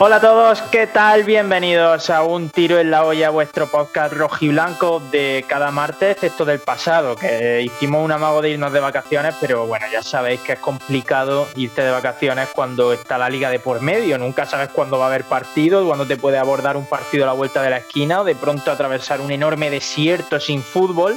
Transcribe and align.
Hola 0.00 0.16
a 0.16 0.20
todos, 0.20 0.62
¿qué 0.70 0.86
tal? 0.86 1.24
Bienvenidos 1.24 2.08
a 2.08 2.22
Un 2.22 2.50
Tiro 2.50 2.78
en 2.78 2.88
la 2.88 3.04
Olla, 3.04 3.30
vuestro 3.30 3.66
podcast 3.66 4.12
rojiblanco 4.12 5.02
de 5.10 5.44
cada 5.48 5.72
martes, 5.72 6.22
esto 6.22 6.44
del 6.44 6.60
pasado, 6.60 7.16
que 7.16 7.62
hicimos 7.62 8.04
un 8.04 8.12
amago 8.12 8.40
de 8.40 8.50
irnos 8.50 8.72
de 8.72 8.78
vacaciones, 8.78 9.34
pero 9.40 9.66
bueno, 9.66 9.86
ya 9.90 10.04
sabéis 10.04 10.38
que 10.42 10.52
es 10.52 10.60
complicado 10.60 11.48
irte 11.56 11.82
de 11.82 11.90
vacaciones 11.90 12.48
cuando 12.54 12.92
está 12.92 13.18
la 13.18 13.28
liga 13.28 13.50
de 13.50 13.58
por 13.58 13.80
medio, 13.80 14.18
nunca 14.18 14.46
sabes 14.46 14.68
cuándo 14.68 15.00
va 15.00 15.06
a 15.06 15.08
haber 15.08 15.24
partido, 15.24 15.84
cuándo 15.84 16.06
te 16.06 16.16
puede 16.16 16.38
abordar 16.38 16.76
un 16.76 16.86
partido 16.86 17.24
a 17.24 17.26
la 17.26 17.32
vuelta 17.32 17.60
de 17.60 17.70
la 17.70 17.78
esquina 17.78 18.20
o 18.20 18.24
de 18.24 18.36
pronto 18.36 18.70
atravesar 18.70 19.20
un 19.20 19.32
enorme 19.32 19.68
desierto 19.68 20.38
sin 20.38 20.62
fútbol 20.62 21.16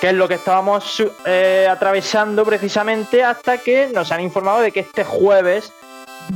que 0.00 0.08
es 0.08 0.14
lo 0.14 0.26
que 0.26 0.34
estábamos 0.34 1.00
eh, 1.26 1.68
atravesando 1.70 2.44
precisamente 2.44 3.22
hasta 3.22 3.58
que 3.58 3.88
nos 3.94 4.10
han 4.10 4.20
informado 4.20 4.60
de 4.60 4.72
que 4.72 4.80
este 4.80 5.04
jueves 5.04 5.72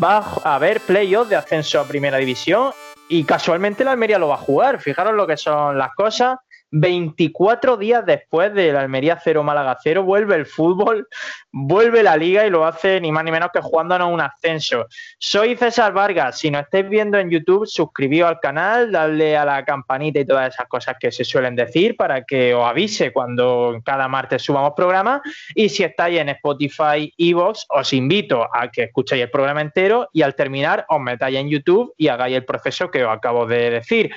va 0.02 0.18
a 0.44 0.54
haber 0.54 0.80
playoffs 0.80 1.30
de 1.30 1.36
ascenso 1.36 1.80
a 1.80 1.84
primera 1.84 2.18
división 2.18 2.72
y 3.08 3.24
casualmente 3.24 3.84
la 3.84 3.92
Almería 3.92 4.18
lo 4.18 4.28
va 4.28 4.34
a 4.34 4.38
jugar. 4.38 4.80
Fijaros 4.80 5.14
lo 5.14 5.26
que 5.26 5.36
son 5.36 5.78
las 5.78 5.94
cosas. 5.94 6.38
24 6.70 7.76
días 7.76 8.04
después 8.04 8.52
de 8.52 8.72
la 8.72 8.80
Almería 8.80 9.18
0 9.22 9.42
Málaga 9.42 9.76
0 9.82 10.02
vuelve 10.02 10.34
el 10.34 10.46
fútbol, 10.46 11.08
vuelve 11.52 12.02
la 12.02 12.16
liga 12.16 12.46
y 12.46 12.50
lo 12.50 12.66
hace 12.66 13.00
ni 13.00 13.12
más 13.12 13.24
ni 13.24 13.30
menos 13.30 13.50
que 13.52 13.60
jugándonos 13.60 14.12
un 14.12 14.20
ascenso. 14.20 14.86
Soy 15.18 15.56
César 15.56 15.92
Vargas, 15.92 16.38
si 16.38 16.50
nos 16.50 16.62
estáis 16.62 16.88
viendo 16.88 17.18
en 17.18 17.30
YouTube, 17.30 17.66
suscribíos 17.66 18.28
al 18.28 18.40
canal, 18.40 18.90
dadle 18.90 19.36
a 19.36 19.44
la 19.44 19.64
campanita 19.64 20.20
y 20.20 20.26
todas 20.26 20.54
esas 20.54 20.66
cosas 20.66 20.96
que 20.98 21.12
se 21.12 21.24
suelen 21.24 21.54
decir 21.54 21.96
para 21.96 22.24
que 22.24 22.54
os 22.54 22.64
avise 22.66 23.12
cuando 23.12 23.80
cada 23.84 24.08
martes 24.08 24.42
subamos 24.42 24.72
programa 24.76 25.22
y 25.54 25.68
si 25.68 25.84
estáis 25.84 26.18
en 26.18 26.30
Spotify, 26.30 27.12
Evox, 27.16 27.66
os 27.68 27.92
invito 27.92 28.48
a 28.52 28.70
que 28.70 28.84
escuchéis 28.84 29.22
el 29.22 29.30
programa 29.30 29.60
entero 29.60 30.08
y 30.12 30.22
al 30.22 30.34
terminar 30.34 30.84
os 30.88 31.00
metáis 31.00 31.36
en 31.36 31.48
YouTube 31.48 31.94
y 31.96 32.08
hagáis 32.08 32.36
el 32.36 32.44
proceso 32.44 32.90
que 32.90 33.04
os 33.04 33.12
acabo 33.12 33.46
de 33.46 33.70
decir. 33.70 34.10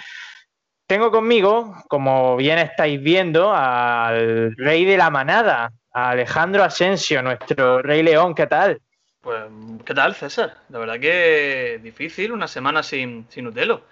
Tengo 0.89 1.11
conmigo, 1.11 1.75
como 1.87 2.35
bien 2.35 2.57
estáis 2.57 2.99
viendo, 2.99 3.53
al 3.53 4.55
rey 4.57 4.85
de 4.85 4.97
la 4.97 5.11
manada, 5.11 5.71
a 5.93 6.09
Alejandro 6.09 6.63
Asensio, 6.63 7.21
nuestro 7.21 7.83
rey 7.83 8.01
león. 8.01 8.33
¿Qué 8.33 8.47
tal? 8.47 8.81
Pues, 9.21 9.39
¿qué 9.85 9.93
tal, 9.93 10.15
César? 10.15 10.55
La 10.69 10.79
verdad 10.79 10.99
que 10.99 11.79
difícil 11.83 12.31
una 12.31 12.47
semana 12.47 12.81
sin, 12.81 13.27
sin 13.29 13.45
Utelo. 13.45 13.83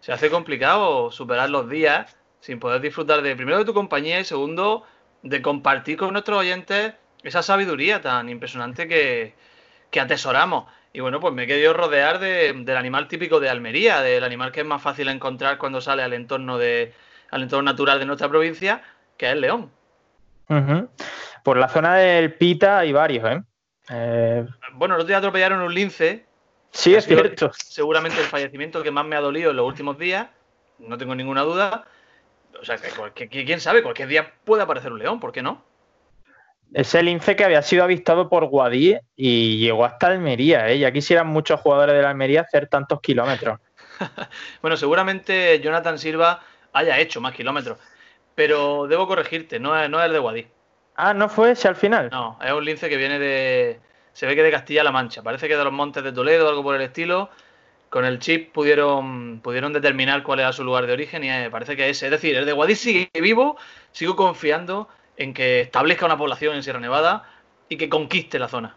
Se 0.00 0.12
hace 0.12 0.28
complicado 0.28 1.10
superar 1.10 1.48
los 1.48 1.70
días 1.70 2.14
sin 2.40 2.60
poder 2.60 2.82
disfrutar 2.82 3.22
de, 3.22 3.34
primero, 3.34 3.56
de 3.56 3.64
tu 3.64 3.72
compañía 3.72 4.20
y 4.20 4.24
segundo, 4.24 4.84
de 5.22 5.40
compartir 5.40 5.96
con 5.96 6.12
nuestros 6.12 6.40
oyentes 6.40 6.92
esa 7.22 7.42
sabiduría 7.42 8.02
tan 8.02 8.28
impresionante 8.28 8.86
que, 8.86 9.32
que 9.90 10.00
atesoramos. 10.00 10.66
Y 10.92 11.00
bueno, 11.00 11.20
pues 11.20 11.32
me 11.32 11.44
he 11.44 11.46
querido 11.46 11.72
rodear 11.72 12.18
de, 12.18 12.52
del 12.52 12.76
animal 12.76 13.08
típico 13.08 13.40
de 13.40 13.48
Almería, 13.48 14.02
del 14.02 14.24
animal 14.24 14.52
que 14.52 14.60
es 14.60 14.66
más 14.66 14.82
fácil 14.82 15.08
encontrar 15.08 15.56
cuando 15.56 15.80
sale 15.80 16.02
al 16.02 16.12
entorno 16.12 16.58
de 16.58 16.92
al 17.30 17.42
entorno 17.42 17.70
natural 17.70 17.98
de 17.98 18.04
nuestra 18.04 18.28
provincia, 18.28 18.82
que 19.16 19.26
es 19.26 19.32
el 19.32 19.40
león. 19.40 19.70
Por 21.42 21.56
la 21.56 21.68
zona 21.68 21.96
del 21.96 22.34
Pita 22.34 22.80
hay 22.80 22.92
varios, 22.92 23.24
¿eh? 23.24 23.42
eh... 23.88 24.46
Bueno, 24.74 24.94
el 24.94 25.00
otro 25.00 25.08
día 25.08 25.16
atropellaron 25.16 25.62
un 25.62 25.72
lince. 25.72 26.26
Sí, 26.72 26.94
es 26.94 27.06
cierto. 27.06 27.50
Seguramente 27.54 28.20
el 28.20 28.26
fallecimiento 28.26 28.82
que 28.82 28.90
más 28.90 29.06
me 29.06 29.16
ha 29.16 29.20
dolido 29.20 29.50
en 29.50 29.56
los 29.56 29.66
últimos 29.66 29.98
días, 29.98 30.28
no 30.78 30.98
tengo 30.98 31.14
ninguna 31.14 31.40
duda. 31.40 31.86
O 32.60 32.64
sea, 32.66 32.76
que, 33.14 33.30
que 33.30 33.44
quién 33.46 33.60
sabe, 33.60 33.82
cualquier 33.82 34.08
día 34.08 34.34
puede 34.44 34.62
aparecer 34.62 34.92
un 34.92 34.98
león, 34.98 35.20
¿por 35.20 35.32
qué 35.32 35.42
no? 35.42 35.64
Ese 36.74 37.02
lince 37.02 37.36
que 37.36 37.44
había 37.44 37.60
sido 37.62 37.84
avistado 37.84 38.28
por 38.28 38.46
Guadí 38.46 38.96
y 39.14 39.58
llegó 39.58 39.84
hasta 39.84 40.06
Almería. 40.06 40.68
¿eh? 40.68 40.78
Ya 40.78 40.90
quisieran 40.90 41.26
muchos 41.26 41.60
jugadores 41.60 41.94
de 41.94 42.02
la 42.02 42.10
Almería 42.10 42.42
hacer 42.42 42.68
tantos 42.68 43.00
kilómetros. 43.00 43.60
bueno, 44.62 44.76
seguramente 44.76 45.60
Jonathan 45.60 45.98
Silva 45.98 46.40
haya 46.72 46.98
hecho 46.98 47.20
más 47.20 47.34
kilómetros. 47.34 47.78
Pero 48.34 48.86
debo 48.86 49.06
corregirte, 49.06 49.60
no 49.60 49.78
es, 49.78 49.90
no 49.90 50.00
es 50.00 50.06
el 50.06 50.12
de 50.12 50.18
Guadí. 50.18 50.46
Ah, 50.96 51.12
¿no 51.12 51.28
fue 51.28 51.50
ese 51.50 51.68
al 51.68 51.76
final? 51.76 52.08
No, 52.10 52.38
es 52.42 52.52
un 52.52 52.64
lince 52.64 52.88
que 52.88 52.96
viene 52.96 53.18
de. 53.18 53.80
Se 54.12 54.26
ve 54.26 54.34
que 54.34 54.42
de 54.42 54.50
Castilla-La 54.50 54.92
Mancha. 54.92 55.22
Parece 55.22 55.48
que 55.48 55.56
de 55.56 55.64
los 55.64 55.72
montes 55.72 56.02
de 56.04 56.12
Toledo, 56.12 56.48
algo 56.48 56.62
por 56.62 56.74
el 56.74 56.82
estilo. 56.82 57.30
Con 57.88 58.06
el 58.06 58.18
chip 58.18 58.52
pudieron, 58.52 59.40
pudieron 59.40 59.74
determinar 59.74 60.22
cuál 60.22 60.40
era 60.40 60.52
su 60.52 60.64
lugar 60.64 60.86
de 60.86 60.94
origen 60.94 61.24
y 61.24 61.30
eh, 61.30 61.48
parece 61.50 61.76
que 61.76 61.90
ese. 61.90 62.06
Es 62.06 62.10
decir, 62.12 62.36
el 62.36 62.46
de 62.46 62.52
Guadí 62.52 62.74
sigue 62.74 63.10
vivo, 63.20 63.58
sigo 63.92 64.16
confiando 64.16 64.88
en 65.16 65.34
que 65.34 65.60
establezca 65.60 66.06
una 66.06 66.16
población 66.16 66.56
en 66.56 66.62
Sierra 66.62 66.80
Nevada 66.80 67.24
y 67.68 67.76
que 67.76 67.88
conquiste 67.88 68.38
la 68.38 68.48
zona. 68.48 68.76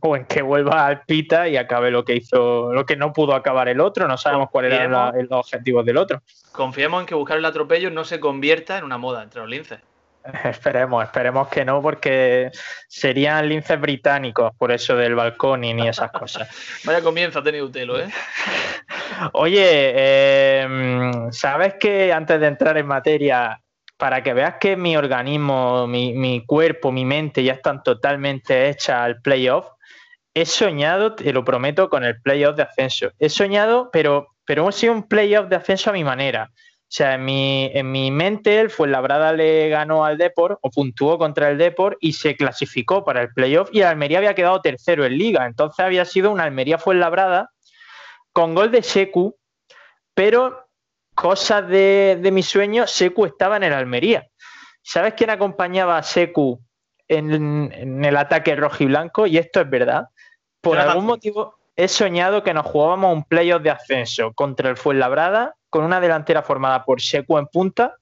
O 0.00 0.14
en 0.14 0.26
que 0.26 0.42
vuelva 0.42 0.86
al 0.86 1.02
Pita 1.02 1.48
y 1.48 1.56
acabe 1.56 1.90
lo 1.90 2.04
que 2.04 2.14
hizo, 2.14 2.72
lo 2.72 2.84
que 2.84 2.96
no 2.96 3.12
pudo 3.12 3.34
acabar 3.34 3.68
el 3.68 3.80
otro, 3.80 4.06
no 4.06 4.18
sabemos 4.18 4.50
cuáles 4.50 4.74
eran 4.74 4.90
los 4.90 5.30
objetivos 5.30 5.86
del 5.86 5.96
otro. 5.96 6.22
Confiemos 6.52 7.00
en 7.00 7.06
que 7.06 7.14
buscar 7.14 7.38
el 7.38 7.44
atropello 7.44 7.90
no 7.90 8.04
se 8.04 8.20
convierta 8.20 8.78
en 8.78 8.84
una 8.84 8.98
moda 8.98 9.22
entre 9.22 9.40
los 9.40 9.48
linces. 9.48 9.80
Esperemos, 10.44 11.04
esperemos 11.04 11.48
que 11.48 11.64
no, 11.64 11.80
porque 11.80 12.50
serían 12.88 13.48
linces 13.48 13.80
británicos, 13.80 14.52
por 14.56 14.72
eso 14.72 14.96
del 14.96 15.14
balcón 15.14 15.64
y 15.64 15.74
ni 15.74 15.88
esas 15.88 16.10
cosas. 16.10 16.48
Vaya 16.84 17.00
comienzo 17.02 17.38
ha 17.38 17.42
tenido 17.42 17.66
Utelo, 17.66 18.00
¿eh? 18.00 18.08
Oye, 19.32 20.60
em, 20.62 21.32
¿sabes 21.32 21.74
que 21.74 22.12
antes 22.12 22.40
de 22.40 22.46
entrar 22.46 22.76
en 22.76 22.86
materia, 22.86 23.60
para 23.96 24.22
que 24.22 24.34
veas 24.34 24.54
que 24.60 24.76
mi 24.76 24.96
organismo, 24.96 25.86
mi, 25.86 26.44
cuerpo, 26.46 26.92
mi 26.92 27.04
mente 27.04 27.42
ya 27.42 27.54
están 27.54 27.82
totalmente 27.82 28.68
hechas 28.68 28.96
al 28.96 29.20
playoff, 29.22 29.68
he 30.34 30.44
soñado, 30.44 31.14
te 31.14 31.32
lo 31.32 31.44
prometo, 31.44 31.88
con 31.88 32.04
el 32.04 32.20
playoff 32.20 32.56
de 32.56 32.64
ascenso. 32.64 33.10
He 33.18 33.30
soñado, 33.30 33.90
pero, 33.90 34.28
pero 34.44 34.68
ha 34.68 34.72
sido 34.72 34.92
un 34.92 35.08
playoff 35.08 35.48
de 35.48 35.56
ascenso 35.56 35.90
a 35.90 35.94
mi 35.94 36.04
manera. 36.04 36.50
O 36.54 36.88
sea, 36.88 37.14
en 37.14 37.24
mi, 37.24 37.70
en 37.74 37.90
mi 37.90 38.10
mente 38.10 38.60
el 38.60 38.70
Fuenlabrada 38.70 39.32
le 39.32 39.68
ganó 39.70 40.04
al 40.04 40.18
Deport 40.18 40.58
o 40.60 40.70
puntuó 40.70 41.18
contra 41.18 41.50
el 41.50 41.58
Deport 41.58 41.96
y 42.00 42.12
se 42.12 42.36
clasificó 42.36 43.04
para 43.04 43.22
el 43.22 43.32
playoff 43.32 43.70
y 43.72 43.80
el 43.80 43.86
Almería 43.86 44.18
había 44.18 44.34
quedado 44.34 44.60
tercero 44.60 45.04
en 45.04 45.18
liga. 45.18 45.46
Entonces 45.46 45.84
había 45.84 46.04
sido 46.04 46.30
una 46.30 46.44
Almería 46.44 46.78
Fuenlabrada 46.78 47.50
con 48.32 48.54
gol 48.54 48.70
de 48.70 48.82
Secu, 48.82 49.36
pero 50.14 50.65
cosas 51.16 51.66
de, 51.66 52.30
mi 52.32 52.42
sueño, 52.42 52.86
Secu 52.86 53.24
estaba 53.24 53.56
en 53.56 53.64
el 53.64 53.72
Almería. 53.72 54.28
¿Sabes 54.82 55.14
quién 55.14 55.30
acompañaba 55.30 55.96
a 55.96 56.02
Secu 56.04 56.60
en, 57.08 58.04
el 58.04 58.16
ataque 58.16 58.54
rojo 58.54 58.84
y 58.84 58.86
blanco? 58.86 59.26
Y 59.26 59.38
esto 59.38 59.60
es 59.60 59.68
verdad. 59.68 60.08
Por 60.60 60.78
algún 60.78 61.06
motivo 61.06 61.56
he 61.74 61.88
soñado 61.88 62.44
que 62.44 62.54
nos 62.54 62.66
jugábamos 62.66 63.14
un 63.14 63.24
playoff 63.24 63.62
de 63.62 63.70
ascenso 63.70 64.32
contra 64.34 64.70
el 64.70 64.76
Fuenlabrada 64.76 65.56
con 65.70 65.84
una 65.84 66.00
delantera 66.00 66.42
formada 66.42 66.84
por 66.84 67.00
Secu 67.00 67.38
en 67.38 67.46
punta, 67.46 67.96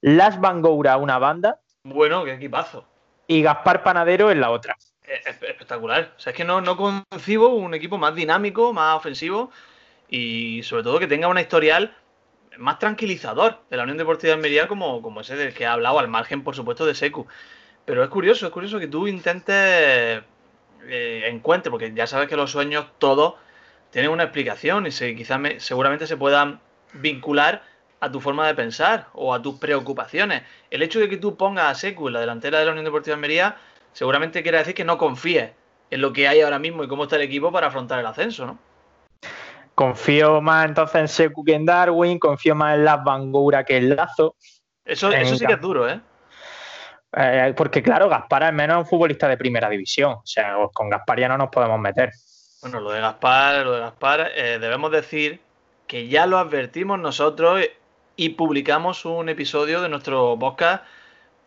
Las 0.00 0.40
Bangoura 0.40 0.96
una 0.96 1.18
banda. 1.18 1.60
Bueno, 1.84 2.24
qué 2.24 2.34
equipazo. 2.34 2.84
Y 3.26 3.42
Gaspar 3.42 3.82
Panadero 3.82 4.30
en 4.30 4.40
la 4.40 4.50
otra. 4.50 4.76
Espectacular. 5.04 6.12
O 6.16 6.20
sea, 6.20 6.32
es 6.32 6.36
que 6.36 6.44
no, 6.44 6.60
no 6.60 6.76
concibo 6.76 7.48
un 7.48 7.72
equipo 7.74 7.98
más 7.98 8.14
dinámico, 8.14 8.72
más 8.72 8.96
ofensivo 8.96 9.50
y 10.08 10.62
sobre 10.64 10.82
todo 10.82 10.98
que 10.98 11.06
tenga 11.06 11.28
una 11.28 11.40
historial 11.40 11.94
más 12.56 12.78
tranquilizador 12.78 13.60
de 13.70 13.76
la 13.76 13.82
Unión 13.82 13.98
Deportiva 13.98 14.30
de 14.30 14.34
Almería 14.34 14.68
como, 14.68 15.02
como 15.02 15.20
ese 15.20 15.36
del 15.36 15.54
que 15.54 15.66
ha 15.66 15.72
hablado, 15.72 15.98
al 15.98 16.08
margen, 16.08 16.42
por 16.42 16.54
supuesto, 16.54 16.86
de 16.86 16.94
Secu. 16.94 17.26
Pero 17.84 18.02
es 18.02 18.10
curioso, 18.10 18.46
es 18.46 18.52
curioso 18.52 18.78
que 18.78 18.88
tú 18.88 19.08
intentes 19.08 19.54
eh, 20.86 21.22
encuentres, 21.26 21.70
porque 21.70 21.92
ya 21.94 22.06
sabes 22.06 22.28
que 22.28 22.36
los 22.36 22.50
sueños 22.50 22.86
todos 22.98 23.34
tienen 23.90 24.10
una 24.10 24.24
explicación 24.24 24.86
y 24.86 24.90
se, 24.90 25.14
quizás 25.14 25.40
seguramente 25.58 26.06
se 26.06 26.16
puedan 26.16 26.60
vincular 26.92 27.62
a 28.00 28.10
tu 28.12 28.20
forma 28.20 28.46
de 28.46 28.54
pensar 28.54 29.08
o 29.12 29.34
a 29.34 29.42
tus 29.42 29.58
preocupaciones. 29.58 30.42
El 30.70 30.82
hecho 30.82 31.00
de 31.00 31.08
que 31.08 31.16
tú 31.16 31.36
pongas 31.36 31.66
a 31.66 31.74
Secu 31.74 32.08
en 32.08 32.14
la 32.14 32.20
delantera 32.20 32.58
de 32.58 32.64
la 32.64 32.72
Unión 32.72 32.84
Deportiva 32.84 33.12
de 33.12 33.18
Almería 33.18 33.56
seguramente 33.92 34.42
quiere 34.42 34.58
decir 34.58 34.74
que 34.74 34.84
no 34.84 34.98
confíes 34.98 35.50
en 35.90 36.00
lo 36.00 36.12
que 36.12 36.28
hay 36.28 36.40
ahora 36.40 36.58
mismo 36.58 36.84
y 36.84 36.88
cómo 36.88 37.04
está 37.04 37.16
el 37.16 37.22
equipo 37.22 37.50
para 37.50 37.68
afrontar 37.68 37.98
el 37.98 38.06
ascenso, 38.06 38.46
¿no? 38.46 38.58
Confío 39.78 40.40
más 40.40 40.66
entonces 40.66 40.96
en 40.96 41.06
Seku 41.06 41.44
que 41.44 41.54
en 41.54 41.64
Darwin, 41.64 42.18
confío 42.18 42.56
más 42.56 42.74
en 42.74 42.84
Las 42.84 43.04
Bangura 43.04 43.62
que 43.62 43.76
en 43.76 43.94
Lazo. 43.94 44.34
Eso, 44.84 45.12
eso 45.12 45.36
sí 45.36 45.46
que 45.46 45.52
es 45.52 45.60
duro, 45.60 45.88
¿eh? 45.88 46.00
¿eh? 47.16 47.54
Porque 47.56 47.80
claro, 47.80 48.08
Gaspar 48.08 48.42
es 48.42 48.52
menos 48.52 48.78
un 48.78 48.86
futbolista 48.86 49.28
de 49.28 49.36
primera 49.36 49.70
división. 49.70 50.14
O 50.14 50.26
sea, 50.26 50.56
con 50.72 50.90
Gaspar 50.90 51.20
ya 51.20 51.28
no 51.28 51.38
nos 51.38 51.50
podemos 51.50 51.78
meter. 51.78 52.10
Bueno, 52.60 52.80
lo 52.80 52.90
de 52.90 53.00
Gaspar, 53.00 53.64
lo 53.64 53.72
de 53.74 53.78
Gaspar, 53.78 54.32
eh, 54.34 54.58
debemos 54.60 54.90
decir 54.90 55.40
que 55.86 56.08
ya 56.08 56.26
lo 56.26 56.38
advertimos 56.38 56.98
nosotros 56.98 57.60
y 58.16 58.30
publicamos 58.30 59.04
un 59.04 59.28
episodio 59.28 59.80
de 59.80 59.88
nuestro 59.88 60.36
podcast 60.40 60.82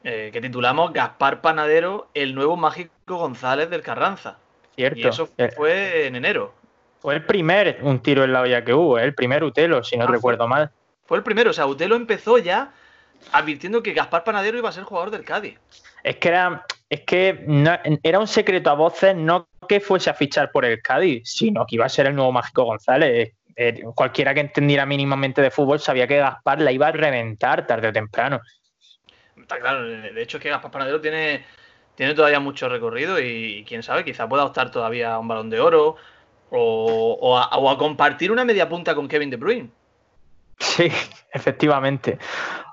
eh, 0.05 0.29
que 0.31 0.39
titulamos 0.39 0.93
Gaspar 0.93 1.41
Panadero, 1.41 2.07
el 2.13 2.33
nuevo 2.33 2.55
mágico 2.55 3.17
González 3.17 3.69
del 3.69 3.81
Carranza. 3.81 4.37
Cierto. 4.77 4.99
Y 4.99 5.05
eso 5.05 5.29
fue 5.57 6.07
en 6.07 6.15
enero. 6.15 6.60
Fue 7.01 7.15
el 7.15 7.25
primer 7.25 7.79
un 7.81 7.99
tiro 7.99 8.23
en 8.23 8.31
la 8.31 8.41
olla 8.41 8.63
que 8.63 8.73
hubo, 8.73 8.99
¿eh? 8.99 9.03
el 9.03 9.15
primer 9.15 9.43
Utelo, 9.43 9.83
si 9.83 9.97
no 9.97 10.05
ah, 10.05 10.07
recuerdo 10.07 10.47
mal. 10.47 10.69
Fue 11.05 11.17
el 11.17 11.23
primero, 11.23 11.49
o 11.49 11.53
sea, 11.53 11.65
Utelo 11.65 11.95
empezó 11.95 12.37
ya 12.37 12.71
advirtiendo 13.31 13.81
que 13.81 13.93
Gaspar 13.93 14.23
Panadero 14.23 14.59
iba 14.59 14.69
a 14.69 14.71
ser 14.71 14.83
jugador 14.83 15.09
del 15.09 15.25
Cádiz. 15.25 15.57
Es 16.03 16.17
que 16.17 16.27
era, 16.27 16.63
es 16.89 17.01
que 17.01 17.43
era 18.03 18.19
un 18.19 18.27
secreto 18.27 18.69
a 18.69 18.73
voces, 18.73 19.15
no 19.15 19.47
que 19.67 19.79
fuese 19.79 20.11
a 20.11 20.13
fichar 20.13 20.51
por 20.51 20.63
el 20.63 20.79
Cádiz, 20.81 21.23
sino 21.25 21.65
que 21.65 21.75
iba 21.75 21.85
a 21.85 21.89
ser 21.89 22.05
el 22.05 22.15
nuevo 22.15 22.31
Mágico 22.31 22.65
González. 22.65 23.33
Eh, 23.55 23.81
cualquiera 23.95 24.33
que 24.35 24.41
entendiera 24.41 24.85
mínimamente 24.85 25.41
de 25.41 25.49
fútbol 25.49 25.79
sabía 25.79 26.07
que 26.07 26.17
Gaspar 26.17 26.61
la 26.61 26.71
iba 26.71 26.87
a 26.87 26.91
reventar 26.91 27.65
tarde 27.65 27.87
o 27.87 27.93
temprano. 27.93 28.41
Está 29.35 29.59
claro, 29.59 29.83
de 29.83 30.21
hecho 30.21 30.37
es 30.37 30.43
que 30.43 30.49
Gaspar 30.49 30.69
Panadero 30.69 31.01
tiene, 31.01 31.45
tiene 31.95 32.13
todavía 32.13 32.39
mucho 32.39 32.69
recorrido 32.69 33.19
y 33.19 33.65
quién 33.67 33.81
sabe, 33.81 34.05
quizá 34.05 34.29
pueda 34.29 34.45
optar 34.45 34.69
todavía 34.69 35.15
a 35.15 35.19
un 35.19 35.27
balón 35.27 35.49
de 35.49 35.59
oro 35.59 35.97
o, 36.51 37.69
a, 37.69 37.77
compartir 37.77 38.31
una 38.31 38.45
media 38.45 38.67
punta 38.67 38.93
con 38.93 39.07
Kevin 39.07 39.29
De 39.29 39.37
Bruyne. 39.37 39.69
Sí, 40.59 40.89
efectivamente. 41.33 42.17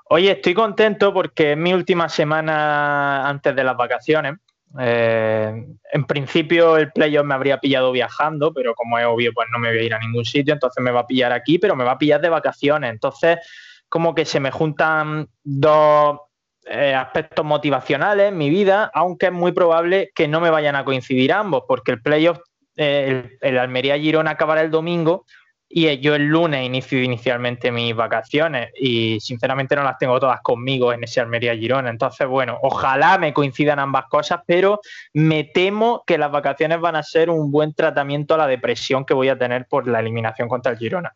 Oye, 0.09 0.31
estoy 0.31 0.53
contento 0.53 1.13
porque 1.13 1.51
es 1.51 1.57
mi 1.57 1.73
última 1.73 2.09
semana 2.09 3.27
antes 3.27 3.55
de 3.55 3.63
las 3.63 3.77
vacaciones. 3.77 4.35
Eh, 4.79 5.65
en 5.93 6.05
principio 6.05 6.77
el 6.77 6.91
playoff 6.91 7.25
me 7.25 7.33
habría 7.33 7.59
pillado 7.59 7.91
viajando, 7.91 8.53
pero 8.53 8.75
como 8.75 8.99
es 8.99 9.05
obvio, 9.05 9.31
pues 9.33 9.47
no 9.51 9.59
me 9.59 9.69
voy 9.69 9.79
a 9.79 9.83
ir 9.83 9.93
a 9.93 9.99
ningún 9.99 10.25
sitio, 10.25 10.53
entonces 10.53 10.83
me 10.83 10.91
va 10.91 11.01
a 11.01 11.07
pillar 11.07 11.31
aquí, 11.31 11.57
pero 11.57 11.75
me 11.75 11.83
va 11.83 11.93
a 11.93 11.97
pillar 11.97 12.21
de 12.21 12.29
vacaciones. 12.29 12.91
Entonces, 12.91 13.39
como 13.87 14.13
que 14.13 14.25
se 14.25 14.39
me 14.39 14.51
juntan 14.51 15.27
dos 15.43 16.19
eh, 16.65 16.93
aspectos 16.93 17.43
motivacionales 17.43 18.29
en 18.29 18.37
mi 18.37 18.49
vida, 18.49 18.91
aunque 18.93 19.27
es 19.27 19.31
muy 19.31 19.51
probable 19.51 20.11
que 20.13 20.27
no 20.27 20.39
me 20.39 20.51
vayan 20.51 20.75
a 20.75 20.85
coincidir 20.85 21.33
ambos, 21.33 21.63
porque 21.67 21.91
el 21.91 22.01
playoff 22.01 22.39
el, 22.79 23.57
Almería 23.57 23.97
Girona 23.97 24.31
acabará 24.31 24.61
el 24.61 24.71
domingo 24.71 25.25
y 25.67 25.99
yo 25.99 26.15
el 26.15 26.25
lunes 26.25 26.65
inicio 26.65 27.03
inicialmente 27.03 27.71
mis 27.71 27.93
vacaciones 27.95 28.71
y 28.75 29.19
sinceramente 29.19 29.75
no 29.75 29.83
las 29.83 29.97
tengo 29.99 30.19
todas 30.19 30.39
conmigo 30.41 30.93
en 30.93 31.03
ese 31.03 31.19
Almería 31.19 31.55
Girona. 31.55 31.89
Entonces, 31.89 32.25
bueno, 32.27 32.57
ojalá 32.63 33.17
me 33.19 33.33
coincidan 33.33 33.79
ambas 33.79 34.05
cosas, 34.05 34.41
pero 34.47 34.79
me 35.13 35.43
temo 35.43 36.03
que 36.07 36.17
las 36.17 36.31
vacaciones 36.31 36.79
van 36.79 36.95
a 36.95 37.03
ser 37.03 37.29
un 37.29 37.51
buen 37.51 37.73
tratamiento 37.73 38.33
a 38.33 38.37
la 38.37 38.47
depresión 38.47 39.05
que 39.05 39.13
voy 39.13 39.29
a 39.29 39.37
tener 39.37 39.67
por 39.67 39.87
la 39.87 39.99
eliminación 39.99 40.47
contra 40.47 40.71
el 40.71 40.77
Girona. 40.79 41.13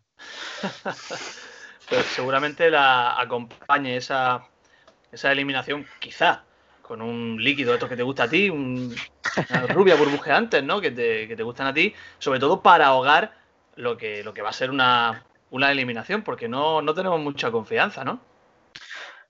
pues 1.89 2.05
seguramente 2.07 2.69
la 2.69 3.19
acompañe 3.19 3.95
esa, 3.95 4.43
esa 5.11 5.31
eliminación, 5.31 5.87
quizá 5.99 6.43
con 6.93 7.01
un 7.01 7.43
líquido 7.43 7.71
de 7.71 7.77
estos 7.77 7.89
que 7.89 7.95
te 7.95 8.03
gusta 8.03 8.25
a 8.25 8.29
ti, 8.29 8.51
un, 8.51 8.93
una 9.49 9.67
rubia 9.73 9.95
burbujeantes, 9.95 10.63
¿no? 10.63 10.79
Que 10.79 10.91
te, 10.91 11.27
que 11.27 11.35
te 11.35 11.41
gustan 11.41 11.65
a 11.65 11.73
ti, 11.73 11.91
sobre 12.19 12.39
todo 12.39 12.61
para 12.61 12.85
ahogar 12.85 13.33
lo 13.77 13.97
que, 13.97 14.23
lo 14.23 14.31
que 14.31 14.43
va 14.43 14.49
a 14.49 14.53
ser 14.53 14.69
una, 14.69 15.23
eliminación, 15.51 16.21
porque 16.21 16.47
no, 16.47 16.83
no 16.83 16.93
tenemos 16.93 17.19
mucha 17.19 17.49
confianza, 17.49 18.03
¿no? 18.03 18.19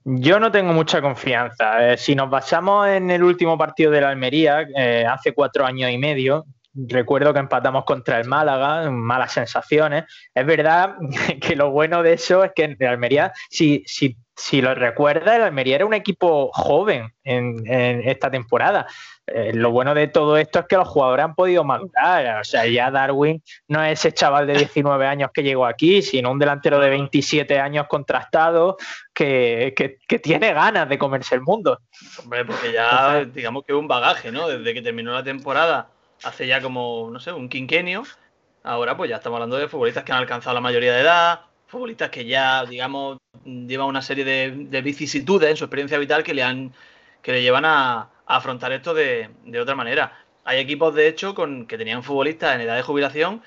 Yo 0.03 0.41
no 0.41 0.51
tengo 0.51 0.73
mucha 0.73 1.01
confianza. 1.01 1.93
Eh, 1.93 1.97
si 1.97 2.15
nos 2.15 2.29
basamos 2.29 2.85
en 2.89 3.09
el 3.09 3.23
último 3.23 3.57
partido 3.57 3.91
de 3.91 4.01
la 4.01 4.09
Almería, 4.09 4.67
eh, 4.75 5.05
hace 5.09 5.33
cuatro 5.33 5.65
años 5.65 5.89
y 5.89 5.97
medio, 5.97 6.43
recuerdo 6.75 7.31
que 7.31 7.39
empatamos 7.39 7.85
contra 7.85 8.19
el 8.19 8.27
Málaga, 8.27 8.91
malas 8.91 9.31
sensaciones. 9.31 10.03
Es 10.35 10.45
verdad 10.45 10.95
que 11.39 11.55
lo 11.55 11.71
bueno 11.71 12.03
de 12.03 12.11
eso 12.11 12.43
es 12.43 12.51
que 12.53 12.65
en 12.65 12.85
Almería, 12.85 13.31
si, 13.49 13.83
si 13.85 14.17
si 14.35 14.61
lo 14.61 14.73
recuerda, 14.73 15.35
el 15.35 15.43
Almería 15.43 15.75
era 15.75 15.85
un 15.85 15.93
equipo 15.93 16.49
joven 16.53 17.13
en, 17.23 17.63
esta 17.67 18.31
temporada. 18.31 18.87
Eh, 19.27 19.51
lo 19.53 19.71
bueno 19.71 19.93
de 19.93 20.07
todo 20.07 20.37
esto 20.37 20.59
es 20.59 20.65
que 20.65 20.75
los 20.75 20.87
jugadores 20.87 21.25
han 21.25 21.35
podido 21.35 21.63
madurar. 21.63 22.41
O 22.41 22.43
sea, 22.43 22.65
ya 22.65 22.89
Darwin 22.89 23.43
no 23.67 23.83
es 23.83 23.99
ese 23.99 24.11
chaval 24.11 24.47
de 24.47 24.57
19 24.57 25.05
años 25.05 25.29
que 25.31 25.43
llegó 25.43 25.65
aquí, 25.65 26.01
sino 26.01 26.31
un 26.31 26.39
delantero 26.39 26.79
de 26.79 26.89
27 26.89 27.59
años 27.59 27.85
contrastado 27.87 28.77
que, 29.13 29.73
tiene 30.23 30.53
ganas 30.53 30.89
de 30.89 30.97
comerse 30.97 31.35
el 31.35 31.41
mundo. 31.41 31.79
Hombre, 32.23 32.43
porque 32.43 32.73
ya, 32.73 33.25
digamos 33.25 33.63
que 33.65 33.73
un 33.73 33.87
bagaje, 33.87 34.31
¿no? 34.31 34.47
Desde 34.47 34.73
que 34.73 34.81
terminó 34.81 35.13
la 35.13 35.23
temporada, 35.23 35.89
hace 36.23 36.47
ya 36.47 36.59
como, 36.59 37.09
no 37.11 37.19
sé, 37.19 37.31
un 37.31 37.49
quinquenio. 37.49 38.03
Ahora, 38.63 38.97
pues 38.97 39.09
ya 39.09 39.17
estamos 39.17 39.37
hablando 39.37 39.57
de 39.57 39.67
futbolistas 39.67 40.03
que 40.03 40.11
han 40.11 40.19
alcanzado 40.19 40.55
la 40.55 40.61
mayoría 40.61 40.93
de 40.93 41.01
edad, 41.01 41.41
futbolistas 41.73 42.11
que 42.11 42.25
ya, 42.25 42.63
digamos, 42.65 43.17
llevan 43.43 43.87
una 43.87 44.01
serie 44.01 44.23
de, 44.23 44.81
vicisitudes 44.81 45.49
en 45.49 45.57
su 45.57 45.65
experiencia 45.65 45.97
vital 45.97 46.23
que 46.23 46.33
le 46.33 46.43
han 46.43 46.71
que 47.21 47.31
le 47.31 47.41
llevan 47.41 47.65
a, 47.65 48.09
afrontar 48.25 48.71
esto 48.71 48.93
de, 48.93 49.29
otra 49.59 49.75
manera. 49.75 50.23
Hay 50.45 50.59
equipos, 50.59 50.93
de 50.93 51.07
hecho, 51.07 51.33
con 51.33 51.65
que 51.65 51.77
tenían 51.77 52.03
futbolistas 52.03 52.55
en 52.55 52.61
edad 52.61 52.75
de 52.75 52.83
jubilación, 52.83 53.41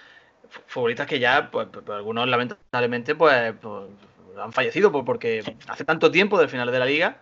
futbolistas 0.66 1.06
que 1.06 1.18
ya, 1.18 1.50
pues, 1.50 1.68
pues, 1.72 1.84
pues 1.84 1.96
algunos 1.96 2.26
lamentablemente, 2.28 3.14
pues, 3.14 3.54
pues, 3.60 3.84
han 4.38 4.52
fallecido 4.52 4.92
porque 5.04 5.42
hace 5.68 5.84
tanto 5.84 6.10
tiempo 6.10 6.38
del 6.38 6.48
final 6.48 6.70
de 6.70 6.78
la 6.78 6.86
liga. 6.86 7.20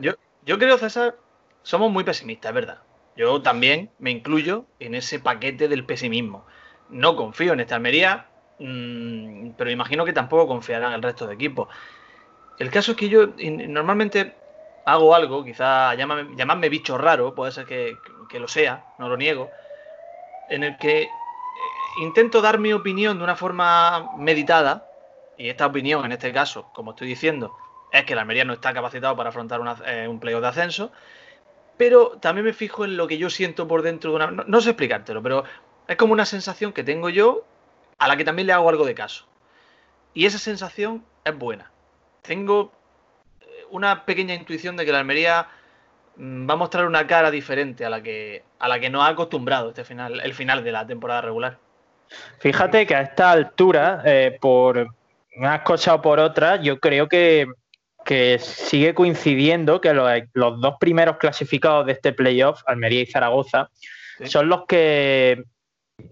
Yo, 0.00 0.12
yo 0.46 0.58
creo, 0.58 0.78
César, 0.78 1.16
somos 1.62 1.90
muy 1.90 2.04
pesimistas, 2.04 2.50
es 2.50 2.54
verdad. 2.54 2.78
Yo 3.16 3.42
también 3.42 3.90
me 3.98 4.10
incluyo 4.10 4.66
en 4.78 4.94
ese 4.94 5.18
paquete 5.18 5.68
del 5.68 5.84
pesimismo. 5.84 6.46
No 6.88 7.16
confío 7.16 7.54
en 7.54 7.60
esta 7.60 7.76
Almería, 7.76 8.28
Mm, 8.62 9.54
pero 9.56 9.70
imagino 9.70 10.04
que 10.04 10.12
tampoco 10.12 10.46
confiarán 10.46 10.92
el 10.92 11.02
resto 11.02 11.26
de 11.26 11.34
equipos. 11.34 11.68
El 12.58 12.70
caso 12.70 12.92
es 12.92 12.96
que 12.96 13.08
yo 13.08 13.28
normalmente 13.68 14.34
hago 14.84 15.14
algo, 15.14 15.44
quizá 15.44 15.94
llamadme, 15.96 16.68
bicho 16.68 16.96
raro, 16.96 17.34
puede 17.34 17.50
ser 17.52 17.66
que, 17.66 17.96
lo 18.38 18.46
sea, 18.48 18.84
no 18.98 19.08
lo 19.08 19.16
niego, 19.16 19.50
en 20.48 20.62
el 20.64 20.76
que 20.76 21.02
eh, 21.02 21.08
intento 22.02 22.40
dar 22.40 22.58
mi 22.58 22.72
opinión 22.72 23.18
de 23.18 23.24
una 23.24 23.36
forma 23.36 24.10
meditada, 24.16 24.86
y 25.36 25.48
esta 25.48 25.66
opinión 25.66 26.04
en 26.04 26.12
este 26.12 26.32
caso, 26.32 26.66
como 26.72 26.92
estoy 26.92 27.08
diciendo, 27.08 27.56
es 27.90 28.04
que 28.04 28.12
el 28.12 28.20
Almería 28.20 28.44
no 28.44 28.52
está 28.52 28.72
capacitado 28.72 29.16
para 29.16 29.30
afrontar 29.30 29.60
eh, 29.86 30.06
un 30.08 30.20
playoff 30.20 30.42
de 30.42 30.48
ascenso, 30.48 30.92
pero 31.76 32.18
también 32.20 32.44
me 32.46 32.52
fijo 32.52 32.84
en 32.84 32.96
lo 32.96 33.08
que 33.08 33.18
yo 33.18 33.28
siento 33.30 33.66
por 33.66 33.82
dentro 33.82 34.10
de 34.10 34.16
una... 34.16 34.30
no 34.30 34.60
sé 34.60 34.70
explicártelo, 34.70 35.22
pero 35.22 35.44
es 35.88 35.96
como 35.96 36.12
una 36.12 36.26
sensación 36.26 36.72
que 36.72 36.84
tengo 36.84 37.08
yo 37.10 37.51
a 38.02 38.08
la 38.08 38.16
que 38.16 38.24
también 38.24 38.48
le 38.48 38.52
hago 38.52 38.68
algo 38.68 38.84
de 38.84 38.96
caso. 38.96 39.26
Y 40.12 40.26
esa 40.26 40.38
sensación 40.38 41.04
es 41.24 41.38
buena. 41.38 41.70
Tengo 42.22 42.72
eh, 43.40 43.44
una 43.70 44.04
pequeña 44.04 44.34
intuición 44.34 44.76
de 44.76 44.84
que 44.84 44.90
la 44.90 44.98
Almería 44.98 45.46
mm, 46.16 46.50
va 46.50 46.54
a 46.54 46.56
mostrar 46.56 46.86
una 46.86 47.06
cara 47.06 47.30
diferente 47.30 47.84
a 47.84 47.90
la 47.90 48.02
que, 48.02 48.42
a 48.58 48.66
la 48.66 48.80
que 48.80 48.90
nos 48.90 49.04
ha 49.04 49.08
acostumbrado 49.08 49.68
este 49.68 49.84
final, 49.84 50.20
el 50.20 50.34
final 50.34 50.64
de 50.64 50.72
la 50.72 50.84
temporada 50.84 51.20
regular. 51.20 51.58
Fíjate 52.40 52.88
que 52.88 52.96
a 52.96 53.02
esta 53.02 53.30
altura, 53.30 54.02
eh, 54.04 54.36
por 54.40 54.88
unas 55.36 55.60
cosas 55.60 55.94
o 55.94 56.02
por 56.02 56.18
otras, 56.18 56.60
yo 56.60 56.80
creo 56.80 57.08
que, 57.08 57.46
sigue 58.40 58.94
coincidiendo 58.94 59.80
que 59.80 59.94
los, 59.94 60.10
los, 60.32 60.60
dos 60.60 60.74
primeros 60.80 61.18
clasificados 61.18 61.86
de 61.86 61.92
este 61.92 62.12
playoff, 62.12 62.62
Almería 62.66 63.02
y 63.02 63.06
Zaragoza, 63.06 63.70
son 64.24 64.48
los 64.48 64.66
que 64.66 65.44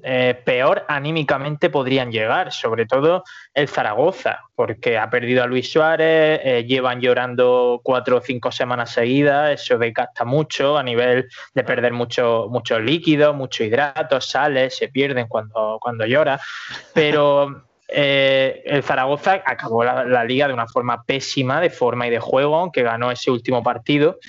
eh, 0.03 0.41
peor 0.45 0.85
anímicamente 0.89 1.71
podrían 1.71 2.11
llegar, 2.11 2.53
sobre 2.53 2.87
todo 2.87 3.25
el 3.55 3.69
Zaragoza, 3.69 4.41
porque 4.55 4.99
ha 4.99 5.11
perdido 5.11 5.43
a 5.43 5.47
Luis 5.47 5.71
Suárez, 5.71 6.41
eh, 6.43 6.65
llevan 6.67 7.01
llorando 7.01 7.81
cuatro 7.83 8.19
o 8.19 8.21
cinco 8.21 8.53
semanas 8.53 8.91
seguidas, 8.91 9.61
eso 9.61 9.79
desgasta 9.79 10.25
mucho 10.25 10.79
a 10.79 10.83
nivel 10.83 11.29
de 11.55 11.65
perder 11.65 11.93
mucho, 11.93 12.47
mucho 12.51 12.79
líquido, 12.79 13.35
mucho 13.35 13.65
hidrato, 13.65 14.21
sales, 14.21 14.77
se 14.77 14.89
pierden 14.89 15.27
cuando, 15.29 15.79
cuando 15.81 16.07
llora, 16.07 16.41
pero... 16.95 17.65
Eh, 17.93 18.63
el 18.67 18.85
Zaragoza 18.85 19.43
acabó 19.45 19.83
la, 19.83 20.05
la, 20.05 20.23
liga 20.23 20.47
de 20.47 20.55
una 20.55 20.69
forma 20.69 21.03
pésima 21.03 21.61
de 21.61 21.71
forma 21.71 22.07
y 22.07 22.11
de 22.11 22.21
juego, 22.21 22.55
aunque 22.55 22.85
ganó 22.85 23.11
ese 23.11 23.33
último 23.33 23.65
partido. 23.65 24.21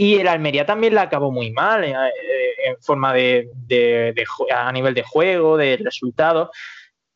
Y 0.00 0.14
el 0.14 0.28
Almería 0.28 0.64
también 0.64 0.94
la 0.94 1.02
acabó 1.02 1.30
muy 1.30 1.50
mal 1.52 1.84
eh, 1.84 1.90
eh, 1.90 2.68
en 2.68 2.76
forma 2.80 3.12
de, 3.12 3.50
a 4.50 4.72
nivel 4.72 4.94
de 4.94 5.02
juego, 5.02 5.58
de 5.58 5.76
resultados. 5.76 6.48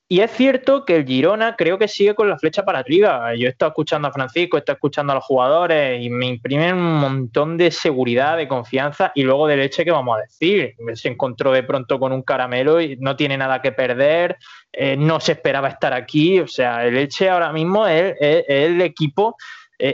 Y 0.06 0.20
es 0.20 0.30
cierto 0.32 0.84
que 0.84 0.96
el 0.96 1.06
Girona 1.06 1.56
creo 1.56 1.78
que 1.78 1.88
sigue 1.88 2.14
con 2.14 2.28
la 2.28 2.38
flecha 2.38 2.62
para 2.62 2.80
arriba. 2.80 3.34
Yo 3.36 3.46
he 3.46 3.50
estado 3.50 3.70
escuchando 3.70 4.08
a 4.08 4.12
Francisco, 4.12 4.58
he 4.58 4.60
estado 4.60 4.74
escuchando 4.74 5.12
a 5.12 5.14
los 5.14 5.24
jugadores 5.24 6.04
y 6.04 6.10
me 6.10 6.26
imprimen 6.26 6.74
un 6.74 7.00
montón 7.00 7.56
de 7.56 7.70
seguridad, 7.70 8.36
de 8.36 8.48
confianza 8.48 9.12
y 9.14 9.22
luego 9.22 9.46
de 9.46 9.56
leche 9.56 9.82
que 9.82 9.90
vamos 9.90 10.18
a 10.18 10.20
decir. 10.20 10.74
Se 10.92 11.08
encontró 11.08 11.52
de 11.52 11.62
pronto 11.62 11.98
con 11.98 12.12
un 12.12 12.20
caramelo 12.20 12.82
y 12.82 12.98
no 12.98 13.16
tiene 13.16 13.38
nada 13.38 13.62
que 13.62 13.72
perder, 13.72 14.36
eh, 14.70 14.94
no 14.94 15.20
se 15.20 15.32
esperaba 15.32 15.68
estar 15.68 15.94
aquí. 15.94 16.38
O 16.38 16.48
sea, 16.48 16.84
el 16.84 16.96
leche 16.96 17.30
ahora 17.30 17.50
mismo 17.50 17.86
es 17.86 18.14
el 18.20 18.82
equipo 18.82 19.36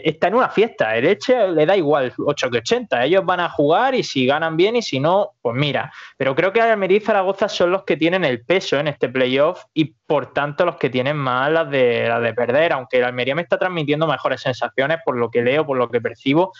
está 0.05 0.29
en 0.29 0.35
una 0.35 0.49
fiesta. 0.49 0.97
El 0.97 1.07
Eche 1.07 1.49
le 1.49 1.67
da 1.67 1.77
igual 1.77 2.13
8 2.17 2.51
que 2.51 2.59
80. 2.59 3.05
Ellos 3.05 3.25
van 3.25 3.41
a 3.41 3.49
jugar 3.49 3.95
y 3.95 4.05
si 4.05 4.25
ganan 4.25 4.57
bien 4.57 4.77
y 4.77 4.83
si 4.83 5.01
no, 5.01 5.33
pues 5.43 5.57
mira. 5.57 5.93
Pero 6.17 6.35
creo 6.37 6.53
que 6.53 6.61
Almería 6.61 6.99
y 6.99 7.01
Zaragoza 7.01 7.49
son 7.49 7.73
los 7.73 7.85
que 7.85 7.97
tienen 7.97 8.25
el 8.25 8.45
peso 8.45 8.79
en 8.79 8.87
este 8.87 9.09
playoff 9.09 9.65
y 9.75 9.97
por 10.07 10.33
tanto 10.33 10.65
los 10.65 10.77
que 10.77 10.91
tienen 10.91 11.17
más 11.17 11.51
las 11.51 11.69
de, 11.71 12.07
las 12.09 12.23
de 12.23 12.35
perder. 12.35 12.73
Aunque 12.73 12.99
el 12.99 13.05
Almería 13.05 13.35
me 13.35 13.43
está 13.43 13.59
transmitiendo 13.59 14.07
mejores 14.07 14.41
sensaciones 14.41 14.99
por 15.05 15.17
lo 15.17 15.31
que 15.31 15.43
leo, 15.43 15.67
por 15.67 15.77
lo 15.77 15.89
que 15.91 16.01
percibo. 16.01 16.53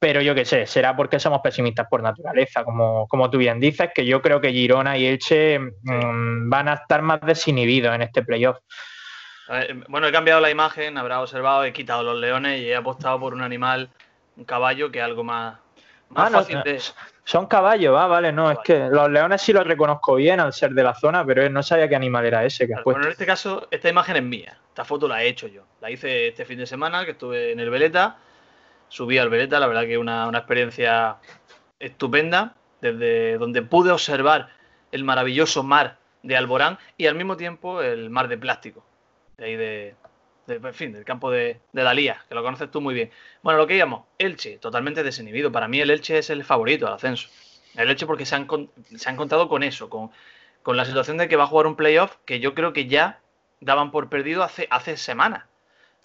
pero 0.00 0.20
yo 0.20 0.34
qué 0.34 0.44
sé, 0.44 0.66
será 0.66 0.96
porque 0.96 1.18
somos 1.20 1.40
pesimistas 1.42 1.86
por 1.88 2.02
naturaleza, 2.02 2.64
como, 2.64 3.06
como 3.08 3.30
tú 3.30 3.38
bien 3.38 3.60
dices, 3.60 3.90
que 3.94 4.04
yo 4.04 4.22
creo 4.22 4.40
que 4.40 4.52
Girona 4.52 4.96
y 4.96 5.06
Elche 5.06 5.58
mm, 5.58 6.48
van 6.48 6.68
a 6.68 6.74
estar 6.74 7.02
más 7.02 7.20
desinhibidos 7.20 7.94
en 7.94 8.02
este 8.02 8.22
playoff. 8.22 8.58
Bueno, 9.88 10.06
he 10.06 10.12
cambiado 10.12 10.40
la 10.40 10.50
imagen, 10.50 10.98
habrá 10.98 11.20
observado, 11.20 11.64
he 11.64 11.72
quitado 11.72 12.02
los 12.02 12.18
leones 12.18 12.60
y 12.60 12.68
he 12.68 12.76
apostado 12.76 13.18
por 13.18 13.32
un 13.32 13.40
animal, 13.40 13.88
un 14.36 14.44
caballo, 14.44 14.90
que 14.90 14.98
es 14.98 15.04
algo 15.04 15.24
más, 15.24 15.56
ah, 16.14 16.28
fácil 16.30 16.62
de... 16.62 16.80
Son 17.24 17.46
caballos, 17.46 17.96
ah, 17.98 18.06
vale, 18.06 18.30
no, 18.30 18.50
es 18.50 18.58
que 18.62 18.88
los 18.90 19.10
leones 19.10 19.40
sí 19.40 19.52
los 19.52 19.66
reconozco 19.66 20.16
bien 20.16 20.40
al 20.40 20.52
ser 20.52 20.72
de 20.72 20.82
la 20.82 20.94
zona, 20.94 21.24
pero 21.24 21.48
no 21.48 21.62
sabía 21.62 21.88
qué 21.88 21.96
animal 21.96 22.26
era 22.26 22.44
ese 22.44 22.66
que 22.66 22.74
Bueno, 22.84 23.04
en 23.04 23.10
este 23.10 23.24
caso, 23.24 23.68
esta 23.70 23.88
imagen 23.88 24.16
es 24.16 24.22
mía, 24.22 24.58
esta 24.68 24.84
foto 24.84 25.08
la 25.08 25.22
he 25.22 25.28
hecho 25.28 25.46
yo, 25.48 25.64
la 25.80 25.90
hice 25.90 26.28
este 26.28 26.44
fin 26.44 26.58
de 26.58 26.66
semana 26.66 27.06
que 27.06 27.12
estuve 27.12 27.52
en 27.52 27.60
el 27.60 27.70
Veleta, 27.70 28.18
subí 28.88 29.16
al 29.16 29.30
Veleta, 29.30 29.58
la 29.60 29.66
verdad 29.66 29.84
que 29.84 29.96
una, 29.96 30.26
una 30.26 30.38
experiencia 30.38 31.16
estupenda, 31.78 32.54
desde 32.82 33.38
donde 33.38 33.62
pude 33.62 33.92
observar 33.92 34.50
el 34.92 35.04
maravilloso 35.04 35.62
mar 35.62 35.96
de 36.22 36.36
Alborán 36.36 36.78
y 36.98 37.06
al 37.06 37.14
mismo 37.14 37.36
tiempo 37.36 37.82
el 37.82 38.10
mar 38.10 38.28
de 38.28 38.38
plástico 38.38 38.87
de 39.38 39.44
ahí 39.44 39.56
de, 39.56 39.94
en 40.48 40.74
fin, 40.74 40.92
del 40.92 41.04
campo 41.04 41.30
de, 41.30 41.60
de, 41.72 41.82
Dalía, 41.82 42.24
que 42.28 42.34
lo 42.34 42.42
conoces 42.42 42.70
tú 42.70 42.80
muy 42.80 42.94
bien. 42.94 43.10
Bueno, 43.42 43.58
lo 43.58 43.66
que 43.66 43.76
íbamos, 43.76 44.04
Elche, 44.18 44.58
totalmente 44.58 45.02
desinhibido. 45.02 45.52
Para 45.52 45.68
mí 45.68 45.80
el 45.80 45.90
Elche 45.90 46.18
es 46.18 46.28
el 46.30 46.44
favorito 46.44 46.86
al 46.86 46.94
ascenso. 46.94 47.28
El 47.74 47.88
Elche 47.88 48.06
porque 48.06 48.26
se 48.26 48.34
han, 48.34 48.48
se 48.96 49.08
han 49.08 49.14
encontrado 49.14 49.48
con 49.48 49.62
eso, 49.62 49.88
con, 49.88 50.10
con, 50.62 50.76
la 50.76 50.84
situación 50.84 51.16
de 51.16 51.28
que 51.28 51.36
va 51.36 51.44
a 51.44 51.46
jugar 51.46 51.66
un 51.66 51.76
playoff 51.76 52.16
que 52.24 52.40
yo 52.40 52.54
creo 52.54 52.72
que 52.72 52.86
ya 52.86 53.20
daban 53.60 53.90
por 53.90 54.08
perdido 54.08 54.42
hace, 54.42 54.66
hace 54.70 54.96
semanas. 54.96 55.44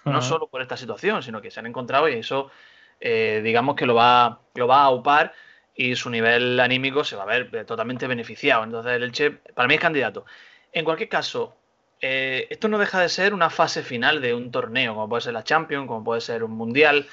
No 0.06 0.22
solo 0.22 0.48
por 0.48 0.62
esta 0.62 0.76
situación, 0.76 1.24
sino 1.24 1.42
que 1.42 1.50
se 1.50 1.62
han 1.62 1.66
encontrado 1.66 2.10
y 2.10 2.16
eso, 2.16 2.52
eh, 3.00 3.40
digamos 3.42 3.78
que 3.78 3.86
lo 3.86 3.96
va, 3.96 4.42
lo 4.54 4.68
va 4.68 4.82
a 4.82 4.84
aupar 4.84 5.34
y 5.74 5.96
su 5.96 6.10
nivel 6.10 6.60
anímico 6.60 7.06
se 7.06 7.16
va 7.16 7.24
a 7.24 7.26
ver 7.26 7.66
totalmente 7.66 8.06
beneficiado. 8.06 8.66
Entonces 8.66 8.92
el 8.92 9.04
Elche, 9.04 9.32
para 9.32 9.70
mí 9.70 9.76
es 9.76 9.80
candidato. 9.80 10.26
En 10.74 10.84
cualquier 10.84 11.08
caso, 11.08 11.56
eh, 12.06 12.48
esto 12.50 12.68
no 12.68 12.80
deja 12.80 13.00
de 13.00 13.08
ser 13.08 13.34
una 13.34 13.50
fase 13.50 13.82
final 13.82 14.20
de 14.20 14.34
un 14.34 14.52
torneo, 14.52 14.94
como 14.94 15.08
puede 15.08 15.22
ser 15.22 15.32
la 15.32 15.46
Champions, 15.46 15.88
como 15.88 16.04
puede 16.04 16.20
ser 16.20 16.44
un 16.44 16.52
Mundial, 16.52 17.08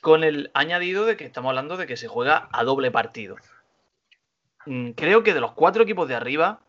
con 0.00 0.24
el 0.24 0.50
añadido 0.54 1.04
de 1.04 1.18
que 1.18 1.26
estamos 1.26 1.50
hablando 1.50 1.76
de 1.76 1.86
que 1.86 1.98
se 1.98 2.08
juega 2.08 2.48
a 2.50 2.64
doble 2.64 2.90
partido. 2.90 3.36
Mm, 4.64 4.92
creo 4.92 5.22
que 5.22 5.34
de 5.34 5.40
los 5.40 5.52
cuatro 5.52 5.82
equipos 5.82 6.08
de 6.08 6.14
arriba, 6.14 6.62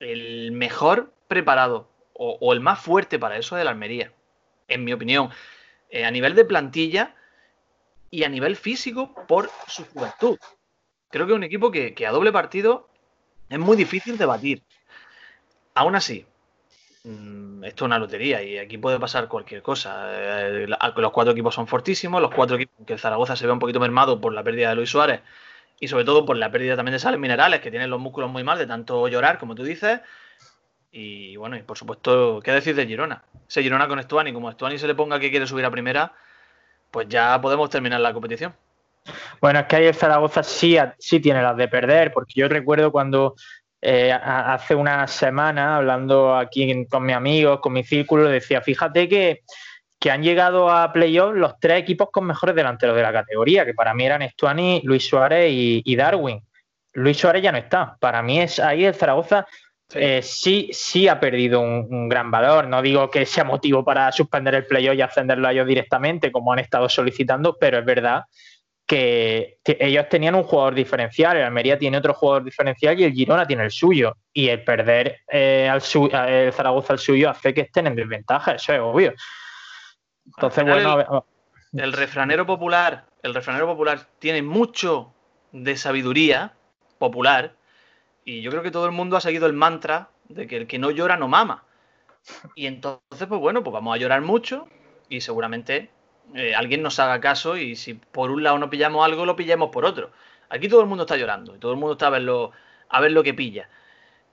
el 0.00 0.52
mejor 0.52 1.14
preparado 1.28 1.88
o, 2.12 2.52
el 2.52 2.60
más 2.60 2.78
fuerte 2.78 3.18
para 3.18 3.38
eso 3.38 3.56
es 3.56 3.62
el 3.62 3.68
Almería, 3.68 4.12
en 4.68 4.84
mi 4.84 4.92
opinión. 4.92 5.30
Eh, 5.88 6.04
a 6.04 6.10
nivel 6.10 6.34
de 6.34 6.44
plantilla 6.44 7.14
y 8.10 8.24
a 8.24 8.28
nivel 8.28 8.54
físico 8.56 9.14
por 9.26 9.50
su 9.66 9.86
juventud. 9.86 10.38
Creo 11.08 11.24
que 11.24 11.32
es 11.32 11.36
un 11.36 11.44
equipo 11.44 11.70
que, 11.70 11.94
que 11.94 12.06
a 12.06 12.12
doble 12.12 12.32
partido 12.32 12.90
es 13.48 13.58
muy 13.58 13.78
difícil 13.78 14.18
de 14.18 14.26
batir. 14.26 14.62
Aún 15.72 15.96
así, 15.96 16.26
esto 17.02 17.84
es 17.84 17.86
una 17.86 17.98
lotería 17.98 18.42
y 18.42 18.58
aquí 18.58 18.76
puede 18.76 18.98
pasar 18.98 19.28
cualquier 19.28 19.62
cosa. 19.62 20.08
Eh, 20.12 20.66
los 20.66 21.12
cuatro 21.12 21.32
equipos 21.32 21.54
son 21.54 21.66
fortísimos, 21.66 22.20
los 22.20 22.34
cuatro 22.34 22.56
equipos 22.56 22.86
que 22.86 22.92
el 22.92 22.98
Zaragoza 22.98 23.36
se 23.36 23.46
ve 23.46 23.52
un 23.52 23.58
poquito 23.58 23.80
mermado 23.80 24.20
por 24.20 24.32
la 24.34 24.42
pérdida 24.42 24.70
de 24.70 24.74
Luis 24.74 24.90
Suárez 24.90 25.22
y 25.80 25.88
sobre 25.88 26.04
todo 26.04 26.26
por 26.26 26.36
la 26.36 26.50
pérdida 26.50 26.76
también 26.76 26.92
de 26.92 26.98
sales 26.98 27.18
minerales, 27.18 27.60
que 27.60 27.70
tienen 27.70 27.88
los 27.88 27.98
músculos 27.98 28.30
muy 28.30 28.44
mal 28.44 28.58
de 28.58 28.66
tanto 28.66 29.08
llorar, 29.08 29.38
como 29.38 29.54
tú 29.54 29.64
dices. 29.64 30.00
Y 30.92 31.36
bueno, 31.36 31.56
y 31.56 31.62
por 31.62 31.78
supuesto, 31.78 32.40
¿qué 32.44 32.52
decir 32.52 32.74
de 32.74 32.86
Girona? 32.86 33.22
Ese 33.48 33.62
Girona 33.62 33.88
con 33.88 33.98
Estuani, 33.98 34.32
como 34.32 34.50
Estuani 34.50 34.78
se 34.78 34.86
le 34.86 34.94
ponga 34.94 35.18
que 35.18 35.30
quiere 35.30 35.46
subir 35.46 35.64
a 35.64 35.70
primera, 35.70 36.12
pues 36.90 37.08
ya 37.08 37.40
podemos 37.40 37.70
terminar 37.70 38.00
la 38.00 38.12
competición. 38.12 38.54
Bueno, 39.40 39.60
es 39.60 39.66
que 39.66 39.76
ahí 39.76 39.86
el 39.86 39.94
Zaragoza 39.94 40.42
sí, 40.42 40.76
sí 40.98 41.20
tiene 41.20 41.42
las 41.42 41.56
de 41.56 41.68
perder, 41.68 42.12
porque 42.12 42.34
yo 42.36 42.48
recuerdo 42.48 42.92
cuando 42.92 43.34
eh, 43.82 44.12
hace 44.12 44.74
una 44.74 45.06
semana, 45.06 45.76
hablando 45.76 46.36
aquí 46.36 46.86
con 46.86 47.04
mis 47.04 47.16
amigos, 47.16 47.60
con 47.60 47.72
mi 47.72 47.82
círculo, 47.82 48.28
decía, 48.28 48.60
fíjate 48.60 49.08
que, 49.08 49.40
han 50.10 50.22
llegado 50.22 50.70
a 50.70 50.92
playoff 50.92 51.34
los 51.34 51.60
tres 51.60 51.80
equipos 51.80 52.08
con 52.10 52.24
mejores 52.24 52.54
delanteros 52.54 52.96
de 52.96 53.02
la 53.02 53.12
categoría, 53.12 53.66
que 53.66 53.74
para 53.74 53.92
mí 53.92 54.06
eran 54.06 54.22
Estuani, 54.22 54.80
Luis 54.82 55.06
Suárez 55.06 55.50
y, 55.52 55.96
Darwin. 55.96 56.42
Luis 56.94 57.18
Suárez 57.18 57.42
ya 57.42 57.52
no 57.52 57.58
está. 57.58 57.96
Para 58.00 58.22
mí 58.22 58.40
es 58.40 58.58
ahí 58.60 58.86
el 58.86 58.94
Zaragoza 58.94 59.46
sí, 59.90 59.98
eh, 59.98 60.70
sí, 60.72 61.08
ha 61.08 61.18
perdido 61.18 61.60
un, 61.60 62.08
gran 62.08 62.30
valor. 62.30 62.68
No 62.68 62.80
digo 62.82 63.10
que 63.10 63.26
sea 63.26 63.44
motivo 63.44 63.84
para 63.84 64.10
suspender 64.12 64.54
el 64.54 64.66
playoff 64.66 64.94
y 64.94 65.02
ascenderlo 65.02 65.48
a 65.48 65.52
ellos 65.52 65.66
directamente, 65.66 66.30
como 66.30 66.52
han 66.52 66.60
estado 66.60 66.88
solicitando, 66.88 67.56
pero 67.58 67.78
es 67.78 67.84
verdad 67.84 68.24
que, 68.90 69.60
ellos 69.64 70.08
tenían 70.08 70.34
un 70.34 70.42
jugador 70.42 70.74
diferencial, 70.74 71.36
el 71.36 71.44
Almería 71.44 71.78
tiene 71.78 71.98
otro 71.98 72.12
jugador 72.12 72.42
diferencial 72.42 72.98
y 72.98 73.04
el 73.04 73.12
Girona 73.12 73.46
tiene 73.46 73.62
el 73.62 73.70
suyo. 73.70 74.16
Y 74.32 74.48
el 74.48 74.64
perder 74.64 75.20
eh, 75.28 75.68
al 75.70 75.80
el 76.28 76.52
Zaragoza 76.52 76.94
al 76.94 76.98
suyo 76.98 77.30
hace 77.30 77.54
que 77.54 77.60
estén 77.60 77.86
en 77.86 77.94
desventaja, 77.94 78.54
eso 78.54 78.72
es 78.72 78.80
obvio. 78.80 79.14
Entonces, 80.26 80.64
bueno. 80.64 81.24
El, 81.72 81.92
refranero 81.92 82.44
popular, 82.46 83.06
el 83.22 83.32
refranero 83.32 83.68
popular 83.68 84.08
tiene 84.18 84.42
mucho 84.42 85.14
de 85.52 85.76
sabiduría 85.76 86.54
popular. 86.98 87.54
Y 88.24 88.42
yo 88.42 88.50
creo 88.50 88.64
que 88.64 88.72
todo 88.72 88.86
el 88.86 88.92
mundo 88.92 89.16
ha 89.16 89.20
seguido 89.20 89.46
el 89.46 89.52
mantra 89.52 90.10
de 90.28 90.48
que 90.48 90.56
el 90.56 90.66
que 90.66 90.80
no 90.80 90.90
llora 90.90 91.16
no 91.16 91.28
mama. 91.28 91.62
Y 92.56 92.66
entonces, 92.66 93.28
pues 93.28 93.40
bueno, 93.40 93.62
pues 93.62 93.72
vamos 93.72 93.94
a 93.94 93.98
llorar 93.98 94.20
mucho 94.20 94.66
y 95.08 95.20
seguramente 95.20 95.90
eh, 96.34 96.54
alguien 96.54 96.82
nos 96.82 96.98
haga 96.98 97.20
caso 97.20 97.56
y 97.56 97.76
si 97.76 97.94
por 97.94 98.30
un 98.30 98.42
lado 98.42 98.58
no 98.58 98.70
pillamos 98.70 99.04
algo, 99.04 99.26
lo 99.26 99.36
pillemos 99.36 99.70
por 99.70 99.84
otro. 99.84 100.10
Aquí 100.48 100.68
todo 100.68 100.80
el 100.80 100.86
mundo 100.86 101.04
está 101.04 101.16
llorando 101.16 101.56
y 101.56 101.58
todo 101.58 101.72
el 101.72 101.78
mundo 101.78 101.92
está 101.92 102.08
a 102.08 102.10
ver 102.10 102.22
lo, 102.22 102.52
a 102.88 103.00
ver 103.00 103.12
lo 103.12 103.22
que 103.22 103.34
pilla. 103.34 103.68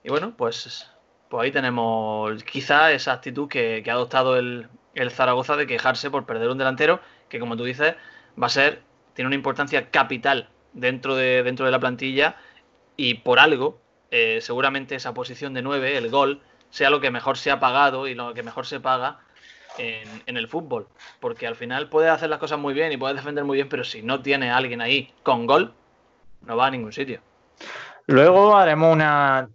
Y 0.04 0.10
bueno, 0.10 0.34
pues, 0.38 0.90
pues 1.30 1.44
ahí 1.44 1.52
tenemos 1.52 2.44
quizá 2.44 2.92
esa 2.92 3.14
actitud 3.14 3.48
que, 3.48 3.84
ha 3.88 3.94
adoptado 3.94 4.38
el, 4.38 4.70
Zaragoza 5.12 5.56
de 5.56 5.68
quejarse 5.68 6.10
por 6.10 6.26
perder 6.26 6.50
un 6.50 6.58
delantero 6.58 7.00
que, 7.30 7.40
como 7.40 7.56
tú 7.56 7.64
dices, 7.64 7.96
va 8.42 8.48
a 8.48 8.50
ser, 8.50 8.82
tiene 9.14 9.28
una 9.28 9.36
importancia 9.36 9.92
capital 9.92 10.50
dentro 10.74 11.16
de, 11.16 11.44
dentro 11.44 11.66
de 11.66 11.72
la 11.72 11.80
plantilla 11.80 12.36
y 12.96 13.16
por 13.16 13.40
algo, 13.40 13.80
eh, 14.10 14.40
seguramente 14.42 14.96
esa 14.96 15.14
posición 15.14 15.54
de 15.54 15.62
9, 15.62 15.98
el 15.98 16.10
gol, 16.10 16.42
sea 16.70 16.90
lo 16.90 17.00
que 17.00 17.12
mejor 17.12 17.38
se 17.38 17.52
ha 17.52 17.60
pagado 17.60 18.08
y 18.08 18.16
lo 18.16 18.34
que 18.34 18.44
mejor 18.44 18.66
se 18.66 18.80
paga 18.80 19.20
en, 19.78 20.38
el 20.38 20.48
fútbol. 20.48 20.88
Porque 21.20 21.48
al 21.48 21.56
final 21.56 21.90
puedes 21.90 22.12
hacer 22.12 22.30
las 22.30 22.40
cosas 22.40 22.60
muy 22.60 22.74
bien 22.74 22.92
y 22.92 22.98
puedes 22.98 23.16
defender 23.16 23.44
muy 23.44 23.58
bien, 23.58 23.70
pero 23.70 23.84
si 23.84 24.02
no 24.02 24.22
tiene 24.22 24.52
alguien 24.52 24.82
ahí 24.82 25.12
con 25.24 25.46
gol, 25.46 25.74
no 26.42 26.58
va 26.58 26.68
a 26.68 26.72
ningún 26.72 26.94
sitio. 26.94 27.22
Luego 28.08 28.56
haremos 28.56 28.94
una. 28.94 29.50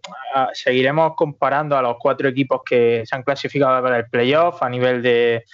Seguiremos 0.52 1.14
comparando 1.17 1.76
a 1.76 1.83
los 1.83 1.97
cuatro 1.99 2.29
equipos 2.29 2.62
que 2.64 3.02
se 3.07 3.17
han 3.17 3.23
clasificado 3.23 3.83
para 3.83 3.99
el 3.99 4.07
playoff 4.09 4.62
a 4.62 4.69
nivel 4.69 5.02
de, 5.02 5.45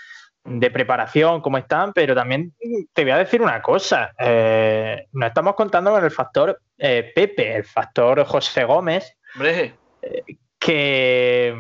preparación, 0.72 1.40
cómo 1.40 1.58
están, 1.58 1.92
pero 1.92 2.14
también 2.14 2.54
te 2.92 3.02
voy 3.02 3.12
a 3.12 3.18
decir 3.18 3.40
una 3.40 3.62
cosa. 3.62 4.12
Eh, 4.18 5.06
nos 5.12 5.28
estamos 5.28 5.54
contando 5.54 5.92
con 5.92 6.04
el 6.04 6.10
factor 6.10 6.60
eh, 6.76 7.12
Pepe, 7.14 7.56
el 7.56 7.64
factor 7.64 8.24
José 8.24 8.64
Gómez, 8.64 9.16
eh, 9.40 10.24
que 10.58 11.54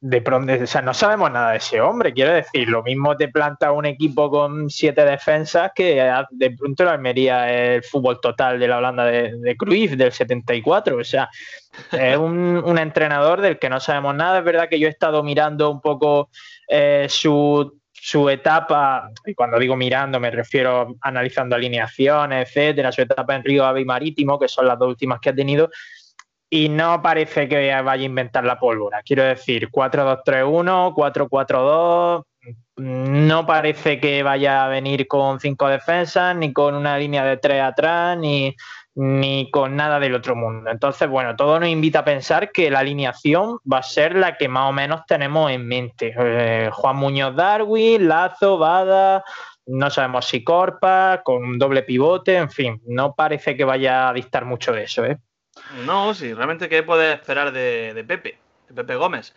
de 0.00 0.22
pronto, 0.22 0.52
o 0.52 0.66
sea, 0.66 0.82
no 0.82 0.94
sabemos 0.94 1.32
nada 1.32 1.50
de 1.50 1.56
ese 1.56 1.80
hombre, 1.80 2.12
quiero 2.12 2.32
decir, 2.32 2.68
lo 2.68 2.84
mismo 2.84 3.16
te 3.16 3.28
planta 3.28 3.72
un 3.72 3.86
equipo 3.86 4.30
con 4.30 4.70
siete 4.70 5.04
defensas 5.04 5.72
que 5.74 6.00
de 6.30 6.50
pronto 6.52 6.84
la 6.84 6.92
Almería 6.92 7.52
el 7.52 7.82
fútbol 7.82 8.20
total 8.20 8.60
de 8.60 8.68
la 8.68 8.78
Holanda 8.78 9.04
de, 9.04 9.32
de 9.36 9.96
del 9.96 10.12
74, 10.12 10.96
o 10.96 11.04
sea, 11.04 11.28
es 11.90 12.16
un, 12.16 12.78
entrenador 12.78 13.40
del 13.40 13.58
que 13.58 13.68
no 13.68 13.80
sabemos 13.80 14.14
nada, 14.14 14.38
es 14.38 14.44
verdad 14.44 14.68
que 14.68 14.78
yo 14.78 14.86
he 14.86 14.90
estado 14.90 15.24
mirando 15.24 15.70
un 15.70 15.80
poco 15.80 16.30
eh, 16.68 17.06
su, 17.08 17.72
etapa, 18.30 19.10
y 19.26 19.34
cuando 19.34 19.58
digo 19.58 19.74
mirando 19.76 20.20
me 20.20 20.30
refiero 20.30 20.94
analizando 21.00 21.56
alineaciones, 21.56 22.48
etcétera, 22.48 22.92
su 22.92 23.02
etapa 23.02 23.34
en 23.34 23.42
Río 23.42 23.64
Ave 23.64 23.80
y 23.80 23.84
Marítimo, 23.84 24.38
que 24.38 24.46
son 24.46 24.68
las 24.68 24.78
dos 24.78 24.88
últimas 24.88 25.18
que 25.18 25.30
ha 25.30 25.34
tenido, 25.34 25.68
y 26.50 26.68
no 26.68 27.02
parece 27.02 27.48
que 27.48 27.74
vaya 27.82 28.02
a 28.02 28.06
inventar 28.06 28.44
la 28.44 28.58
pólvora. 28.58 29.02
Quiero 29.02 29.24
decir, 29.24 29.70
4-2-3-1, 29.70 30.94
4-4-2, 30.94 32.24
no 32.76 33.46
parece 33.46 34.00
que 34.00 34.22
vaya 34.22 34.64
a 34.64 34.68
venir 34.68 35.06
con 35.08 35.40
cinco 35.40 35.68
defensas, 35.68 36.34
ni 36.36 36.52
con 36.52 36.74
una 36.74 36.96
línea 36.96 37.24
de 37.24 37.36
tres 37.36 37.62
atrás, 37.62 38.16
ni, 38.16 38.54
ni 38.94 39.50
con 39.50 39.76
nada 39.76 40.00
del 40.00 40.14
otro 40.14 40.36
mundo. 40.36 40.70
Entonces, 40.70 41.08
bueno, 41.08 41.36
todo 41.36 41.58
nos 41.60 41.68
invita 41.68 42.00
a 42.00 42.04
pensar 42.04 42.50
que 42.52 42.70
la 42.70 42.78
alineación 42.78 43.58
va 43.70 43.78
a 43.78 43.82
ser 43.82 44.16
la 44.16 44.36
que 44.36 44.48
más 44.48 44.70
o 44.70 44.72
menos 44.72 45.02
tenemos 45.06 45.50
en 45.50 45.66
mente. 45.66 46.14
Eh, 46.16 46.70
Juan 46.72 46.96
Muñoz 46.96 47.34
Darwin, 47.34 48.08
Lazo, 48.08 48.58
Bada, 48.58 49.24
no 49.66 49.90
sabemos 49.90 50.26
si 50.26 50.42
Corpa, 50.42 51.20
con 51.24 51.58
doble 51.58 51.82
pivote, 51.82 52.36
en 52.36 52.50
fin, 52.50 52.80
no 52.86 53.14
parece 53.14 53.56
que 53.56 53.64
vaya 53.64 54.08
a 54.08 54.12
dictar 54.12 54.44
mucho 54.44 54.72
de 54.72 54.84
eso, 54.84 55.04
¿eh? 55.04 55.18
No, 55.84 56.14
sí, 56.14 56.32
realmente, 56.34 56.68
¿qué 56.68 56.82
puedes 56.82 57.14
esperar 57.14 57.52
de, 57.52 58.04
Pepe, 58.06 58.38
de 58.68 58.74
Pepe 58.74 58.96
Gómez? 58.96 59.34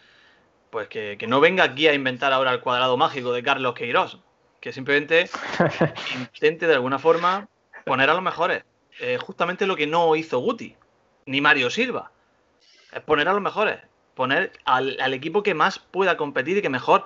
Pues 0.70 0.88
que, 0.88 1.18
no 1.28 1.40
venga 1.40 1.64
aquí 1.64 1.88
a 1.88 1.94
inventar 1.94 2.34
ahora 2.34 2.52
el 2.54 2.62
cuadrado 2.62 2.98
mágico 2.98 3.34
de 3.34 3.44
Carlos 3.44 3.74
Queiroz. 3.74 4.20
que 4.60 4.72
simplemente 4.72 5.30
intente 6.34 6.68
de 6.68 6.76
alguna 6.76 7.00
forma 7.00 7.50
poner 7.86 8.10
a 8.10 8.14
los 8.14 8.24
mejores. 8.24 8.64
Eh, 9.00 9.18
justamente 9.18 9.66
lo 9.66 9.76
que 9.76 9.88
no 9.88 10.16
hizo 10.16 10.40
Guti, 10.40 10.76
ni 11.26 11.42
Mario 11.42 11.70
Silva. 11.70 12.12
Es 12.92 13.02
poner 13.02 13.28
a 13.28 13.34
los 13.34 13.42
mejores, 13.42 13.80
poner 14.16 14.52
al, 14.66 15.14
equipo 15.14 15.44
que 15.44 15.54
más 15.54 15.80
pueda 15.80 16.18
competir 16.18 16.58
y 16.58 16.62
que 16.62 16.70
mejor 16.70 17.06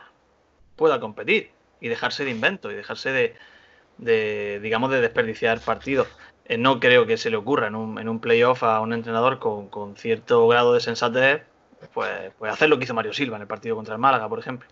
pueda 0.75 0.99
competir. 0.99 1.51
Y 1.79 1.89
dejarse 1.89 2.25
de 2.25 2.31
invento 2.31 2.71
y 2.71 2.75
dejarse 2.75 3.35
de, 3.97 4.59
digamos, 4.61 4.89
de 4.91 5.01
desperdiciar 5.01 5.59
partidos. 5.59 6.07
Eh, 6.45 6.57
no 6.57 6.79
creo 6.79 7.05
que 7.05 7.17
se 7.17 7.29
le 7.29 7.37
ocurra 7.37 7.67
en 7.67 7.75
un, 7.75 7.99
en 7.99 8.07
un 8.07 8.19
playoff 8.19 8.63
a 8.63 8.79
un 8.79 8.93
entrenador 8.93 9.39
con, 9.39 9.67
con, 9.69 9.95
cierto 9.97 10.47
grado 10.47 10.73
de 10.73 10.79
sensatez, 10.79 11.43
pues, 11.93 12.31
pues 12.37 12.53
hacer 12.53 12.69
lo 12.69 12.77
que 12.77 12.83
hizo 12.83 12.93
Mario 12.93 13.13
Silva 13.13 13.37
en 13.37 13.41
el 13.41 13.47
partido 13.47 13.75
contra 13.75 13.95
el 13.95 13.99
Málaga, 13.99 14.29
por 14.29 14.39
ejemplo. 14.39 14.67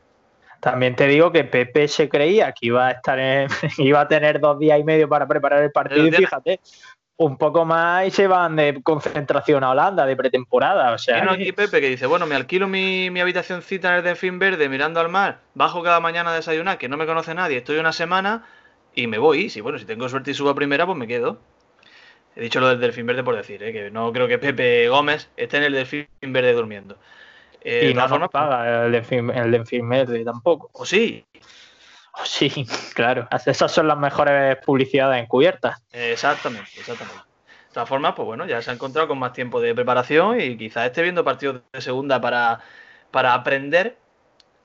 También 0.60 0.96
te 0.96 1.08
digo 1.08 1.32
que 1.32 1.44
Pepe 1.44 1.88
se 1.90 2.08
creía 2.08 2.54
que 2.54 2.68
iba 2.68 2.88
a 2.88 2.92
estar 2.92 3.20
iba 3.80 4.02
a 4.02 4.08
tener 4.08 4.40
dos 4.40 4.60
días 4.60 4.80
y 4.80 4.84
medio 4.84 5.10
para 5.10 5.28
preparar 5.28 5.62
el 5.64 5.72
partido 5.72 6.08
y 6.08 6.12
fíjate, 6.12 6.62
un 7.18 7.38
poco 7.38 7.66
más 7.66 8.08
y 8.08 8.12
se 8.12 8.28
van 8.28 8.56
de 8.56 8.82
concentración 8.82 9.64
a 9.64 9.72
Holanda 9.72 10.06
de 10.06 10.16
pretemporada. 10.16 10.94
O 10.94 10.98
sea, 10.98 11.16
Tiene 11.16 11.32
aquí 11.32 11.52
Pepe 11.52 11.82
que 11.82 11.90
dice, 11.90 12.06
bueno, 12.06 12.26
me 12.26 12.36
alquilo 12.36 12.68
mi, 12.68 13.10
mi 13.10 13.20
habitacióncita 13.20 13.90
en 13.90 13.96
el 13.96 14.04
Delfín 14.04 14.40
Verde 14.40 14.70
mirando 14.70 15.00
al 15.00 15.10
mar, 15.10 15.40
bajo 15.54 15.84
cada 15.84 16.00
mañana 16.00 16.32
a 16.32 16.36
desayunar, 16.36 16.78
que 16.78 16.88
no 16.88 16.98
me 16.98 17.06
conoce 17.06 17.34
nadie, 17.34 17.58
estoy 17.58 17.78
una 17.78 17.92
semana 17.92 18.46
y 18.96 19.08
me 19.08 19.18
voy. 19.18 19.46
Y 19.46 19.50
si 19.50 19.62
bueno, 19.62 19.80
si 19.80 19.86
tengo 19.86 20.08
suerte 20.08 20.32
y 20.32 20.34
subo 20.34 20.50
a 20.50 20.56
primera, 20.56 20.86
pues 20.86 20.98
me 20.98 21.08
quedo. 21.08 21.40
He 22.36 22.42
dicho 22.42 22.60
lo 22.60 22.70
del 22.70 22.80
Delfín 22.80 23.06
Verde 23.06 23.24
por 23.24 23.36
decir, 23.36 23.62
¿eh? 23.64 23.72
que 23.72 23.92
no 23.92 24.12
creo 24.12 24.28
que 24.28 24.40
Pepe 24.40 24.90
Gómez 24.90 25.30
esté 25.38 25.58
en 25.58 25.64
el 25.64 25.74
Delfín 25.74 26.08
Verde 26.22 26.54
durmiendo. 26.54 26.98
Eh, 27.62 27.90
y 27.92 27.94
no 27.94 28.08
nos 28.08 28.30
paga 28.30 28.86
el, 28.86 28.96
el 28.96 30.26
tampoco. 30.26 30.70
¿O 30.74 30.86
sí? 30.86 31.26
O 32.14 32.26
sí, 32.26 32.66
claro. 32.94 33.28
Esas 33.46 33.72
son 33.72 33.88
las 33.88 33.98
mejores 33.98 34.58
publicidades 34.66 35.24
encubiertas. 35.24 35.82
Exactamente, 35.92 36.72
exactamente. 36.78 37.22
De 37.22 37.74
todas 37.74 37.90
formas, 37.90 38.14
pues 38.16 38.26
bueno, 38.26 38.46
ya 38.46 38.62
se 38.62 38.70
ha 38.70 38.74
encontrado 38.74 39.08
con 39.08 39.18
más 39.18 39.34
tiempo 39.34 39.60
de 39.60 39.74
preparación 39.74 40.40
y 40.40 40.58
quizás 40.58 40.86
esté 40.86 41.02
viendo 41.02 41.24
partidos 41.24 41.62
de 41.72 41.82
segunda 41.82 42.22
para, 42.22 42.60
para 43.10 43.34
aprender 43.34 43.98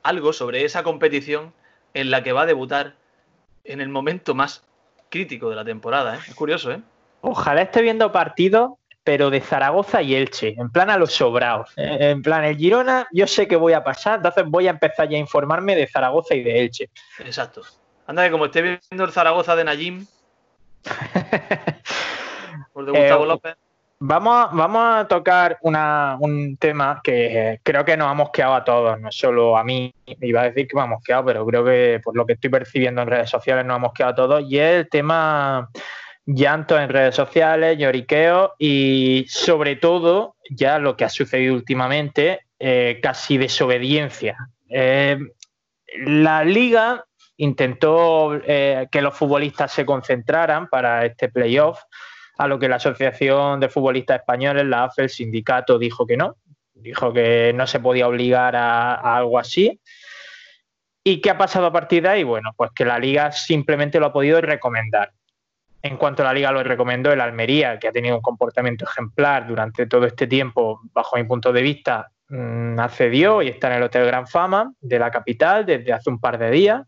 algo 0.02 0.32
sobre 0.32 0.64
esa 0.64 0.82
competición 0.82 1.54
en 1.94 2.10
la 2.10 2.22
que 2.22 2.32
va 2.32 2.42
a 2.42 2.46
debutar 2.46 2.96
en 3.64 3.80
el 3.80 3.88
momento 3.88 4.34
más 4.34 4.64
crítico 5.08 5.48
de 5.48 5.56
la 5.56 5.64
temporada. 5.64 6.16
¿eh? 6.16 6.20
Es 6.28 6.34
curioso, 6.34 6.72
¿eh? 6.72 6.82
Ojalá 7.20 7.62
esté 7.62 7.82
viendo 7.82 8.12
partidos 8.12 8.72
pero 9.08 9.30
de 9.30 9.40
Zaragoza 9.40 10.02
y 10.02 10.14
Elche, 10.14 10.54
en 10.58 10.68
plan 10.68 10.90
a 10.90 10.98
los 10.98 11.14
sobrados. 11.14 11.70
Eh, 11.78 12.10
en 12.10 12.20
plan, 12.20 12.44
el 12.44 12.58
Girona, 12.58 13.08
yo 13.10 13.26
sé 13.26 13.48
que 13.48 13.56
voy 13.56 13.72
a 13.72 13.82
pasar, 13.82 14.16
entonces 14.16 14.44
voy 14.46 14.66
a 14.66 14.70
empezar 14.70 15.08
ya 15.08 15.16
a 15.16 15.20
informarme 15.20 15.74
de 15.74 15.86
Zaragoza 15.86 16.34
y 16.34 16.42
de 16.42 16.60
Elche. 16.60 16.90
Exacto. 17.20 17.62
Anda 18.06 18.26
que 18.26 18.30
como 18.30 18.44
esté 18.44 18.60
viendo 18.60 19.04
el 19.06 19.10
Zaragoza 19.10 19.56
de 19.56 19.64
Najim, 19.64 20.06
por 22.74 22.84
de 22.84 22.90
Gustavo 22.90 23.24
eh, 23.24 23.28
López. 23.28 23.56
Vamos, 23.98 24.50
vamos 24.52 24.82
a 24.84 25.08
tocar 25.08 25.56
un 25.62 26.58
tema 26.60 27.00
que 27.02 27.60
creo 27.62 27.86
que 27.86 27.96
nos 27.96 28.08
ha 28.08 28.14
mosqueado 28.14 28.56
a 28.56 28.62
todos, 28.62 29.00
no 29.00 29.10
solo 29.10 29.56
a 29.56 29.64
mí, 29.64 29.90
iba 30.04 30.42
a 30.42 30.50
decir 30.50 30.68
que 30.68 30.76
me 30.76 30.82
ha 30.82 30.86
mosqueado, 30.86 31.24
pero 31.24 31.46
creo 31.46 31.64
que 31.64 31.98
por 32.04 32.14
lo 32.14 32.26
que 32.26 32.34
estoy 32.34 32.50
percibiendo 32.50 33.00
en 33.00 33.08
redes 33.08 33.30
sociales 33.30 33.64
nos 33.64 33.76
ha 33.76 33.78
mosqueado 33.78 34.12
a 34.12 34.14
todos, 34.14 34.44
y 34.46 34.58
es 34.58 34.80
el 34.80 34.88
tema 34.90 35.70
llanto 36.34 36.78
en 36.78 36.90
redes 36.90 37.14
sociales, 37.14 37.78
lloriqueo 37.78 38.54
y 38.58 39.24
sobre 39.28 39.76
todo, 39.76 40.36
ya 40.50 40.78
lo 40.78 40.94
que 40.94 41.06
ha 41.06 41.08
sucedido 41.08 41.54
últimamente, 41.54 42.40
eh, 42.58 43.00
casi 43.02 43.38
desobediencia. 43.38 44.36
Eh, 44.68 45.18
la 46.04 46.44
liga 46.44 47.06
intentó 47.38 48.34
eh, 48.44 48.88
que 48.92 49.00
los 49.00 49.16
futbolistas 49.16 49.72
se 49.72 49.86
concentraran 49.86 50.68
para 50.68 51.06
este 51.06 51.30
playoff, 51.30 51.80
a 52.36 52.46
lo 52.46 52.58
que 52.58 52.68
la 52.68 52.76
Asociación 52.76 53.58
de 53.58 53.70
Futbolistas 53.70 54.20
Españoles, 54.20 54.66
la 54.66 54.84
AFE, 54.84 55.04
el 55.04 55.08
sindicato, 55.08 55.78
dijo 55.78 56.06
que 56.06 56.18
no, 56.18 56.36
dijo 56.74 57.12
que 57.12 57.52
no 57.54 57.66
se 57.66 57.80
podía 57.80 58.06
obligar 58.06 58.54
a, 58.54 58.94
a 58.94 59.16
algo 59.16 59.38
así. 59.38 59.80
¿Y 61.02 61.22
qué 61.22 61.30
ha 61.30 61.38
pasado 61.38 61.66
a 61.66 61.72
partir 61.72 62.02
de 62.02 62.10
ahí? 62.10 62.22
Bueno, 62.22 62.52
pues 62.54 62.70
que 62.74 62.84
la 62.84 62.98
liga 62.98 63.32
simplemente 63.32 63.98
lo 63.98 64.06
ha 64.06 64.12
podido 64.12 64.42
recomendar. 64.42 65.12
En 65.82 65.96
cuanto 65.96 66.22
a 66.22 66.26
la 66.26 66.32
liga, 66.32 66.50
lo 66.50 66.62
recomendó 66.62 67.12
el 67.12 67.20
Almería, 67.20 67.78
que 67.78 67.88
ha 67.88 67.92
tenido 67.92 68.16
un 68.16 68.22
comportamiento 68.22 68.84
ejemplar 68.84 69.46
durante 69.46 69.86
todo 69.86 70.06
este 70.06 70.26
tiempo, 70.26 70.80
bajo 70.92 71.16
mi 71.16 71.24
punto 71.24 71.52
de 71.52 71.62
vista, 71.62 72.10
mm, 72.28 72.78
accedió 72.80 73.42
y 73.42 73.48
está 73.48 73.68
en 73.68 73.74
el 73.74 73.82
Hotel 73.84 74.06
Gran 74.06 74.26
Fama 74.26 74.72
de 74.80 74.98
la 74.98 75.10
capital 75.10 75.64
desde 75.64 75.92
hace 75.92 76.10
un 76.10 76.18
par 76.18 76.38
de 76.38 76.50
días. 76.50 76.82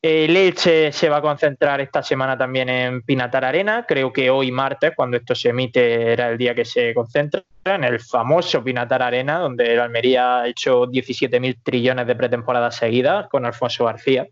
El 0.00 0.36
Elche 0.36 0.92
se 0.92 1.08
va 1.08 1.16
a 1.16 1.22
concentrar 1.22 1.80
esta 1.80 2.04
semana 2.04 2.38
también 2.38 2.68
en 2.68 3.02
Pinatar 3.02 3.44
Arena. 3.44 3.84
Creo 3.86 4.12
que 4.12 4.30
hoy 4.30 4.52
martes, 4.52 4.92
cuando 4.94 5.16
esto 5.16 5.34
se 5.34 5.48
emite, 5.48 6.12
era 6.12 6.28
el 6.28 6.38
día 6.38 6.54
que 6.54 6.64
se 6.64 6.94
concentra 6.94 7.42
en 7.64 7.82
el 7.82 7.98
famoso 7.98 8.62
Pinatar 8.62 9.02
Arena, 9.02 9.40
donde 9.40 9.74
el 9.74 9.80
Almería 9.80 10.38
ha 10.38 10.46
hecho 10.46 10.86
17.000 10.86 11.58
trillones 11.64 12.06
de 12.06 12.14
pretemporadas 12.14 12.76
seguidas 12.76 13.26
con 13.28 13.44
Alfonso 13.44 13.86
García. 13.86 14.28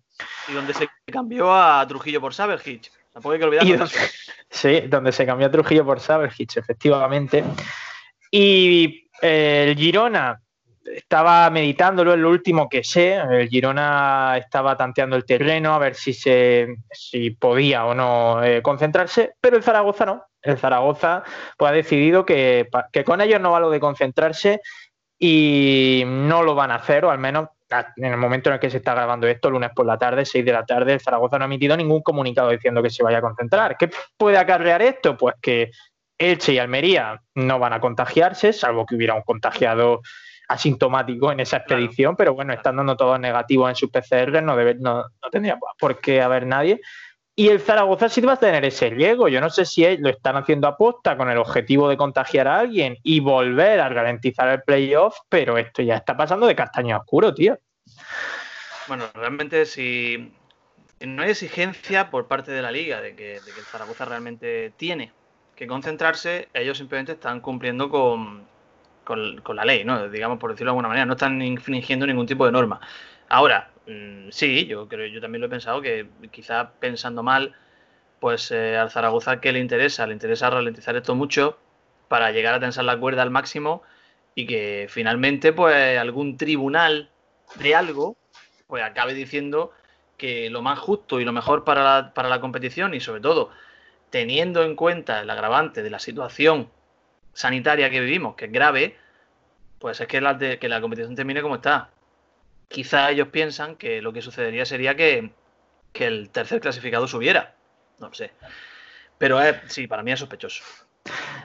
Y 0.49 0.53
donde 0.53 0.73
se 0.73 0.89
cambió 1.13 1.53
a 1.53 1.85
Trujillo 1.89 2.21
por 2.21 2.33
Saberhitch. 2.33 2.93
Tampoco 3.17 3.33
hay 3.33 3.39
que 3.39 3.45
olvidar. 3.47 3.89
Sí, 4.51 4.83
donde 4.83 5.11
se 5.11 5.27
cambió 5.27 5.51
Trujillo 5.51 5.85
por 5.85 6.01
Saberhitch, 6.01 6.59
efectivamente. 6.59 7.43
Y 8.31 9.09
eh, 9.21 9.67
el 9.69 9.77
Girona 9.77 10.41
estaba 10.85 11.51
meditándolo, 11.51 12.13
es 12.13 12.19
lo 12.19 12.29
último 12.29 12.69
que 12.69 12.85
sé. 12.85 13.15
El 13.15 13.49
Girona 13.49 14.37
estaba 14.37 14.77
tanteando 14.77 15.17
el 15.17 15.25
terreno 15.25 15.75
a 15.75 15.79
ver 15.79 15.95
si, 15.95 16.13
se, 16.13 16.77
si 16.93 17.31
podía 17.31 17.87
o 17.87 17.95
no 17.95 18.45
eh, 18.45 18.63
concentrarse, 18.63 19.33
pero 19.41 19.57
el 19.57 19.63
Zaragoza 19.63 20.05
no. 20.05 20.25
El 20.43 20.59
Zaragoza 20.59 21.25
pues, 21.57 21.71
ha 21.71 21.75
decidido 21.75 22.25
que, 22.25 22.69
que 22.93 23.03
con 23.03 23.23
ellos 23.23 23.41
no 23.41 23.51
va 23.51 23.61
lo 23.61 23.71
de 23.71 23.81
concentrarse 23.81 24.61
y 25.19 26.05
no 26.07 26.43
lo 26.43 26.55
van 26.55 26.71
a 26.71 26.77
hacer, 26.77 27.07
o 27.07 27.11
al 27.11 27.19
menos 27.19 27.49
en 27.97 28.05
el 28.05 28.17
momento 28.17 28.51
en 28.51 28.55
el 28.55 28.61
que 28.61 28.71
se 28.71 28.79
está 28.79 28.95
grabando 28.95 29.27
esto, 29.27 29.51
lunes 29.51 29.71
por 29.75 29.87
la 29.87 29.99
tarde, 29.99 30.25
6 30.25 30.45
de 30.45 30.53
la 30.53 30.65
tarde, 30.65 30.93
el 30.93 31.01
Zaragoza 31.01 31.39
no 31.39 31.45
ha 31.45 31.47
emitido 31.47 31.77
ningún 31.77 32.03
comunicado 32.03 32.51
diciendo 32.51 32.83
que 32.83 32.91
se 32.91 33.03
vaya 33.03 33.19
a 33.19 33.23
concentrar. 33.23 33.77
¿Qué 33.77 33.91
puede 34.17 34.39
acarrear 34.39 34.83
esto? 34.83 35.17
Pues 35.17 35.35
que 35.41 35.71
Elche 36.19 36.55
y 36.55 36.59
Almería 36.59 37.21
no 37.35 37.59
van 37.59 37.73
a 37.73 37.81
contagiarse, 37.81 38.53
salvo 38.53 38.87
que 38.87 38.95
hubiera 38.95 39.15
un 39.15 39.23
contagiado 39.23 40.01
asintomático 40.49 41.33
en 41.33 41.41
esa 41.41 41.59
expedición, 41.59 42.15
pero 42.17 42.35
bueno, 42.35 42.53
están 42.53 42.77
dando 42.77 42.97
todos 42.97 43.19
negativos 43.19 43.69
en 43.69 43.75
sus 43.75 43.91
PCR, 43.91 44.43
no, 44.43 44.57
debe, 44.57 44.77
no, 44.77 44.99
no 45.03 45.31
tendría 45.31 45.59
por 45.79 46.01
qué 46.01 46.23
haber 46.23 46.47
nadie. 46.47 46.81
Y 47.39 47.49
el 47.49 47.61
Zaragoza 47.61 48.09
sí 48.09 48.23
va 48.23 48.33
a 48.33 48.39
tener 48.39 48.65
ese 48.65 48.89
riesgo. 48.89 49.29
Yo 49.29 49.43
no 49.43 49.51
sé 49.51 49.67
si 49.67 49.99
lo 49.99 50.09
están 50.09 50.37
haciendo 50.37 50.69
aposta 50.69 51.19
con 51.19 51.29
el 51.29 51.37
objetivo 51.37 51.87
de 51.87 51.99
contagiar 51.99 52.49
a 52.49 52.61
alguien 52.61 52.97
y 53.03 53.21
volver 53.21 53.79
a 53.79 53.91
garantizar 53.91 54.49
el 54.49 54.63
playoff, 54.63 55.19
pero 55.29 55.59
esto 55.59 55.83
ya 55.83 55.97
está 55.97 56.17
pasando 56.17 56.47
de 56.47 56.57
castaño 56.57 56.97
oscuro, 56.97 57.35
tío. 57.35 57.59
Bueno, 58.89 59.05
realmente 59.13 59.67
si 59.67 60.33
no 61.01 61.23
hay 61.23 61.31
exigencia 61.31 62.09
por 62.09 62.27
parte 62.27 62.53
de 62.53 62.63
la 62.63 62.73
liga 62.73 63.03
de 63.03 63.15
que, 63.15 63.37
el 63.37 63.65
Zaragoza 63.71 64.07
realmente 64.07 64.73
tiene 64.79 65.13
que 65.55 65.67
concentrarse, 65.67 66.49
ellos 66.55 66.79
simplemente 66.79 67.13
están 67.13 67.41
cumpliendo 67.41 67.91
con, 67.91 68.47
con 69.05 69.57
la 69.57 69.65
ley, 69.67 69.85
¿no? 69.85 70.09
Digamos, 70.09 70.39
por 70.39 70.53
decirlo 70.53 70.71
de 70.71 70.73
alguna 70.73 70.89
manera, 70.89 71.05
no 71.05 71.13
están 71.13 71.43
infringiendo 71.43 72.07
ningún 72.07 72.27
tipo 72.27 72.47
de 72.47 72.53
norma. 72.53 72.81
Ahora, 73.29 73.71
Mm, 73.87 74.31
sí, 74.31 74.67
yo 74.67 74.89
creo, 74.89 75.07
yo 75.07 75.21
también 75.21 75.41
lo 75.41 75.47
he 75.47 75.51
pensado 75.51 75.81
que 75.81 76.09
quizá 76.31 76.73
pensando 76.81 77.23
mal, 77.23 77.55
pues 78.21 78.51
eh, 78.51 78.77
al 78.77 78.91
Zaragoza 78.91 79.41
que 79.41 79.53
le 79.53 79.61
interesa, 79.61 80.07
le 80.07 80.15
interesa 80.15 80.51
ralentizar 80.51 80.97
esto 80.97 81.15
mucho 81.15 81.59
para 82.09 82.33
llegar 82.33 82.55
a 82.55 82.61
tensar 82.61 82.85
la 82.85 82.99
cuerda 82.99 83.23
al 83.23 83.31
máximo 83.31 83.83
y 84.35 84.47
que 84.47 84.87
finalmente 84.91 85.53
pues 85.53 85.99
algún 85.99 86.37
tribunal 86.37 87.11
de 87.57 87.75
algo 87.75 88.17
pues 88.67 88.83
acabe 88.83 89.15
diciendo 89.15 89.73
que 90.19 90.51
lo 90.51 90.63
más 90.63 90.79
justo 90.79 91.21
y 91.21 91.25
lo 91.25 91.33
mejor 91.33 91.65
para 91.65 91.85
la, 91.85 92.15
para 92.15 92.29
la 92.29 92.41
competición 92.41 92.95
y 92.95 93.01
sobre 93.01 93.21
todo 93.21 93.51
teniendo 94.11 94.65
en 94.65 94.77
cuenta 94.77 95.21
el 95.23 95.31
agravante 95.31 95.83
de 95.83 95.91
la 95.91 95.99
situación 95.99 96.71
sanitaria 97.35 97.91
que 97.91 98.01
vivimos, 98.01 98.37
que 98.37 98.47
es 98.47 98.53
grave, 98.53 98.97
pues 99.79 100.01
es 100.01 100.07
que 100.09 100.21
la, 100.21 100.39
que 100.39 100.69
la 100.69 100.81
competición 100.81 101.15
termine 101.15 101.43
como 101.43 101.57
está 101.57 101.91
quizá 102.69 103.11
ellos 103.11 103.29
piensan 103.29 103.77
que 103.77 104.03
lo 104.03 104.13
que 104.13 104.23
sucedería 104.23 104.65
sería 104.65 104.95
que, 104.95 105.31
el 105.95 106.31
tercer 106.31 106.61
clasificado 106.61 107.09
subiera. 107.09 107.55
No 107.99 108.09
lo 108.09 108.15
sé. 108.15 108.33
Pero 109.17 109.39
sí, 109.69 109.87
para 109.87 110.03
mí 110.03 110.13
es 110.13 110.21
sospechoso. 110.21 110.63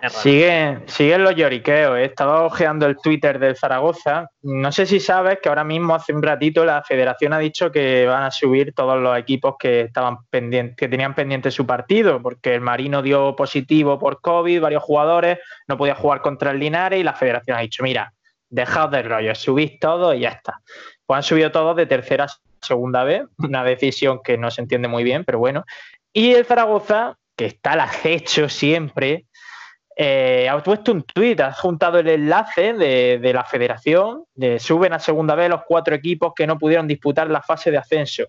Siguen, 0.10 0.84
siguen 0.88 1.24
los 1.24 1.36
lloriqueos. 1.36 1.98
He 1.98 2.06
estado 2.06 2.46
ojeando 2.46 2.88
el 2.88 2.98
Twitter 2.98 3.40
del 3.40 3.56
Zaragoza. 3.56 4.30
No 4.42 4.72
sé 4.72 4.86
si 4.86 5.00
sabes 5.00 5.40
que 5.42 5.50
ahora 5.50 5.64
mismo, 5.64 5.94
hace 5.94 6.14
un 6.14 6.24
ratito, 6.24 6.66
la 6.66 6.84
federación 6.84 7.34
ha 7.34 7.40
dicho 7.40 7.72
que 7.72 8.08
van 8.08 8.24
a 8.24 8.32
subir 8.32 8.74
todos 8.74 9.00
los 9.00 9.18
equipos 9.18 9.56
que 9.60 9.82
estaban 9.82 10.18
pendientes, 10.30 10.76
que 10.76 10.90
tenían 10.90 11.14
pendiente 11.14 11.52
su 11.52 11.66
partido, 11.66 12.22
porque 12.22 12.56
el 12.56 12.62
Marino 12.62 13.02
dio 13.02 13.36
positivo 13.36 14.00
por 14.00 14.22
COVID, 14.22 14.62
varios 14.62 14.84
jugadores, 14.84 15.40
no 15.68 15.78
podía 15.78 15.96
jugar 15.96 16.22
contra 16.22 16.52
el 16.52 16.60
Linares 16.60 17.00
y 17.00 17.04
la 17.04 17.14
federación 17.14 17.58
ha 17.58 17.62
dicho, 17.62 17.84
mira, 17.84 18.14
dejaos 18.50 18.92
de 18.92 19.04
rollo, 19.04 19.36
subís 19.36 19.80
todo 19.80 20.14
y 20.14 20.22
ya 20.22 20.30
está. 20.30 20.62
Pues 21.06 21.18
han 21.18 21.24
subido 21.24 21.52
todos 21.52 21.76
de 21.76 21.86
tercera 21.86 22.26
a 22.26 22.28
segunda 22.62 23.04
vez, 23.04 23.24
una 23.38 23.64
decisión 23.64 24.22
que 24.24 24.38
no 24.38 24.52
se 24.52 24.62
entiende 24.62 24.88
muy 24.88 25.04
bien, 25.04 25.26
pero 25.26 25.40
bueno. 25.40 25.66
Y 26.14 26.34
el 26.34 26.46
Zaragoza, 26.46 27.18
que 27.36 27.46
está 27.46 27.74
al 27.74 27.82
acecho 27.82 28.50
siempre, 28.50 29.26
eh, 29.96 30.48
ha 30.50 30.62
puesto 30.64 30.92
un 30.92 31.04
tuit, 31.04 31.40
ha 31.42 31.52
juntado 31.54 32.00
el 32.00 32.08
enlace 32.08 32.74
de, 32.74 33.34
la 33.34 33.44
federación, 33.44 34.26
de 34.34 34.60
suben 34.60 34.94
a 34.94 35.00
segunda 35.00 35.36
vez 35.36 35.50
los 35.50 35.62
cuatro 35.68 35.94
equipos 35.94 36.34
que 36.36 36.48
no 36.48 36.58
pudieron 36.58 36.88
disputar 36.88 37.30
la 37.30 37.42
fase 37.42 37.72
de 37.72 37.78
ascenso. 37.78 38.24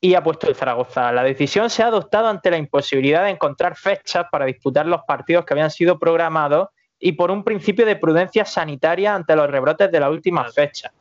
Y 0.00 0.14
ha 0.14 0.22
puesto 0.22 0.46
el 0.46 0.54
Zaragoza. 0.54 1.10
La 1.12 1.24
decisión 1.24 1.70
se 1.70 1.82
ha 1.82 1.86
adoptado 1.86 2.28
ante 2.28 2.50
la 2.50 2.58
imposibilidad 2.58 3.24
de 3.24 3.30
encontrar 3.30 3.76
fechas 3.76 4.26
para 4.30 4.44
disputar 4.44 4.86
los 4.86 5.00
partidos 5.06 5.44
que 5.44 5.54
habían 5.54 5.70
sido 5.70 5.98
programados 5.98 6.68
y 6.98 7.12
por 7.12 7.30
un 7.30 7.42
principio 7.42 7.86
de 7.86 7.96
prudencia 7.96 8.44
sanitaria 8.44 9.14
ante 9.14 9.34
los 9.34 9.50
rebrotes 9.50 9.90
de 9.90 10.00
la 10.00 10.10
última 10.10 10.44
fecha. 10.52 10.92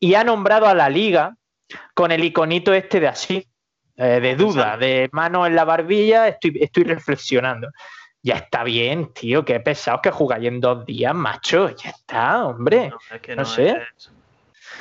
Y 0.00 0.14
ha 0.14 0.24
nombrado 0.24 0.66
a 0.66 0.74
la 0.74 0.88
liga 0.88 1.36
con 1.94 2.12
el 2.12 2.24
iconito 2.24 2.72
este 2.72 3.00
de 3.00 3.08
así, 3.08 3.48
eh, 3.96 4.20
de 4.20 4.36
duda, 4.36 4.76
de 4.76 5.08
mano 5.12 5.46
en 5.46 5.54
la 5.54 5.64
barbilla, 5.64 6.28
estoy, 6.28 6.58
estoy 6.60 6.84
reflexionando. 6.84 7.68
Ya 8.22 8.34
está 8.34 8.64
bien, 8.64 9.12
tío, 9.12 9.44
qué 9.44 9.60
pesado 9.60 10.02
que 10.02 10.10
jugáis 10.10 10.46
en 10.46 10.60
dos 10.60 10.84
días, 10.84 11.14
macho. 11.14 11.74
Ya 11.76 11.90
está, 11.90 12.44
hombre. 12.44 12.92
No, 13.36 13.44
sé. 13.44 13.80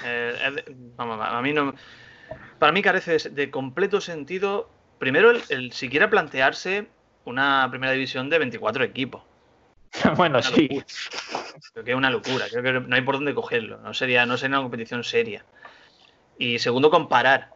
Eh, 0.03 0.63
vamos, 0.95 1.19
a 1.21 1.41
mí 1.41 1.53
no. 1.53 1.73
Para 2.59 2.71
mí 2.71 2.81
carece 2.81 3.29
de, 3.29 3.51
completo 3.51 4.01
sentido. 4.01 4.69
Primero, 4.97 5.31
el, 5.49 5.71
siquiera 5.71 6.09
plantearse 6.09 6.87
una 7.25 7.67
primera 7.69 7.93
división 7.93 8.29
de 8.29 8.39
24 8.39 8.83
equipos. 8.83 9.21
bueno, 10.15 10.41
sí. 10.41 10.83
Creo 11.73 11.85
que 11.85 11.91
es 11.91 11.97
una 11.97 12.09
locura. 12.09 12.45
Creo 12.49 12.63
que 12.63 12.73
no 12.73 12.95
hay 12.95 13.01
por 13.01 13.15
dónde 13.15 13.33
cogerlo. 13.33 13.77
No 13.77 13.93
sería, 13.93 14.25
no 14.25 14.37
sería 14.37 14.57
una 14.57 14.63
competición 14.63 15.03
seria. 15.03 15.45
Y 16.37 16.59
segundo, 16.59 16.89
comparar 16.89 17.51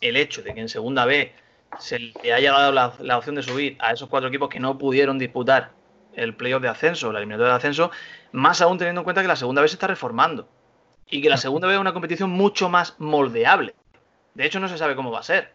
el 0.00 0.16
hecho 0.16 0.42
de 0.42 0.54
que 0.54 0.60
en 0.60 0.68
segunda 0.68 1.04
B 1.04 1.32
se 1.78 1.98
le 1.98 2.32
haya 2.32 2.52
dado 2.52 2.72
la, 2.72 3.18
opción 3.18 3.34
de 3.34 3.42
subir 3.42 3.76
a 3.80 3.92
esos 3.92 4.08
cuatro 4.08 4.28
equipos 4.28 4.48
que 4.48 4.60
no 4.60 4.78
pudieron 4.78 5.18
disputar 5.18 5.72
el 6.14 6.34
playoff 6.34 6.62
de 6.62 6.68
ascenso, 6.68 7.12
la 7.12 7.18
eliminatoria 7.18 7.52
de 7.52 7.56
ascenso, 7.56 7.90
más 8.32 8.60
aún 8.60 8.78
teniendo 8.78 9.00
en 9.00 9.04
cuenta 9.04 9.22
que 9.22 9.28
la 9.28 9.36
segunda 9.36 9.62
vez 9.62 9.72
se 9.72 9.76
está 9.76 9.88
reformando 9.88 10.48
y 11.10 11.20
que 11.20 11.28
la 11.28 11.36
segunda 11.36 11.66
vez 11.66 11.74
es 11.74 11.80
una 11.80 11.92
competición 11.92 12.30
mucho 12.30 12.68
más 12.68 12.94
moldeable. 12.98 13.74
De 14.34 14.46
hecho, 14.46 14.60
no 14.60 14.68
se 14.68 14.78
sabe 14.78 14.94
cómo 14.94 15.10
va 15.10 15.20
a 15.20 15.24
ser. 15.24 15.52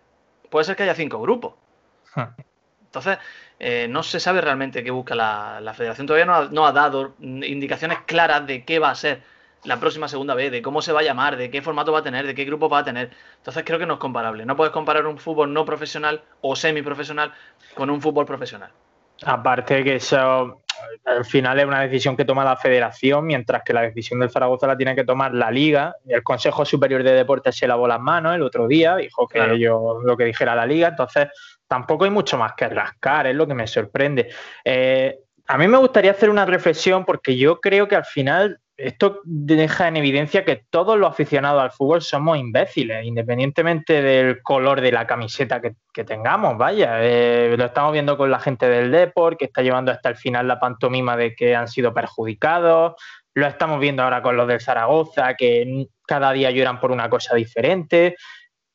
Puede 0.50 0.66
ser 0.66 0.76
que 0.76 0.84
haya 0.84 0.96
cinco 0.96 1.22
grupos. 1.22 1.54
Entonces, 2.90 3.20
eh, 3.60 3.88
no 3.88 4.02
se 4.02 4.20
sabe 4.20 4.42
realmente 4.42 4.84
qué 4.84 4.90
busca 4.90 5.14
la, 5.14 5.74
federación. 5.76 6.08
Todavía 6.08 6.26
no 6.26 6.66
ha, 6.66 6.72
dado 6.72 7.14
indicaciones 7.20 8.00
claras 8.06 8.48
de 8.48 8.66
qué 8.66 8.80
va 8.80 8.90
a 8.90 8.96
ser 8.96 9.22
la 9.64 9.80
próxima 9.80 10.08
segunda 10.08 10.34
vez, 10.34 10.52
de 10.52 10.62
cómo 10.62 10.82
se 10.82 10.92
va 10.92 11.02
a 11.02 11.04
llamar, 11.04 11.38
de 11.38 11.52
qué 11.52 11.62
formato 11.62 11.92
va 11.92 12.00
a 12.00 12.04
tener, 12.04 12.26
de 12.26 12.34
qué 12.34 12.46
grupo 12.46 12.68
va 12.68 12.80
a 12.80 12.84
tener. 12.84 13.12
Entonces 13.38 13.64
creo 13.66 13.78
que 13.78 13.86
no 13.86 13.96
es 13.96 14.00
comparable. 14.00 14.46
No 14.46 14.56
puedes 14.56 14.74
comparar 14.74 15.06
un 15.06 15.20
fútbol 15.20 15.54
no 15.54 15.66
profesional 15.66 16.24
o 16.42 16.56
semiprofesional 16.56 17.32
con 17.76 17.90
un 17.90 18.02
fútbol 18.02 18.26
profesional. 18.26 18.72
Aparte 19.24 19.84
que 19.84 19.96
eso 19.96 20.62
al 21.06 21.26
final 21.26 21.60
es 21.60 21.66
una 21.66 21.82
decisión 21.82 22.16
que 22.16 22.26
toma 22.26 22.44
la 22.44 22.56
federación, 22.56 23.26
mientras 23.26 23.64
que 23.64 23.74
la 23.74 23.82
decisión 23.82 24.20
del 24.20 24.30
Zaragoza 24.30 24.68
la 24.68 24.78
tiene 24.78 24.96
que 24.96 25.04
tomar 25.04 25.34
la 25.34 25.52
liga. 25.52 25.96
El 26.06 26.24
Consejo 26.24 26.66
Superior 26.66 27.04
de 27.04 27.14
Deportes 27.14 27.56
se 27.56 27.68
lavó 27.68 27.88
las 27.88 28.00
manos 28.00 28.36
el 28.36 28.42
otro 28.42 28.68
día, 28.68 28.96
dijo 28.96 29.28
que 29.28 29.60
yo 29.60 30.00
lo 30.04 30.18
que 30.18 30.26
dijera 30.26 30.56
la 30.56 30.66
liga, 30.66 30.90
entonces 30.90 31.28
tampoco 31.68 32.06
hay 32.06 32.12
mucho 32.12 32.38
más 32.38 32.54
que 32.54 32.68
rascar, 32.68 33.28
es 33.28 33.36
lo 33.36 33.48
que 33.48 33.54
me 33.54 33.68
sorprende. 33.68 34.30
Eh, 34.64 35.20
a 35.48 35.58
mí 35.58 35.68
me 35.68 35.78
gustaría 35.78 36.12
hacer 36.12 36.30
una 36.30 36.46
reflexión 36.46 37.06
porque 37.06 37.36
yo 37.36 37.60
creo 37.60 37.88
que 37.88 37.96
al 37.96 38.06
final 38.06 38.60
esto 38.80 39.22
deja 39.26 39.88
en 39.88 39.98
evidencia 39.98 40.46
que 40.46 40.64
todos 40.70 40.98
los 40.98 41.10
aficionados 41.10 41.62
al 41.62 41.72
fútbol 41.72 42.02
somos 42.02 42.38
imbéciles, 42.38 43.06
independientemente 43.06 44.02
del 44.02 44.42
color 44.42 44.80
de 44.80 44.92
la 44.92 45.06
camiseta 45.06 45.62
que, 45.62 45.76
tengamos, 46.06 46.58
vaya. 46.58 47.04
Eh, 47.04 47.56
lo 47.58 47.66
estamos 47.66 47.92
viendo 47.92 48.18
con 48.18 48.32
la 48.32 48.40
gente 48.40 48.70
del 48.70 48.90
Deport, 48.90 49.38
que 49.38 49.46
está 49.46 49.62
llevando 49.62 49.92
hasta 49.92 50.08
el 50.08 50.16
final 50.16 50.48
la 50.48 50.58
pantomima 50.58 51.18
de 51.18 51.36
que 51.36 51.54
han 51.58 51.68
sido 51.68 51.94
perjudicados. 51.94 52.94
Lo 53.34 53.48
estamos 53.48 53.82
viendo 53.82 54.02
ahora 54.02 54.22
con 54.22 54.38
los 54.38 54.48
del 54.48 54.62
Zaragoza, 54.62 55.34
que 55.36 55.88
cada 56.08 56.32
día 56.32 56.52
lloran 56.52 56.80
por 56.80 56.92
una 56.92 57.10
cosa 57.10 57.36
diferente. 57.36 58.16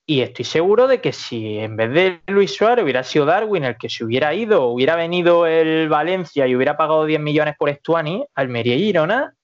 Y 0.07 0.21
estoy 0.21 0.45
seguro 0.45 0.87
de 0.87 1.01
que 1.01 1.13
si 1.13 1.59
en 1.59 1.77
vez 1.77 1.91
de 1.93 2.21
Luis 2.27 2.55
Suárez 2.55 2.83
hubiera 2.83 3.03
sido 3.03 3.25
Darwin 3.25 3.65
el 3.65 3.79
que 3.79 3.89
se 3.89 4.05
hubiera 4.05 4.35
ido, 4.35 4.67
hubiera 4.67 4.97
venido 4.97 5.47
el 5.47 5.89
Valencia 5.89 6.47
y 6.47 6.55
hubiera 6.55 6.77
pagado 6.77 7.07
10 7.07 7.21
millones 7.21 7.55
por 7.59 7.71
Estuani, 7.71 8.23
Almería 8.35 8.77
y 8.77 8.81
Girona 8.81 9.35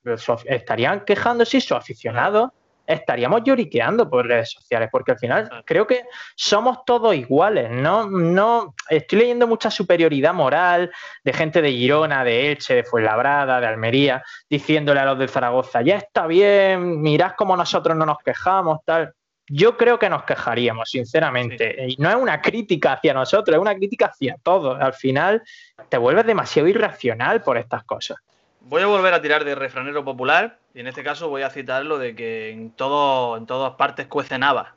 estarían 0.45 1.01
quejándose 1.07 1.57
y 1.57 1.61
sus 1.63 1.73
aficionados 1.73 2.51
estaríamos 2.87 3.43
lloriqueando 3.45 4.11
por 4.11 4.27
redes 4.27 4.51
sociales, 4.51 4.89
porque 4.91 5.13
al 5.13 5.19
final 5.19 5.49
creo 5.65 5.87
que 5.87 6.03
somos 6.35 6.85
todos 6.85 7.15
iguales, 7.15 7.71
¿no? 7.71 8.11
No, 8.11 8.75
estoy 8.89 9.21
leyendo 9.21 9.47
mucha 9.47 9.71
superioridad 9.71 10.35
moral 10.35 10.91
de 11.23 11.33
gente 11.33 11.63
de 11.63 11.73
Girona, 11.73 12.25
de 12.25 12.51
Elche, 12.51 12.75
de 12.75 12.85
Fuenlabrada, 12.85 13.61
de 13.61 13.67
Almería, 13.67 14.23
diciéndole 14.49 15.01
a 15.01 15.05
los 15.05 15.19
de 15.19 15.29
Zaragoza, 15.29 15.83
ya 15.83 15.97
está 15.97 16.27
bien, 16.27 17.01
mirad 17.01 17.33
cómo 17.37 17.57
nosotros 17.57 17.97
no 17.97 18.05
nos 18.05 18.19
quejamos, 18.19 18.81
tal 18.85 19.15
yo 19.53 19.77
creo 19.77 19.99
que 19.99 20.09
nos 20.09 20.23
quejaríamos, 20.23 20.89
sinceramente. 20.91 21.89
Y 21.89 21.97
no 21.97 22.09
es 22.09 22.15
una 22.15 22.41
crítica 22.41 22.93
hacia 22.93 23.13
nosotros, 23.13 23.57
es 23.57 23.61
una 23.61 23.75
crítica 23.75 24.07
hacia 24.07 24.37
todos. 24.41 24.81
Al 24.81 24.95
final 24.95 25.43
te 25.89 25.99
vuelves 25.99 26.25
demasiado 26.25 26.69
irracional 26.69 27.43
por 27.43 27.59
estas 27.59 27.83
cosas. 27.83 28.19
Voy 28.61 28.83
a 28.83 28.87
volver 28.87 29.13
a 29.13 29.21
tirar 29.21 29.45
de 29.45 29.57
refranero 29.57 30.05
popular 30.05 30.59
y 30.73 30.81
en 30.81 30.87
este 30.87 31.03
caso 31.03 31.29
voy 31.29 31.43
a 31.43 31.51
citar 31.51 31.85
lo 31.85 31.99
de 31.99 32.15
que 32.15 32.51
en, 32.51 32.71
todo, 32.71 33.37
en 33.37 33.47
todas 33.47 33.75
partes 33.75 34.07
cuecen 34.07 34.45
habas. 34.45 34.69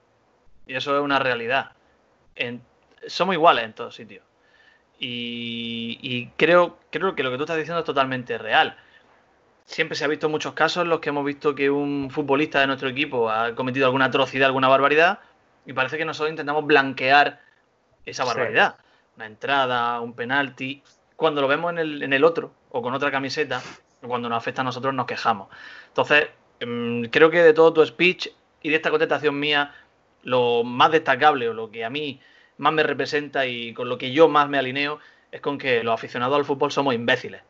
Y 0.66 0.74
eso 0.74 0.98
es 0.98 1.04
una 1.04 1.20
realidad. 1.20 1.74
somos 3.06 3.36
iguales 3.36 3.66
en 3.66 3.74
todos 3.74 3.94
sitios. 3.94 4.24
Y, 4.98 6.00
y, 6.02 6.28
creo, 6.36 6.80
creo 6.90 7.14
que 7.14 7.22
lo 7.22 7.30
que 7.30 7.38
tú 7.38 7.44
estás 7.44 7.58
diciendo 7.58 7.80
es 7.80 7.86
totalmente 7.86 8.38
real 8.40 8.76
siempre 9.66 9.96
se 9.96 10.06
ha 10.06 10.08
visto 10.08 10.30
muchos 10.30 10.54
casos 10.54 10.84
en 10.84 10.90
los 10.90 11.00
que 11.00 11.10
hemos 11.10 11.26
visto 11.26 11.56
que 11.56 11.70
un 11.70 12.10
futbolista 12.10 12.60
de 12.60 12.68
nuestro 12.68 12.90
equipo 12.90 13.30
ha 13.30 13.56
cometido 13.56 13.86
alguna 13.86 14.06
atrocidad, 14.06 14.48
alguna 14.48 14.68
barbaridad, 14.68 15.20
y 15.66 15.74
parece 15.74 15.98
que 15.98 16.06
nosotros 16.06 16.32
intentamos 16.32 16.66
blanquear 16.66 17.42
esa 18.06 18.26
barbaridad. 18.26 18.76
Una 19.16 19.26
entrada, 19.28 20.02
un 20.02 20.14
penalti. 20.14 20.84
Cuando 21.16 21.42
lo 21.42 21.48
vemos 21.48 21.72
en 21.72 21.80
el, 21.80 22.04
en 22.04 22.14
el 22.14 22.24
otro 22.24 22.54
o 22.72 22.82
con 22.82 22.94
otra 22.94 23.12
camiseta, 23.12 23.62
cuando 24.08 24.30
nos 24.30 24.38
afecta 24.38 24.62
a 24.62 24.66
nosotros 24.66 24.94
nos 24.94 25.06
quejamos. 25.06 25.50
Entonces, 25.88 26.28
em, 26.60 27.06
creo 27.10 27.30
que 27.30 27.42
de 27.42 27.54
todo 27.54 27.74
tu 27.74 27.86
speech 27.86 28.30
y 28.62 28.70
de 28.70 28.76
esta 28.76 28.90
contestación 28.90 29.40
mía, 29.40 29.74
lo 30.24 30.64
más 30.64 30.92
destacable 30.92 31.50
o 31.50 31.54
lo 31.54 31.70
que 31.70 31.86
a 31.86 31.90
mí 31.90 32.20
más 32.58 32.74
me 32.74 32.84
representa 32.84 33.46
y 33.46 33.74
con 33.74 33.90
lo 33.90 33.98
que 33.98 34.12
yo 34.12 34.28
más 34.28 34.50
me 34.50 34.58
alineo 34.58 35.00
es 35.32 35.42
con 35.42 35.58
que 35.58 35.84
los 35.84 35.94
aficionados 35.94 36.38
al 36.38 36.46
fútbol 36.46 36.72
somos 36.72 36.94
imbéciles. 36.94 37.42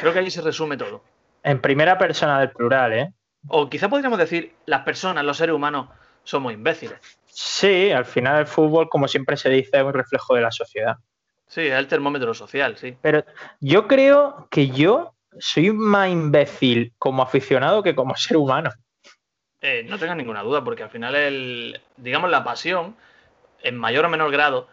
Creo 0.00 0.12
que 0.12 0.18
ahí 0.20 0.30
se 0.30 0.42
resume 0.42 0.76
todo. 0.76 1.02
En 1.42 1.60
primera 1.60 1.98
persona 1.98 2.40
del 2.40 2.50
plural, 2.50 2.92
¿eh? 2.92 3.12
O 3.48 3.68
quizá 3.68 3.88
podríamos 3.88 4.18
decir, 4.18 4.54
las 4.66 4.82
personas, 4.82 5.24
los 5.24 5.36
seres 5.36 5.54
humanos, 5.54 5.88
somos 6.24 6.52
imbéciles. 6.52 6.98
Sí, 7.26 7.90
al 7.90 8.04
final 8.04 8.40
el 8.40 8.46
fútbol, 8.46 8.88
como 8.88 9.08
siempre 9.08 9.36
se 9.36 9.48
dice, 9.48 9.78
es 9.78 9.82
un 9.82 9.94
reflejo 9.94 10.34
de 10.34 10.42
la 10.42 10.52
sociedad. 10.52 10.96
Sí, 11.48 11.62
es 11.62 11.74
el 11.74 11.88
termómetro 11.88 12.32
social, 12.34 12.76
sí. 12.76 12.96
Pero 13.02 13.24
yo 13.60 13.88
creo 13.88 14.48
que 14.50 14.68
yo 14.68 15.14
soy 15.38 15.72
más 15.72 16.08
imbécil 16.08 16.92
como 16.98 17.22
aficionado 17.22 17.82
que 17.82 17.94
como 17.94 18.14
ser 18.16 18.36
humano. 18.36 18.70
Eh, 19.60 19.84
no 19.88 19.98
tengas 19.98 20.16
ninguna 20.16 20.42
duda, 20.42 20.62
porque 20.62 20.82
al 20.82 20.90
final, 20.90 21.14
el, 21.14 21.80
digamos, 21.96 22.30
la 22.30 22.44
pasión, 22.44 22.96
en 23.62 23.76
mayor 23.76 24.04
o 24.04 24.08
menor 24.08 24.30
grado, 24.30 24.68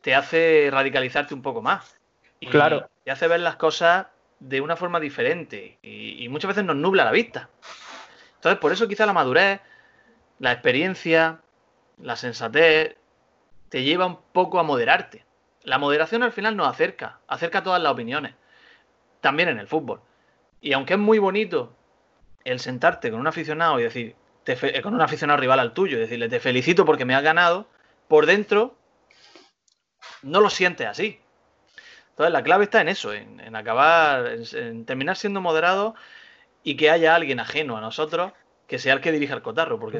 te 0.00 0.14
hace 0.14 0.68
radicalizarte 0.70 1.34
un 1.34 1.42
poco 1.42 1.62
más. 1.62 1.96
Y 2.40 2.46
claro. 2.46 2.88
Te 3.04 3.10
hace 3.10 3.28
ver 3.28 3.40
las 3.40 3.56
cosas 3.56 4.06
de 4.44 4.60
una 4.60 4.76
forma 4.76 5.00
diferente 5.00 5.78
y, 5.82 6.28
muchas 6.28 6.48
veces 6.48 6.64
nos 6.64 6.76
nubla 6.76 7.04
la 7.04 7.12
vista. 7.12 7.48
Entonces, 8.36 8.60
por 8.60 8.72
eso 8.72 8.86
quizá 8.86 9.06
la 9.06 9.14
madurez, 9.14 9.60
la 10.38 10.52
experiencia, 10.52 11.40
la 11.98 12.16
sensatez, 12.16 12.96
te 13.70 13.82
lleva 13.82 14.06
un 14.06 14.18
poco 14.32 14.58
a 14.58 14.62
moderarte. 14.62 15.24
La 15.62 15.78
moderación 15.78 16.22
al 16.22 16.32
final 16.32 16.56
nos 16.56 16.68
acerca, 16.68 17.20
acerca 17.26 17.62
todas 17.62 17.82
las 17.82 17.92
opiniones, 17.92 18.34
también 19.22 19.48
en 19.48 19.58
el 19.58 19.66
fútbol. 19.66 20.02
Y 20.60 20.74
aunque 20.74 20.94
es 20.94 21.00
muy 21.00 21.18
bonito 21.18 21.74
el 22.44 22.60
sentarte 22.60 23.10
con 23.10 23.20
un 23.20 23.26
aficionado 23.26 23.80
y 23.80 23.84
decir, 23.84 24.14
con 24.82 24.94
un 24.94 25.00
aficionado 25.00 25.40
rival 25.40 25.58
al 25.58 25.72
tuyo, 25.72 25.96
y 25.96 26.00
decirle, 26.00 26.28
te 26.28 26.38
felicito 26.38 26.84
porque 26.84 27.06
me 27.06 27.14
has 27.14 27.22
ganado, 27.22 27.66
por 28.08 28.26
dentro 28.26 28.76
no 30.22 30.42
lo 30.42 30.50
sientes 30.50 30.86
así. 30.86 31.18
Entonces 32.14 32.32
la 32.32 32.44
clave 32.44 32.62
está 32.62 32.80
en 32.80 32.88
eso, 32.88 33.12
en, 33.12 33.56
acabar, 33.56 34.36
en, 34.52 34.84
terminar 34.84 35.16
siendo 35.16 35.40
moderado 35.40 35.96
y 36.62 36.76
que 36.76 36.88
haya 36.88 37.12
alguien 37.12 37.40
ajeno 37.40 37.76
a 37.76 37.80
nosotros 37.80 38.32
que 38.68 38.78
sea 38.78 38.94
el 38.94 39.00
que 39.00 39.10
dirija 39.10 39.34
el 39.34 39.42
cotarro. 39.42 39.80
Porque 39.80 39.98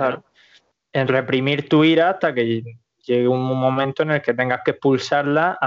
En 0.93 1.09
reprimir 1.09 1.69
tu 1.69 1.83
ira 1.83 2.11
hasta 2.11 2.33
que 2.33 2.63
llegue 3.05 3.27
un 3.27 3.43
momento 3.43 4.05
en 4.05 4.13
el 4.13 4.23
que 4.23 4.33
tengas 4.33 4.61
que 4.65 4.71
expulsarla 4.71 5.59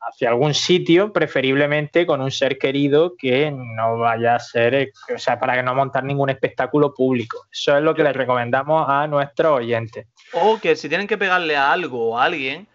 hacia 0.00 0.28
algún 0.28 0.54
sitio, 0.54 1.12
preferiblemente 1.12 2.04
con 2.04 2.20
un 2.20 2.32
ser 2.32 2.58
querido 2.58 3.14
que 3.16 3.52
no 3.52 3.98
vaya 3.98 4.34
a 4.34 4.40
ser, 4.40 4.90
o 5.14 5.18
sea, 5.18 5.38
para 5.38 5.54
que 5.54 5.62
no 5.62 5.72
montar 5.72 6.02
ningún 6.02 6.30
espectáculo 6.30 6.92
público. 6.92 7.46
Eso 7.48 7.76
es 7.76 7.82
lo 7.84 7.94
que 7.94 8.02
les 8.02 8.16
recomendamos 8.16 8.86
a 8.88 9.06
nuestros 9.06 9.60
oyentes. 9.60 10.08
O 10.32 10.58
que 10.60 10.74
si 10.74 10.88
tienen 10.88 11.06
que 11.06 11.16
pegarle 11.16 11.54
a 11.54 11.70
algo 11.70 12.10
o 12.10 12.18
a 12.18 12.24
alguien, 12.24 12.66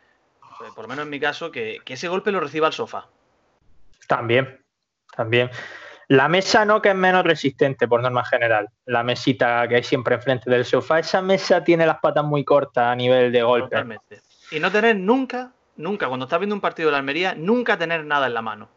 pues, 0.58 0.72
por 0.72 0.86
lo 0.86 0.88
menos 0.88 1.04
en 1.04 1.10
mi 1.10 1.20
caso, 1.20 1.52
que, 1.52 1.80
que 1.84 1.96
ese 1.96 2.08
golpe 2.08 2.32
lo 2.32 2.40
reciba 2.40 2.68
al 2.68 2.74
sofá. 2.74 3.10
También, 4.08 4.66
también. 5.16 5.50
La 6.10 6.30
mesa 6.30 6.64
no, 6.64 6.82
que 6.82 6.90
es 6.90 6.96
menos 6.96 7.26
resistente 7.26 7.88
por 7.88 8.02
norma 8.02 8.24
general. 8.24 8.70
La 8.86 9.04
mesita 9.04 9.68
que 9.68 9.76
hay 9.76 9.84
siempre 9.84 10.16
enfrente 10.16 10.50
del 10.50 10.64
sofá, 10.64 11.00
esa 11.00 11.22
mesa 11.22 11.64
tiene 11.64 11.86
las 11.86 12.00
patas 12.00 12.24
muy 12.24 12.46
cortas 12.46 12.86
a 12.86 12.96
nivel 12.96 13.32
de 13.32 13.44
golpe. 13.44 13.70
Totalmente. 13.70 14.22
Y 14.52 14.60
no 14.60 14.72
tener 14.72 14.96
nunca, 14.96 15.52
nunca, 15.76 16.08
cuando 16.08 16.26
estás 16.26 16.40
viendo 16.40 16.56
un 16.56 16.62
partido 16.62 16.88
de 16.88 16.94
la 16.94 17.00
Almería, 17.00 17.36
nunca 17.36 17.78
tener 17.78 18.06
nada 18.06 18.28
en 18.28 18.34
la 18.34 18.42
mano. 18.42 18.70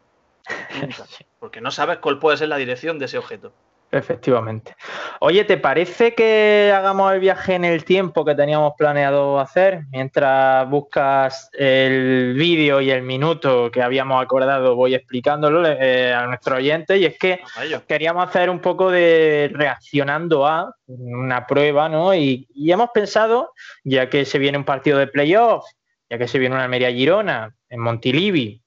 Nunca. 0.81 1.05
Porque 1.39 1.61
no 1.61 1.71
sabes 1.71 1.99
cuál 1.99 2.19
puede 2.19 2.35
ser 2.35 2.49
la 2.49 2.57
dirección 2.57 2.99
de 2.99 3.05
ese 3.05 3.17
objeto. 3.17 3.53
Efectivamente. 3.91 4.73
Oye, 5.19 5.43
¿te 5.43 5.57
parece 5.57 6.15
que 6.15 6.71
hagamos 6.73 7.13
el 7.13 7.19
viaje 7.19 7.55
en 7.55 7.65
el 7.65 7.83
tiempo 7.83 8.23
que 8.23 8.35
teníamos 8.35 8.73
planeado 8.77 9.37
hacer? 9.37 9.81
Mientras 9.91 10.69
buscas 10.69 11.49
el 11.51 12.33
vídeo 12.37 12.79
y 12.79 12.89
el 12.89 13.01
minuto 13.01 13.69
que 13.69 13.81
habíamos 13.81 14.23
acordado, 14.23 14.75
voy 14.75 14.95
explicándolo 14.95 15.67
eh, 15.67 16.13
a 16.13 16.25
nuestro 16.25 16.55
oyente. 16.55 16.97
Y 16.99 17.05
es 17.05 17.17
que 17.17 17.41
queríamos 17.85 18.25
hacer 18.29 18.49
un 18.49 18.59
poco 18.59 18.89
de 18.89 19.51
reaccionando 19.53 20.47
a 20.47 20.73
una 20.87 21.45
prueba, 21.45 21.89
¿no? 21.89 22.15
Y, 22.15 22.47
y 22.55 22.71
hemos 22.71 22.91
pensado, 22.91 23.51
ya 23.83 24.09
que 24.09 24.23
se 24.23 24.39
viene 24.39 24.57
un 24.57 24.63
partido 24.63 24.99
de 24.99 25.07
playoff, 25.07 25.65
ya 26.09 26.17
que 26.17 26.29
se 26.29 26.39
viene 26.39 26.55
una 26.55 26.63
Almería 26.63 26.91
Girona 26.91 27.53
en 27.67 27.79
Montilivi, 27.81 28.60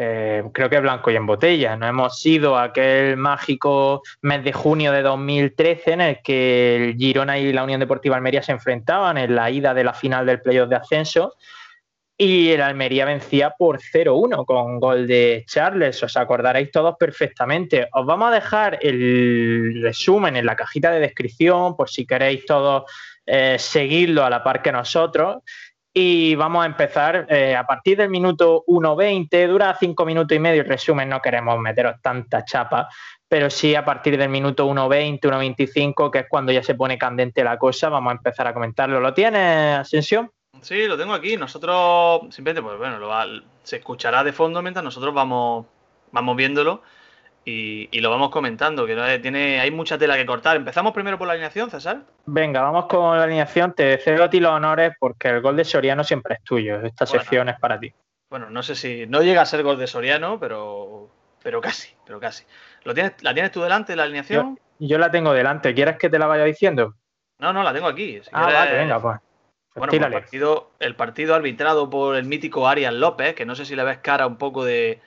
eh, 0.00 0.44
creo 0.52 0.70
que 0.70 0.78
blanco 0.78 1.10
y 1.10 1.16
en 1.16 1.26
botella. 1.26 1.74
No 1.74 1.84
hemos 1.84 2.20
sido 2.20 2.56
aquel 2.56 3.16
mágico 3.16 4.02
mes 4.22 4.44
de 4.44 4.52
junio 4.52 4.92
de 4.92 5.02
2013 5.02 5.92
en 5.92 6.00
el 6.00 6.22
que 6.22 6.76
el 6.76 6.96
Girona 6.96 7.36
y 7.36 7.52
la 7.52 7.64
Unión 7.64 7.80
Deportiva 7.80 8.14
Almería 8.14 8.40
se 8.40 8.52
enfrentaban 8.52 9.18
en 9.18 9.34
la 9.34 9.50
ida 9.50 9.74
de 9.74 9.82
la 9.82 9.92
final 9.92 10.24
del 10.24 10.40
playoff 10.40 10.68
de 10.68 10.76
ascenso 10.76 11.34
y 12.16 12.50
el 12.50 12.62
Almería 12.62 13.06
vencía 13.06 13.50
por 13.58 13.80
0-1 13.80 14.44
con 14.44 14.78
gol 14.78 15.08
de 15.08 15.44
Charles. 15.48 16.00
Os 16.00 16.16
acordaréis 16.16 16.70
todos 16.70 16.94
perfectamente. 16.96 17.88
Os 17.92 18.06
vamos 18.06 18.28
a 18.28 18.34
dejar 18.36 18.78
el 18.80 19.82
resumen 19.82 20.36
en 20.36 20.46
la 20.46 20.54
cajita 20.54 20.92
de 20.92 21.00
descripción 21.00 21.76
por 21.76 21.90
si 21.90 22.06
queréis 22.06 22.46
todos 22.46 22.84
eh, 23.26 23.56
seguirlo 23.58 24.24
a 24.24 24.30
la 24.30 24.44
par 24.44 24.62
que 24.62 24.72
nosotros. 24.72 25.42
Y 25.92 26.34
vamos 26.34 26.62
a 26.62 26.66
empezar 26.66 27.26
eh, 27.28 27.56
a 27.56 27.66
partir 27.66 27.96
del 27.96 28.10
minuto 28.10 28.64
1.20, 28.66 29.48
dura 29.48 29.76
5 29.78 30.04
minutos 30.04 30.36
y 30.36 30.38
medio 30.38 30.62
resumen, 30.62 31.08
no 31.08 31.20
queremos 31.20 31.58
meteros 31.58 31.96
tanta 32.02 32.44
chapa, 32.44 32.88
pero 33.26 33.50
sí 33.50 33.74
a 33.74 33.84
partir 33.84 34.16
del 34.16 34.28
minuto 34.28 34.68
1.20, 34.68 35.20
1.25, 35.20 36.10
que 36.10 36.18
es 36.20 36.26
cuando 36.28 36.52
ya 36.52 36.62
se 36.62 36.74
pone 36.74 36.98
candente 36.98 37.42
la 37.42 37.58
cosa, 37.58 37.88
vamos 37.88 38.12
a 38.12 38.16
empezar 38.16 38.46
a 38.46 38.54
comentarlo. 38.54 39.00
¿Lo 39.00 39.14
tienes, 39.14 39.78
Ascensión? 39.78 40.30
Sí, 40.60 40.86
lo 40.86 40.96
tengo 40.96 41.14
aquí. 41.14 41.36
Nosotros 41.36 42.22
simplemente, 42.34 42.62
pues 42.62 42.78
bueno, 42.78 42.98
lo 42.98 43.10
se 43.62 43.76
escuchará 43.76 44.24
de 44.24 44.32
fondo 44.32 44.62
mientras 44.62 44.84
nosotros 44.84 45.12
vamos, 45.14 45.66
vamos 46.12 46.36
viéndolo 46.36 46.82
y, 47.44 48.00
lo 48.00 48.10
vamos 48.10 48.30
comentando, 48.30 48.86
que 48.86 49.18
tiene, 49.22 49.60
hay 49.60 49.70
mucha 49.70 49.96
tela 49.96 50.16
que 50.16 50.26
cortar. 50.26 50.56
Empezamos 50.56 50.92
primero 50.92 51.16
por 51.16 51.26
la 51.26 51.32
alineación, 51.32 51.70
César. 51.70 52.02
Venga, 52.26 52.60
vamos 52.62 52.86
con 52.86 53.16
la 53.16 53.24
alineación. 53.24 53.72
Te 53.72 53.96
cedo 53.98 54.24
a 54.24 54.30
ti 54.30 54.38
los 54.38 54.52
honores 54.52 54.92
porque 54.98 55.28
el 55.28 55.40
gol 55.40 55.56
de 55.56 55.64
Soriano 55.64 56.04
siempre 56.04 56.34
es 56.34 56.44
tuyo. 56.44 56.80
Esta 56.82 57.06
sección 57.06 57.48
es 57.48 57.58
para 57.58 57.80
ti. 57.80 57.92
Bueno, 58.28 58.50
no 58.50 58.62
sé 58.62 58.74
si 58.74 59.06
no 59.06 59.22
llega 59.22 59.40
a 59.40 59.46
ser 59.46 59.62
gol 59.62 59.78
de 59.78 59.86
Soriano, 59.86 60.38
pero, 60.38 61.08
pero 61.42 61.60
casi, 61.60 61.94
pero 62.04 62.20
casi. 62.20 62.44
¿Lo 62.84 62.92
tienes, 62.92 63.22
¿La 63.22 63.32
tienes 63.32 63.50
tú 63.50 63.62
delante, 63.62 63.96
la 63.96 64.02
alineación? 64.02 64.58
Yo, 64.78 64.98
la 64.98 65.10
tengo 65.10 65.32
delante. 65.32 65.74
¿Quieres 65.74 65.96
que 65.96 66.10
te 66.10 66.18
la 66.18 66.26
vaya 66.26 66.44
diciendo? 66.44 66.94
No, 67.38 67.52
no, 67.52 67.62
la 67.62 67.72
tengo 67.72 67.86
aquí. 67.86 68.20
ah, 68.32 68.42
vale, 68.52 68.76
venga, 68.76 69.00
pues. 69.00 69.18
pues 69.72 69.88
bueno, 69.88 69.90
pues 69.92 70.02
el, 70.02 70.12
partido, 70.12 70.70
el 70.80 70.96
partido 70.96 71.34
arbitrado 71.34 71.88
por 71.88 72.16
el 72.16 72.26
mítico 72.26 72.68
Arias 72.68 72.92
López, 72.92 73.34
que 73.34 73.46
no 73.46 73.54
sé 73.54 73.64
si 73.64 73.74
le 73.74 73.84
ves 73.84 73.98
cara 73.98 74.26
un 74.26 74.36
poco 74.36 74.64
de, 74.64 75.00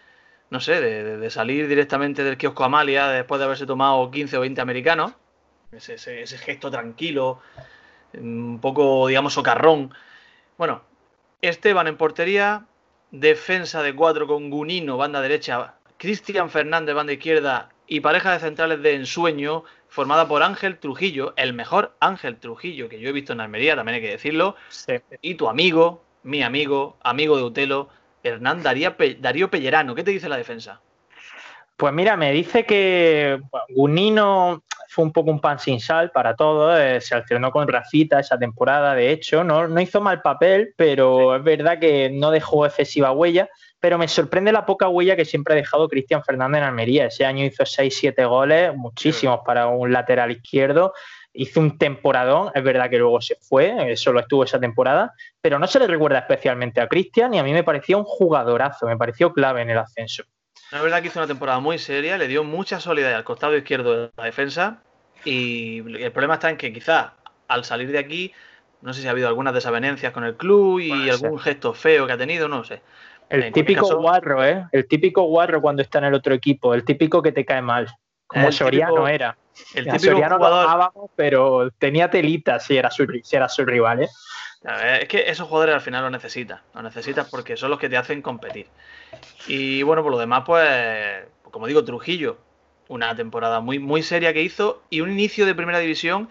no 0.52 0.60
sé, 0.60 0.82
de, 0.82 1.30
salir 1.30 1.68
directamente 1.68 2.26
del 2.26 2.38
kiosco 2.38 2.66
Amalia 2.66 3.08
después 3.08 3.40
de 3.40 3.46
haberse 3.46 3.66
tomado 3.66 4.12
15 4.12 4.38
o 4.38 4.42
20 4.42 4.60
americanos. 4.62 5.14
Ese, 5.72 5.96
ese, 5.96 6.38
gesto 6.38 6.70
tranquilo, 6.70 7.40
un 8.14 8.60
poco, 8.60 9.08
digamos, 9.08 9.34
socarrón. 9.34 9.94
Bueno, 10.58 10.84
Esteban 11.42 11.88
en 11.88 11.96
portería, 11.96 12.66
defensa 13.12 13.82
de 13.82 13.96
cuatro 13.96 14.28
con 14.28 14.50
Gunino, 14.50 14.98
banda 14.98 15.22
derecha, 15.22 15.76
Cristian 15.98 16.50
Fernández, 16.50 16.96
banda 16.96 17.14
izquierda, 17.14 17.70
y 17.88 18.02
pareja 18.02 18.34
de 18.34 18.40
centrales 18.40 18.82
de 18.82 18.96
ensueño, 18.96 19.64
formada 19.88 20.28
por 20.28 20.44
Ángel 20.44 20.80
Trujillo, 20.80 21.34
el 21.38 21.54
mejor 21.54 21.96
Ángel 22.02 22.36
Trujillo 22.36 22.90
que 22.90 23.00
yo 23.00 23.08
he 23.08 23.14
visto 23.14 23.32
en 23.32 23.40
Almería, 23.40 23.78
también 23.78 23.96
hay 23.96 24.02
que 24.02 24.12
decirlo, 24.12 24.58
y 25.22 25.36
tu 25.36 25.48
amigo, 25.48 26.04
mi 26.24 26.44
amigo, 26.44 26.98
amigo 27.04 27.38
de 27.38 27.44
Utelo, 27.44 27.90
Hernán 28.24 28.64
Darío 28.64 29.50
Pellerano. 29.50 29.96
¿Qué 29.96 30.04
te 30.04 30.12
dice 30.12 30.30
la 30.30 30.38
defensa? 30.38 30.82
Pues 31.78 31.94
mira, 31.94 32.16
me 32.16 32.32
dice 32.32 32.64
que 32.64 33.42
Gunino 33.70 34.64
fue 34.88 35.06
un 35.06 35.12
poco 35.12 35.32
un 35.32 35.40
pan 35.40 35.58
sin 35.58 35.80
sal 35.80 36.12
para 36.12 36.36
todos, 36.36 36.78
eh, 36.80 37.00
se 37.00 37.16
alternó 37.16 37.50
con 37.50 37.68
Rafita 37.68 38.20
esa 38.20 38.38
temporada, 38.38 38.94
de 38.94 39.10
hecho, 39.10 39.44
no, 39.44 39.68
no 39.68 39.80
hizo 39.80 40.02
mal 40.02 40.22
papel, 40.22 40.74
pero 40.76 41.36
es 41.38 41.44
verdad 41.44 41.80
que 41.80 42.10
no 42.10 42.30
dejó 42.30 42.66
excesiva 42.66 43.14
huella, 43.14 43.50
pero 43.80 43.98
me 43.98 44.08
sorprende 44.08 44.52
la 44.52 44.66
poca 44.66 44.90
huella 44.90 45.16
que 45.16 45.26
siempre 45.26 45.54
ha 45.54 45.58
dejado 45.58 45.88
Cristian 45.88 46.24
Fernández 46.24 46.60
en 46.60 46.68
Almería. 46.68 47.06
Ese 47.06 47.26
año 47.26 47.46
hizo 47.46 47.64
6-7 47.64 48.28
goles, 48.28 48.76
muchísimos 48.76 49.40
para 49.44 49.68
un 49.68 49.92
lateral 49.92 50.30
izquierdo, 50.30 50.94
hizo 51.34 51.60
un 51.60 51.78
temporadón, 51.78 52.52
es 52.54 52.64
verdad 52.64 52.90
que 52.90 52.98
luego 52.98 53.22
se 53.22 53.36
fue, 53.36 53.96
solo 53.96 54.20
estuvo 54.20 54.44
esa 54.44 54.60
temporada, 54.60 55.14
pero 55.42 55.60
no 55.60 55.68
se 55.68 55.80
le 55.80 55.88
recuerda 55.88 56.20
especialmente 56.20 56.82
a 56.82 56.88
Cristian 56.88 57.34
y 57.34 57.40
a 57.40 57.44
mí 57.44 57.54
me 57.54 57.64
parecía 57.64 57.98
un 57.98 58.04
jugadorazo, 58.04 58.86
me 58.88 58.98
pareció 58.98 59.34
clave 59.34 59.62
en 59.62 59.70
el 59.70 59.78
ascenso. 59.78 60.24
Es 60.72 60.82
verdad 60.82 61.02
que 61.02 61.08
hizo 61.08 61.20
una 61.20 61.28
temporada 61.28 61.60
muy 61.60 61.78
seria, 61.78 62.18
le 62.18 62.28
dio 62.28 62.44
mucha 62.44 62.80
solidez 62.80 63.14
al 63.14 63.24
costado 63.24 63.56
izquierdo 63.56 64.08
de 64.08 64.12
la 64.16 64.24
defensa 64.24 64.82
y 65.26 65.80
el 66.02 66.12
problema 66.12 66.36
está 66.36 66.50
en 66.50 66.58
que 66.58 66.72
quizás 66.74 67.12
al 67.48 67.64
salir 67.66 67.92
de 67.92 68.00
aquí, 68.00 68.34
no 68.82 68.94
sé 68.94 69.02
si 69.02 69.08
ha 69.08 69.12
habido 69.12 69.28
algunas 69.28 69.54
desavenencias 69.54 70.14
con 70.14 70.24
el 70.24 70.36
club 70.36 70.80
y 70.80 71.10
algún 71.10 71.40
gesto 71.40 71.74
feo 71.74 72.08
que 72.08 72.14
ha 72.14 72.18
tenido, 72.18 72.48
no 72.48 72.64
sé. 72.64 72.82
El 73.30 73.52
típico 73.54 73.98
guarro, 73.98 74.44
¿eh? 74.44 74.66
El 74.72 74.88
típico 74.88 75.24
guarro 75.24 75.62
cuando 75.62 75.82
está 75.82 76.00
en 76.00 76.06
el 76.06 76.14
otro 76.14 76.34
equipo, 76.34 76.74
el 76.74 76.84
típico 76.84 77.22
que 77.22 77.32
te 77.32 77.46
cae 77.46 77.62
mal, 77.62 77.88
como 78.28 78.52
Soriano 78.52 79.08
era. 79.08 79.38
El 79.74 79.88
típico 79.88 80.16
jugador... 80.16 80.92
pero 81.16 81.72
tenía 81.78 82.10
telita 82.10 82.60
si 82.60 82.78
era 82.78 82.90
su, 82.92 83.06
si 83.24 83.36
era 83.36 83.50
su 83.50 83.66
rival, 83.66 84.04
¿eh? 84.04 84.10
Es 85.02 85.08
que 85.08 85.24
esos 85.28 85.48
jugadores 85.48 85.76
al 85.76 85.82
final 85.82 86.04
lo 86.04 86.10
necesitas. 86.10 86.62
Lo 86.76 86.84
necesitas 86.84 87.28
porque 87.30 87.58
son 87.58 87.72
los 87.72 87.80
que 87.80 87.90
te 87.90 87.98
hacen 87.98 88.22
competir. 88.22 88.68
Y 89.48 89.82
bueno, 89.84 90.04
por 90.04 90.12
lo 90.12 90.20
demás, 90.20 90.44
pues, 90.46 91.26
como 91.44 91.66
digo, 91.66 91.84
Trujillo, 91.84 92.38
una 92.88 93.16
temporada 93.16 93.60
muy, 93.60 93.80
muy 93.80 94.04
seria 94.04 94.34
que 94.34 94.44
hizo 94.44 94.84
y 94.90 95.02
un 95.02 95.12
inicio 95.12 95.46
de 95.46 95.56
primera 95.56 95.80
división 95.80 96.30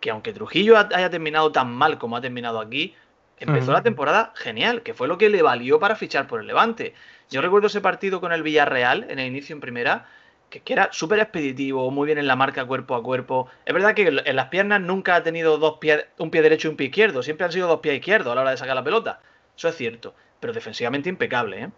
que 0.00 0.10
aunque 0.10 0.32
Trujillo 0.32 0.76
haya 0.76 1.10
terminado 1.10 1.52
tan 1.52 1.72
mal 1.72 1.98
como 1.98 2.16
ha 2.16 2.20
terminado 2.20 2.60
aquí, 2.60 2.94
empezó 3.38 3.72
la 3.72 3.82
temporada 3.82 4.32
genial, 4.36 4.82
que 4.82 4.94
fue 4.94 5.08
lo 5.08 5.18
que 5.18 5.28
le 5.28 5.42
valió 5.42 5.78
para 5.78 5.96
fichar 5.96 6.26
por 6.26 6.40
el 6.40 6.46
Levante. 6.46 6.94
Yo 7.30 7.40
recuerdo 7.40 7.66
ese 7.66 7.80
partido 7.80 8.20
con 8.20 8.32
el 8.32 8.42
Villarreal 8.42 9.06
en 9.08 9.18
el 9.18 9.26
inicio 9.26 9.54
en 9.54 9.60
primera, 9.60 10.06
que, 10.50 10.62
era 10.66 10.88
súper 10.92 11.20
expeditivo, 11.20 11.90
muy 11.90 12.06
bien 12.06 12.18
en 12.18 12.26
la 12.26 12.36
marca 12.36 12.64
cuerpo 12.64 12.94
a 12.94 13.02
cuerpo. 13.02 13.48
Es 13.64 13.74
verdad 13.74 13.94
que 13.94 14.08
en 14.08 14.36
las 14.36 14.48
piernas 14.48 14.80
nunca 14.80 15.16
ha 15.16 15.22
tenido 15.22 15.58
dos 15.58 15.78
pies, 15.78 16.06
un 16.18 16.30
pie 16.30 16.42
derecho 16.42 16.68
y 16.68 16.70
un 16.70 16.76
pie 16.76 16.86
izquierdo, 16.86 17.22
siempre 17.22 17.46
han 17.46 17.52
sido 17.52 17.68
dos 17.68 17.80
pies 17.80 17.96
izquierdos 17.96 18.32
a 18.32 18.34
la 18.34 18.40
hora 18.42 18.50
de 18.52 18.56
sacar 18.56 18.74
la 18.74 18.84
pelota. 18.84 19.20
Eso 19.56 19.68
es 19.68 19.76
cierto, 19.76 20.14
pero 20.40 20.52
defensivamente 20.52 21.08
impecable, 21.08 21.64
¿eh? 21.64 21.70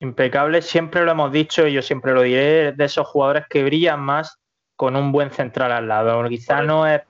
Impecable, 0.00 0.62
siempre 0.62 1.04
lo 1.04 1.12
hemos 1.12 1.30
dicho 1.30 1.66
y 1.66 1.72
yo 1.72 1.82
siempre 1.82 2.14
lo 2.14 2.22
diré, 2.22 2.72
de 2.72 2.84
esos 2.84 3.06
jugadores 3.06 3.44
que 3.50 3.62
brillan 3.62 4.00
más 4.00 4.38
con 4.76 4.96
un 4.96 5.12
buen 5.12 5.30
central 5.30 5.72
al 5.72 5.88
lado. 5.88 6.26
Quizá 6.28 6.62
no 6.62 6.86
es 6.86 7.02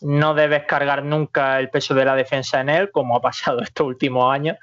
no 0.00 0.34
debes 0.34 0.64
cargar 0.64 1.04
nunca 1.04 1.58
el 1.58 1.70
peso 1.70 1.94
de 1.94 2.04
la 2.04 2.14
defensa 2.14 2.60
en 2.60 2.68
él, 2.68 2.90
como 2.90 3.16
ha 3.16 3.20
pasado 3.20 3.60
estos 3.62 3.86
últimos 3.86 4.32
años, 4.32 4.56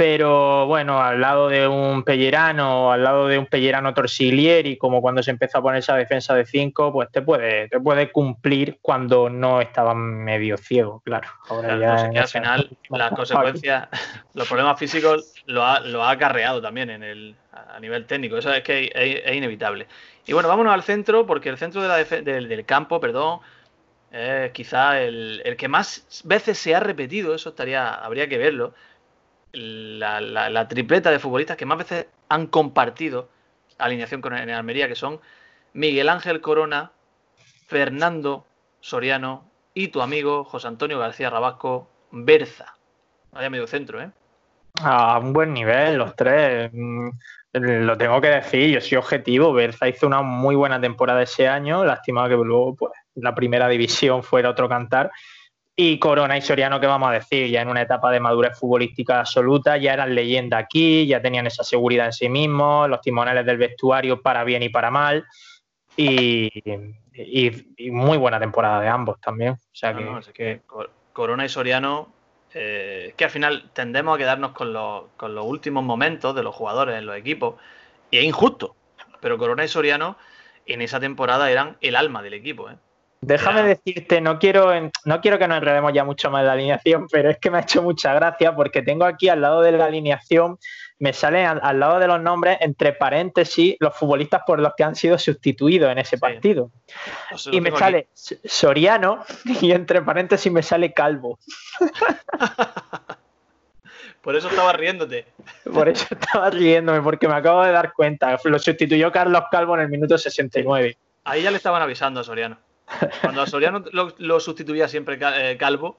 pero 0.00 0.64
bueno, 0.64 1.02
al 1.02 1.20
lado 1.20 1.50
de 1.50 1.68
un 1.68 2.04
Pellerano, 2.04 2.90
al 2.90 3.04
lado 3.04 3.28
de 3.28 3.36
un 3.36 3.44
Pellerano 3.44 3.92
Torsiglieri, 3.92 4.78
como 4.78 5.02
cuando 5.02 5.22
se 5.22 5.30
empezó 5.30 5.58
a 5.58 5.62
poner 5.62 5.80
esa 5.80 5.94
defensa 5.94 6.34
de 6.34 6.46
5, 6.46 6.90
pues 6.90 7.10
te 7.10 7.20
puede, 7.20 7.68
te 7.68 7.78
puede 7.78 8.10
cumplir 8.10 8.78
cuando 8.80 9.28
no 9.28 9.60
estaba 9.60 9.94
medio 9.94 10.56
ciego, 10.56 11.02
claro. 11.04 11.28
Ahora 11.50 11.78
ya 11.78 12.22
al 12.22 12.28
final 12.28 12.70
las 12.88 13.10
consecuencias, 13.14 13.88
los 14.32 14.48
problemas 14.48 14.78
físicos 14.78 15.34
lo 15.44 15.66
ha, 15.66 15.80
lo 15.80 16.02
ha 16.02 16.12
acarreado 16.12 16.62
también 16.62 16.88
en 16.88 17.02
el, 17.02 17.34
a 17.52 17.78
nivel 17.78 18.06
técnico, 18.06 18.38
eso 18.38 18.54
es 18.54 18.62
que 18.62 18.90
es, 18.94 19.36
inevitable. 19.36 19.86
Y 20.26 20.32
bueno, 20.32 20.48
vámonos 20.48 20.72
al 20.72 20.82
centro, 20.82 21.26
porque 21.26 21.50
el 21.50 21.58
centro 21.58 21.82
de 21.82 21.88
la 21.88 21.96
del, 21.98 22.48
del 22.48 22.64
campo, 22.64 23.00
perdón, 23.00 23.40
Es 24.10 24.50
quizá 24.52 24.98
el, 24.98 25.42
que 25.58 25.68
más 25.68 26.22
veces 26.24 26.56
se 26.56 26.74
ha 26.74 26.80
repetido, 26.80 27.34
eso 27.34 27.50
estaría, 27.50 27.92
habría 27.92 28.26
que 28.30 28.38
verlo. 28.38 28.72
La, 29.52 30.68
tripleta 30.68 31.10
de 31.10 31.18
futbolistas 31.18 31.56
que 31.56 31.66
más 31.66 31.78
veces 31.78 32.06
han 32.28 32.46
compartido 32.46 33.28
alineación 33.78 34.20
con 34.20 34.36
en 34.36 34.50
Almería, 34.50 34.88
que 34.88 34.94
son 34.94 35.20
Miguel 35.72 36.08
Ángel 36.08 36.40
Corona, 36.40 36.92
Fernando 37.66 38.46
Soriano 38.80 39.44
y 39.74 39.88
tu 39.88 40.02
amigo 40.02 40.44
José 40.44 40.68
Antonio 40.68 40.98
García 40.98 41.30
Rabasco 41.30 41.88
Berza. 42.10 42.76
Vaya 43.32 43.50
medio 43.50 43.66
centro, 43.66 44.00
¿eh? 44.00 44.10
A 44.82 45.18
un 45.18 45.32
buen 45.32 45.52
nivel, 45.52 45.96
los 45.96 46.14
tres. 46.16 46.70
Mm, 46.72 47.10
lo 47.52 47.98
tengo 47.98 48.20
que 48.20 48.28
decir, 48.28 48.70
yo 48.70 48.80
soy 48.80 48.98
objetivo. 48.98 49.52
Berza 49.52 49.88
hizo 49.88 50.06
una 50.06 50.22
muy 50.22 50.54
buena 50.54 50.80
temporada 50.80 51.22
ese 51.22 51.48
año. 51.48 51.84
Lástima 51.84 52.28
que 52.28 52.36
luego 52.36 52.76
pues, 52.76 52.92
la 53.14 53.34
primera 53.34 53.68
división 53.68 54.22
fuera 54.22 54.50
otro 54.50 54.68
cantar. 54.68 55.10
Y 55.82 55.98
Corona 55.98 56.36
y 56.36 56.42
Soriano, 56.42 56.78
¿qué 56.78 56.86
vamos 56.86 57.08
a 57.08 57.12
decir? 57.12 57.48
Ya 57.48 57.62
en 57.62 57.68
una 57.68 57.80
etapa 57.80 58.10
de 58.10 58.20
madurez 58.20 58.58
futbolística 58.58 59.20
absoluta, 59.20 59.78
ya 59.78 59.94
eran 59.94 60.14
leyenda 60.14 60.58
aquí, 60.58 61.06
ya 61.06 61.22
tenían 61.22 61.46
esa 61.46 61.64
seguridad 61.64 62.04
en 62.04 62.12
sí 62.12 62.28
mismos, 62.28 62.86
los 62.90 63.00
timoneles 63.00 63.46
del 63.46 63.56
vestuario 63.56 64.20
para 64.20 64.44
bien 64.44 64.62
y 64.62 64.68
para 64.68 64.90
mal. 64.90 65.24
Y, 65.96 66.50
muy 67.90 68.18
buena 68.18 68.38
temporada 68.38 68.82
de 68.82 68.88
ambos 68.88 69.18
también. 69.22 69.52
O 69.52 69.58
sea 69.72 69.94
que, 70.34 70.60
Corona 71.14 71.46
y 71.46 71.48
Soriano, 71.48 72.12
eh, 72.52 73.14
que 73.16 73.24
al 73.24 73.30
final 73.30 73.70
tendemos 73.72 74.14
a 74.14 74.18
quedarnos 74.18 74.52
con 74.52 74.74
los, 74.74 75.04
con 75.16 75.34
los 75.34 75.46
últimos 75.46 75.82
momentos 75.82 76.34
de 76.34 76.42
los 76.42 76.54
jugadores 76.54 76.98
en 76.98 77.06
los 77.06 77.16
equipos. 77.16 77.54
Y 78.10 78.18
es 78.18 78.24
injusto, 78.24 78.76
pero 79.22 79.38
Corona 79.38 79.64
y 79.64 79.68
Soriano 79.68 80.18
en 80.66 80.82
esa 80.82 81.00
temporada 81.00 81.50
eran 81.50 81.78
el 81.80 81.96
alma 81.96 82.22
del 82.22 82.34
equipo. 82.34 82.68
¿eh? 82.68 82.76
Déjame 83.22 83.62
decirte, 83.62 84.22
no 84.22 84.38
quiero, 84.38 84.72
no 85.04 85.20
quiero 85.20 85.38
que 85.38 85.46
nos 85.46 85.58
enredemos 85.58 85.92
ya 85.92 86.04
mucho 86.04 86.30
más 86.30 86.40
en 86.40 86.46
la 86.46 86.52
alineación, 86.52 87.06
pero 87.12 87.30
es 87.30 87.38
que 87.38 87.50
me 87.50 87.58
ha 87.58 87.60
hecho 87.62 87.82
mucha 87.82 88.14
gracia 88.14 88.54
porque 88.54 88.82
tengo 88.82 89.04
aquí 89.04 89.28
al 89.28 89.42
lado 89.42 89.60
de 89.60 89.72
la 89.72 89.84
alineación, 89.84 90.58
me 90.98 91.12
salen 91.12 91.46
al, 91.46 91.80
lado 91.80 91.98
de 91.98 92.06
los 92.06 92.20
nombres, 92.20 92.58
entre 92.60 92.92
paréntesis, 92.92 93.76
los 93.80 93.96
futbolistas 93.96 94.42
por 94.46 94.58
los 94.60 94.72
que 94.76 94.84
han 94.84 94.94
sido 94.94 95.18
sustituidos 95.18 95.90
en 95.90 95.98
ese 95.98 96.18
partido. 96.18 96.70
Y 97.50 97.60
me 97.60 97.70
sale 97.70 98.08
Soriano 98.14 99.24
y 99.44 99.72
entre 99.72 100.02
paréntesis 100.02 100.52
me 100.52 100.62
sale 100.62 100.92
Calvo. 100.92 101.38
Por 104.20 104.36
eso 104.36 104.48
estaba 104.50 104.74
riéndote. 104.74 105.24
Por 105.72 105.88
eso 105.88 106.06
estaba 106.10 106.50
riéndome, 106.50 107.00
porque 107.00 107.26
me 107.26 107.32
acabo 107.32 107.64
de 107.64 107.72
dar 107.72 107.94
cuenta. 107.94 108.38
Lo 108.44 108.58
sustituyó 108.58 109.10
Carlos 109.10 109.44
Calvo 109.50 109.74
en 109.76 109.80
el 109.80 109.88
minuto 109.88 110.18
69. 110.18 110.98
Ahí 111.24 111.42
ya 111.42 111.50
le 111.50 111.56
estaban 111.56 111.80
avisando 111.80 112.20
a 112.20 112.24
Soriano. 112.24 112.58
Cuando 113.22 113.42
a 113.42 113.46
Soriano 113.46 113.84
lo, 113.92 114.40
sustituía 114.40 114.88
siempre 114.88 115.18
eh, 115.20 115.56
Calvo, 115.56 115.98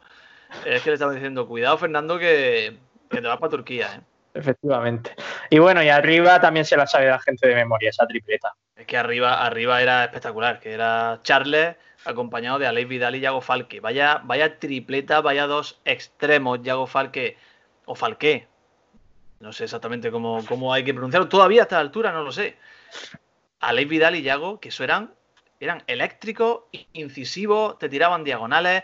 es 0.65 0.81
que 0.81 0.89
le 0.89 0.93
estaban 0.95 1.15
diciendo, 1.15 1.47
cuidado 1.47 1.77
Fernando 1.77 2.19
que, 2.19 2.77
te 3.09 3.21
vas 3.21 3.37
para 3.37 3.49
Turquía. 3.49 3.95
¿eh? 3.95 4.01
Efectivamente. 4.33 5.15
Y 5.49 5.59
bueno, 5.59 5.83
y 5.83 5.89
arriba 5.89 6.39
también 6.39 6.65
se 6.65 6.77
la 6.77 6.87
sabe 6.87 7.07
la 7.07 7.19
gente 7.19 7.47
de 7.47 7.55
memoria, 7.55 7.89
esa 7.89 8.07
tripleta. 8.07 8.53
Es 8.75 8.85
que 8.85 8.97
arriba, 8.97 9.45
arriba 9.45 9.81
era 9.81 10.05
espectacular, 10.05 10.59
que 10.59 10.73
era 10.73 11.19
Charles 11.23 11.75
acompañado 12.05 12.57
de 12.57 12.67
Aleix 12.67 12.87
Vidal 12.87 13.15
y 13.15 13.19
Yago 13.19 13.41
Falque. 13.41 13.79
Vaya, 13.79 14.21
vaya 14.23 14.57
tripleta, 14.57 15.21
vaya 15.21 15.47
dos 15.47 15.79
extremos, 15.85 16.61
Yago 16.63 16.87
Falque 16.87 17.37
o 17.85 17.95
Falque. 17.95 18.47
No 19.39 19.51
sé 19.53 19.65
exactamente 19.65 20.11
cómo, 20.11 20.45
cómo 20.47 20.73
hay 20.73 20.83
que 20.83 20.93
pronunciarlo. 20.93 21.27
Todavía 21.27 21.61
a 21.61 21.63
esta 21.63 21.79
altura 21.79 22.11
no 22.11 22.23
lo 22.23 22.31
sé. 22.31 22.57
Aleix 23.59 23.87
Vidal 23.87 24.15
y 24.15 24.21
Yago, 24.23 24.59
que 24.59 24.69
eso 24.69 24.83
eran 24.83 25.11
eran 25.61 25.83
eléctricos, 25.85 26.61
incisivos, 26.93 27.77
te 27.77 27.87
tiraban 27.87 28.23
diagonales, 28.23 28.83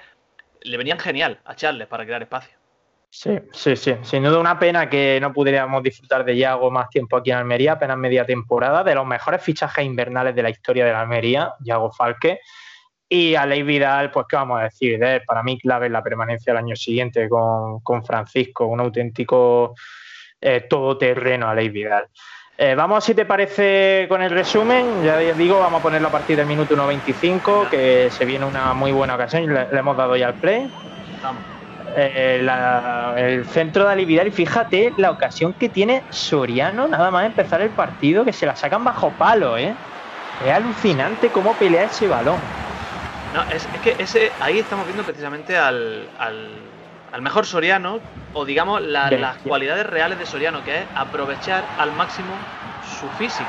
le 0.62 0.78
venían 0.78 1.00
genial 1.00 1.40
a 1.44 1.56
Charles 1.56 1.88
para 1.88 2.06
crear 2.06 2.22
espacio. 2.22 2.56
Sí, 3.10 3.40
sí, 3.52 3.76
sí. 3.76 3.96
Sin 4.04 4.24
duda 4.24 4.38
una 4.38 4.60
pena 4.60 4.90
que 4.90 5.18
no 5.20 5.34
pudiéramos 5.34 5.82
disfrutar 5.82 6.24
de 6.24 6.38
Yago 6.38 6.70
más 6.70 6.90
tiempo 6.90 7.18
aquí 7.18 7.32
en 7.32 7.38
Almería, 7.38 7.74
apenas 7.74 7.98
media 7.98 8.26
temporada, 8.26 8.84
de 8.84 8.94
los 8.94 9.08
mejores 9.08 9.42
fichajes 9.42 9.84
invernales 9.84 10.36
de 10.36 10.44
la 10.44 10.50
historia 10.50 10.86
de 10.86 10.92
la 10.92 11.02
Almería, 11.02 11.54
Yago 11.62 11.92
Falque. 11.92 12.40
Y 13.10 13.36
a 13.36 13.46
Ley 13.46 13.64
Vidal, 13.64 14.12
pues 14.12 14.26
qué 14.30 14.36
vamos 14.36 14.60
a 14.60 14.64
decir, 14.66 15.00
para 15.26 15.42
mí 15.42 15.58
clave 15.58 15.90
la 15.90 16.04
permanencia 16.04 16.52
el 16.52 16.58
año 16.58 16.76
siguiente 16.76 17.30
con, 17.30 18.06
Francisco, 18.06 18.68
un 18.68 18.82
auténtico 18.82 19.74
eh, 20.42 20.68
todoterreno 20.70 21.48
a 21.48 21.56
Ley 21.56 21.70
Vidal. 21.70 22.10
Eh, 22.60 22.74
vamos, 22.74 23.04
si 23.04 23.14
te 23.14 23.24
parece, 23.26 24.08
con 24.10 24.24
el 24.24 24.32
resumen. 24.32 25.04
Ya 25.04 25.18
digo, 25.20 25.60
vamos 25.60 25.80
a 25.80 25.84
ponerlo 25.84 26.08
a 26.08 26.12
partir 26.12 26.38
del 26.38 26.48
minuto 26.48 26.76
1.25, 26.76 27.70
que 27.70 28.10
se 28.10 28.26
viene 28.26 28.46
una 28.46 28.74
muy 28.74 28.92
buena 28.92 29.14
ocasión. 29.14 29.54
Le, 29.54 29.68
hemos 29.78 29.96
dado 29.96 30.16
ya 30.16 30.30
el 30.30 30.34
play. 30.34 30.68
Eh, 31.96 32.48
el 33.18 33.46
centro 33.46 33.86
de 33.86 33.92
Alividal 33.92 34.28
y 34.28 34.32
fíjate 34.32 34.92
la 34.98 35.12
ocasión 35.12 35.54
que 35.54 35.70
tiene 35.70 36.04
Soriano 36.10 36.88
nada 36.88 37.12
más 37.12 37.26
empezar 37.26 37.62
el 37.62 37.70
partido, 37.70 38.26
que 38.26 38.34
se 38.34 38.46
la 38.46 38.56
sacan 38.56 38.84
bajo 38.84 39.12
palo, 39.12 39.58
¿eh? 39.58 39.74
Es 40.46 40.52
alucinante 40.52 41.30
cómo 41.30 41.54
pelea 41.54 41.86
ese 41.86 42.08
balón. 42.08 42.38
No, 43.34 43.44
es, 43.52 43.68
que 43.84 43.96
ese, 44.00 44.32
ahí 44.40 44.60
estamos 44.60 44.86
viendo 44.86 45.04
precisamente 45.04 45.58
al, 45.58 46.08
al 46.20 46.50
mejor 47.22 47.46
Soriano, 47.46 48.00
o 48.34 48.46
digamos 48.46 48.82
las 48.82 49.38
cualidades 49.40 49.86
reales 49.86 50.20
de 50.20 50.26
Soriano, 50.26 50.64
que 50.64 50.80
es 50.80 50.86
aprovechar 50.96 51.64
al 51.80 51.92
máximo 51.94 52.34
su 53.00 53.08
físico 53.18 53.48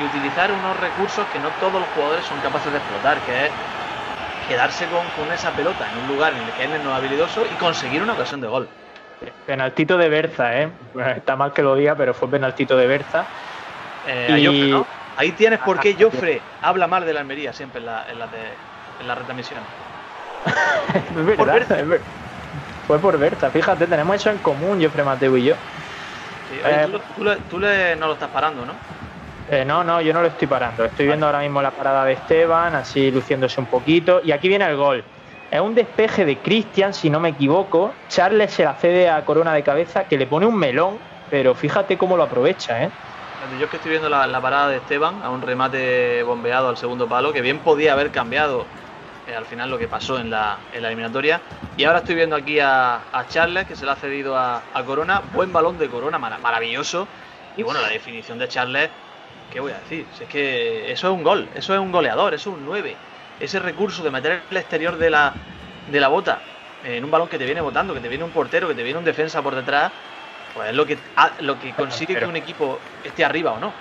y 0.00 0.04
utilizar 0.04 0.50
unos 0.50 0.78
recursos 0.80 1.24
que 1.32 1.38
no 1.38 1.48
todos 1.60 1.80
los 1.80 1.88
jugadores 1.94 2.24
son 2.24 2.38
capaces 2.40 2.72
de 2.72 2.78
explotar, 2.78 3.16
que 3.26 3.46
es 3.46 3.50
quedarse 4.48 4.86
con, 4.86 5.32
esa 5.32 5.50
pelota 5.52 5.86
en 5.90 6.02
un 6.02 6.16
lugar 6.16 6.32
en 6.32 6.40
el 6.40 6.52
que 6.52 6.64
él 6.64 6.84
no 6.84 6.90
es 6.90 6.96
habilidoso 6.96 7.42
y 7.42 7.54
conseguir 7.56 8.02
una 8.02 8.12
ocasión 8.12 8.40
de 8.40 8.48
gol. 8.48 8.68
Penaltito 9.46 9.96
de 9.96 10.08
Berza, 10.08 10.60
¿eh? 10.60 10.68
Está 11.16 11.36
mal 11.36 11.52
que 11.52 11.62
lo 11.62 11.74
diga, 11.76 11.94
pero 11.94 12.12
fue 12.14 12.28
penaltito 12.28 12.76
de 12.76 12.86
Berza. 12.86 13.24
Eh, 14.06 14.84
Ahí 15.16 15.30
tienes 15.32 15.60
por 15.60 15.78
qué 15.78 15.94
Joffre 15.98 16.40
habla 16.60 16.88
mal 16.88 17.06
de 17.06 17.12
la 17.12 17.20
Almería 17.20 17.52
siempre 17.52 17.78
en 17.78 17.86
la, 17.86 18.04
en 18.10 18.18
la, 18.18 18.28
en 19.00 19.06
la 19.06 19.14
retransmisión. 19.14 19.60
es 20.94 22.23
fue 22.86 22.98
por 22.98 23.18
Berta, 23.18 23.50
fíjate, 23.50 23.86
tenemos 23.86 24.16
eso 24.16 24.30
en 24.30 24.38
común, 24.38 24.80
Jeffrey 24.80 25.04
Mateo 25.04 25.36
y 25.36 25.44
yo. 25.44 25.54
Eh, 26.50 26.86
tú, 27.50 27.58
le, 27.58 27.96
no 27.96 28.06
lo 28.06 28.12
estás 28.12 28.28
parando, 28.28 28.64
¿no? 28.66 28.72
Eh, 29.50 29.64
no, 29.64 29.82
no, 29.84 30.00
yo 30.00 30.12
no 30.12 30.20
lo 30.20 30.28
estoy 30.28 30.46
parando. 30.46 30.84
Estoy 30.84 31.06
viendo 31.06 31.26
ahora 31.26 31.40
mismo 31.40 31.60
la 31.60 31.70
parada 31.70 32.04
de 32.04 32.12
Esteban, 32.12 32.74
así 32.74 33.10
luciéndose 33.10 33.60
un 33.60 33.66
poquito. 33.66 34.20
Y 34.24 34.32
aquí 34.32 34.48
viene 34.48 34.66
el 34.66 34.76
gol. 34.76 35.04
Es 35.50 35.60
un 35.60 35.74
despeje 35.74 36.24
de 36.24 36.38
Cristian, 36.38 36.94
si 36.94 37.10
no 37.10 37.20
me 37.20 37.30
equivoco. 37.30 37.92
Charles 38.08 38.52
se 38.52 38.64
la 38.64 38.74
cede 38.74 39.08
a 39.08 39.24
Corona 39.24 39.52
de 39.52 39.62
cabeza, 39.62 40.04
que 40.04 40.16
le 40.16 40.26
pone 40.26 40.46
un 40.46 40.56
melón, 40.56 40.98
pero 41.30 41.54
fíjate 41.54 41.96
cómo 41.96 42.16
lo 42.16 42.24
aprovecha, 42.24 42.82
¿eh? 42.82 42.90
Yo 43.58 43.66
es 43.66 43.70
que 43.70 43.76
estoy 43.76 43.90
viendo 43.90 44.08
la, 44.08 44.26
la 44.26 44.40
parada 44.40 44.68
de 44.68 44.76
Esteban 44.76 45.22
a 45.22 45.28
un 45.28 45.42
remate 45.42 46.22
bombeado 46.22 46.68
al 46.70 46.78
segundo 46.78 47.06
palo, 47.06 47.32
que 47.32 47.42
bien 47.42 47.58
podía 47.58 47.92
haber 47.92 48.10
cambiado 48.10 48.64
eh, 49.26 49.34
al 49.34 49.46
final 49.46 49.70
lo 49.70 49.78
que 49.78 49.88
pasó 49.88 50.18
en 50.18 50.30
la, 50.30 50.58
eliminatoria. 50.72 51.40
Y 51.76 51.84
ahora 51.84 52.00
estoy 52.00 52.14
viendo 52.14 52.36
aquí 52.36 52.58
a, 52.60 53.00
Charles, 53.28 53.66
que 53.66 53.76
se 53.76 53.84
le 53.84 53.90
ha 53.92 53.96
cedido 53.96 54.36
a, 54.36 54.62
Corona. 54.86 55.22
Buen 55.32 55.52
balón 55.52 55.78
de 55.78 55.88
Corona, 55.88 56.18
maravilloso. 56.18 57.08
Y 57.56 57.62
bueno, 57.62 57.80
la 57.80 57.88
definición 57.88 58.38
de 58.38 58.48
Charles, 58.48 58.90
¿qué 59.52 59.60
voy 59.60 59.72
a 59.72 59.78
decir? 59.78 60.06
es 60.20 60.28
que 60.28 60.90
eso 60.90 61.08
es 61.08 61.14
un 61.14 61.22
gol, 61.22 61.48
eso 61.54 61.72
es 61.72 61.80
un 61.80 61.92
goleador, 61.92 62.34
eso 62.34 62.50
es 62.50 62.56
un 62.56 62.66
9. 62.66 62.96
Ese 63.40 63.58
recurso 63.60 64.02
de 64.02 64.10
meter 64.10 64.42
el 64.50 64.56
exterior 64.56 64.96
de 64.96 65.10
la, 65.10 65.32
de 65.90 66.00
la 66.00 66.08
bota 66.08 66.40
en 66.84 67.04
un 67.04 67.10
balón 67.10 67.28
que 67.28 67.38
te 67.38 67.44
viene 67.44 67.60
botando, 67.60 67.94
que 67.94 68.00
te 68.00 68.08
viene 68.08 68.24
un 68.24 68.30
portero, 68.30 68.68
que 68.68 68.74
te 68.74 68.82
viene 68.82 68.98
un 68.98 69.04
defensa 69.04 69.40
por 69.42 69.54
detrás, 69.54 69.90
pues 70.54 70.70
es 70.70 70.74
lo 70.74 70.86
que, 70.86 70.98
lo 71.40 71.58
que 71.58 71.72
consigue 71.72 72.16
que 72.16 72.26
un 72.26 72.36
equipo 72.36 72.78
esté 73.02 73.24
arriba 73.24 73.52
o 73.52 73.58
no. 73.58 73.72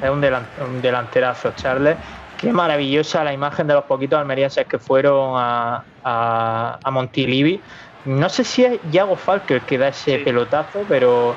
Es 0.00 0.10
un, 0.10 0.24
un 0.64 0.82
delanterazo, 0.82 1.52
Charles. 1.56 1.96
Qué 2.36 2.52
maravillosa 2.52 3.24
la 3.24 3.32
imagen 3.32 3.66
de 3.66 3.74
los 3.74 3.84
poquitos 3.84 4.18
almerienses 4.18 4.66
que 4.66 4.78
fueron 4.78 5.34
a, 5.36 5.84
a, 6.04 6.90
Montilivi. 6.90 7.60
No 8.04 8.28
sé 8.28 8.44
si 8.44 8.64
es 8.64 8.80
Yago 8.90 9.16
Falker 9.16 9.62
que 9.62 9.78
da 9.78 9.88
ese 9.88 10.18
pelotazo, 10.18 10.84
pero, 10.88 11.34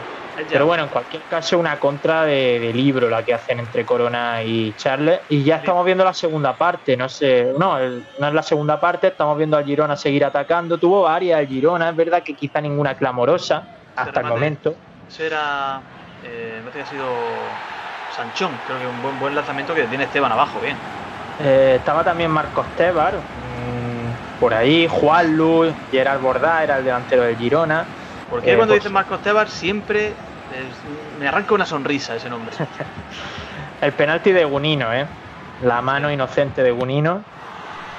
pero 0.50 0.66
bueno, 0.66 0.84
en 0.84 0.90
cualquier 0.90 1.24
caso, 1.24 1.58
una 1.58 1.80
contra 1.80 2.26
de, 2.26 2.72
libro 2.74 3.10
la 3.10 3.24
que 3.24 3.34
hacen 3.34 3.60
entre 3.60 3.86
Corona 3.86 4.44
y 4.44 4.74
Charles. 4.74 5.22
Y 5.30 5.44
ya 5.44 5.58
estamos 5.58 5.86
viendo 5.86 6.04
la 6.04 6.14
segunda 6.14 6.56
parte, 6.56 6.96
no 6.96 7.10
sé, 7.10 7.54
no, 7.58 7.80
no 7.80 8.28
es 8.28 8.34
la 8.34 8.44
segunda 8.44 8.80
parte, 8.80 9.08
estamos 9.08 9.38
viendo 9.38 9.58
al 9.58 9.66
Girona 9.66 9.96
seguir 9.96 10.26
atacando. 10.26 10.78
Tuvo 10.78 11.04
varias 11.04 11.40
el 11.40 11.48
Girona, 11.48 11.90
es 11.90 11.96
verdad 11.96 12.22
que 12.24 12.36
quizá 12.36 12.62
ninguna 12.62 12.96
clamorosa 12.96 13.68
hasta 13.96 14.20
el 14.20 14.28
momento. 14.28 14.76
Ese 15.08 15.26
era, 15.28 15.82
eh, 16.24 16.62
que 16.72 16.82
ha 16.82 16.86
sido 16.86 17.06
Sanchón, 18.20 18.52
creo 18.68 18.80
que 18.80 18.86
un 18.86 19.02
buen, 19.02 19.18
buen 19.18 19.34
lanzamiento 19.34 19.74
que 19.74 19.84
tiene 19.84 20.04
Esteban 20.04 20.30
abajo, 20.30 20.60
bien. 20.60 20.76
Eh, 21.42 21.76
estaba 21.80 22.04
también 22.04 22.30
Marcos 22.30 22.66
Tebar, 22.76 23.14
mm, 23.14 24.40
por 24.42 24.54
ahí, 24.54 24.90
Juan 24.90 25.38
Luz, 25.38 25.74
Gerard 25.90 26.20
Bordá 26.20 26.62
era 26.62 26.80
el 26.80 26.84
delantero 26.84 27.24
del 27.24 27.38
Girona. 27.38 27.86
Porque 28.30 28.58
cuando 28.58 28.74
dices 28.74 28.92
Marcos 28.92 29.22
Tebar 29.22 29.48
siempre 29.48 30.12
me 31.18 31.30
arranca 31.30 31.54
una 31.54 31.66
sonrisa 31.66 32.18
ese 32.18 32.30
nombre. 32.30 32.54
el 33.82 33.94
penalti 33.94 34.34
de 34.34 34.44
Gunino, 34.44 34.94
¿eh? 34.94 35.06
La 35.62 35.82
mano 35.82 36.12
inocente 36.12 36.62
de 36.62 36.72
Gunino. 36.72 37.24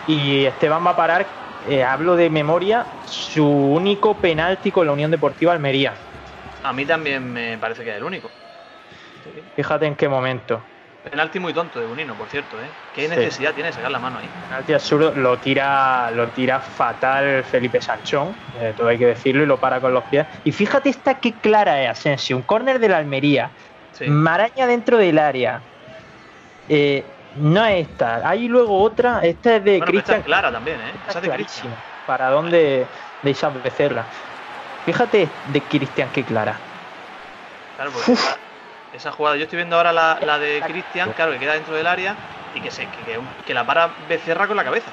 y 0.07 0.45
Esteban 0.45 0.85
va 0.85 0.91
a 0.91 0.97
parar, 0.97 1.27
eh, 1.67 1.83
hablo 1.83 2.15
de 2.15 2.29
memoria, 2.29 2.85
su 3.07 3.47
único 3.47 4.13
penalti 4.15 4.71
con 4.71 4.87
la 4.87 4.93
Unión 4.93 5.11
Deportiva 5.11 5.53
Almería. 5.53 5.95
A 6.63 6.75
mí 6.75 6.85
también 6.85 7.33
me 7.33 7.57
parece 7.57 7.85
que 7.85 7.91
es 7.91 7.97
el 7.97 8.05
único. 8.05 8.31
Fíjate 9.55 9.87
en 9.87 9.97
qué 9.97 10.09
momento. 10.09 10.63
Penalti 11.03 11.39
muy 11.39 11.55
tonto 11.55 11.81
de 11.81 11.87
Unino, 11.87 12.15
por 12.15 12.29
cierto, 12.29 12.61
¿eh? 12.63 12.69
¿Qué 12.93 13.09
necesidad 13.09 13.55
tiene 13.55 13.69
de 13.69 13.73
sacar 13.73 13.91
la 13.91 13.99
mano 13.99 14.19
ahí? 14.19 14.29
Penalti 14.29 14.75
absurdo, 14.75 15.13
lo 15.13 15.39
tira, 15.39 16.11
lo 16.11 16.29
tira 16.29 16.61
fatal 16.61 17.43
Felipe 17.43 17.81
Sanchón, 17.81 18.35
eh, 18.61 18.75
todo 18.77 18.89
hay 18.89 18.99
que 18.99 19.07
decirlo, 19.07 19.43
y 19.43 19.47
lo 19.47 19.59
para 19.59 19.81
con 19.81 19.95
los 19.95 20.05
pies. 20.05 20.27
Y 20.45 20.53
fíjate 20.53 20.91
esta 20.91 21.15
qué 21.15 21.33
clara 21.41 21.83
es 21.83 21.89
Asensio, 21.89 22.37
un 22.37 22.43
córner 22.43 22.79
de 22.79 22.89
la 22.91 22.99
Almería, 22.99 23.51
maraña 24.09 24.67
dentro 24.67 24.99
del 24.99 25.19
área. 25.19 25.63
Eh, 26.69 27.03
no 27.37 27.65
es 27.65 27.89
esta, 27.89 28.29
hay 28.29 28.47
luego 28.49 28.83
otra, 28.83 29.21
esta 29.23 29.57
es 29.57 29.65
de 29.65 29.81
Cristian. 29.81 30.23
clara 30.23 30.53
también, 30.53 30.79
¿eh? 30.81 30.93
Esta 31.09 31.21
es 31.21 31.23
de 31.23 31.67
Para 32.07 32.29
dónde 32.29 32.87
de 33.23 33.31
Isabel 33.31 33.63
Becerra. 33.63 34.05
Fíjate 34.85 35.29
de 35.51 35.61
Cristian 35.63 36.11
qué 36.13 36.25
clara. 36.25 36.59
Claro, 37.77 37.91
porque 37.93 38.21
esa 38.95 39.13
jugada. 39.13 39.37
Yo 39.37 39.45
estoy 39.45 39.59
viendo 39.59 39.77
ahora 39.77 39.93
la, 39.93 40.39
de 40.39 40.63
Cristian, 40.67 41.13
claro, 41.13 41.33
que 41.33 41.39
queda 41.39 41.55
dentro 41.55 41.75
del 41.75 41.87
área 41.87 42.17
y 42.55 42.61
que, 42.61 42.71
se, 42.71 42.89
que, 43.47 43.55
la 43.55 43.65
para 43.65 43.91
Becerra 44.09 44.47
con 44.47 44.57
la 44.57 44.65
cabeza. 44.65 44.91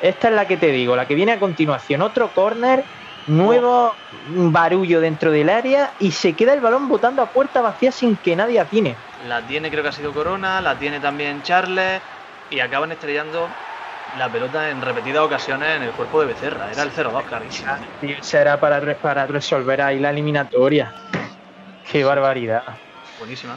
Esta 0.00 0.28
es 0.28 0.34
la 0.34 0.46
que 0.46 0.56
te 0.56 0.68
digo, 0.68 0.96
la 0.96 1.06
que 1.06 1.14
viene 1.14 1.32
a 1.32 1.38
continuación. 1.38 2.02
Otro 2.02 2.28
córner, 2.28 2.84
nuevo 3.26 3.94
barullo 4.28 5.00
dentro 5.00 5.30
del 5.30 5.48
área 5.48 5.92
y 5.98 6.10
se 6.10 6.34
queda 6.34 6.52
el 6.52 6.60
balón 6.60 6.88
botando 6.88 7.22
a 7.22 7.26
puerta 7.26 7.60
vacía 7.60 7.90
sin 7.90 8.16
que 8.16 8.36
nadie 8.36 8.60
atine. 8.60 8.96
La 9.28 9.40
tiene, 9.40 9.70
creo 9.70 9.82
que 9.82 9.88
ha 9.88 9.92
sido 9.92 10.12
Corona, 10.12 10.60
la 10.60 10.74
tiene 10.78 11.00
también 11.00 11.42
Charles 11.42 12.02
y 12.50 12.60
acaban 12.60 12.92
estrellando 12.92 13.48
la 14.18 14.28
pelota 14.28 14.68
en 14.68 14.82
repetidas 14.82 15.22
ocasiones 15.22 15.76
en 15.76 15.84
el 15.84 15.90
cuerpo 15.92 16.20
de 16.20 16.26
Becerra. 16.26 16.70
Era 16.70 16.82
el 16.82 16.92
0-2, 16.92 17.24
clarísimo. 17.24 17.72
Será 18.20 18.60
para, 18.60 18.94
para 18.96 19.26
resolver 19.26 19.80
ahí 19.80 19.98
la 19.98 20.10
eliminatoria. 20.10 20.92
Qué 21.90 22.04
barbaridad 22.04 22.62
buenísima. 23.18 23.56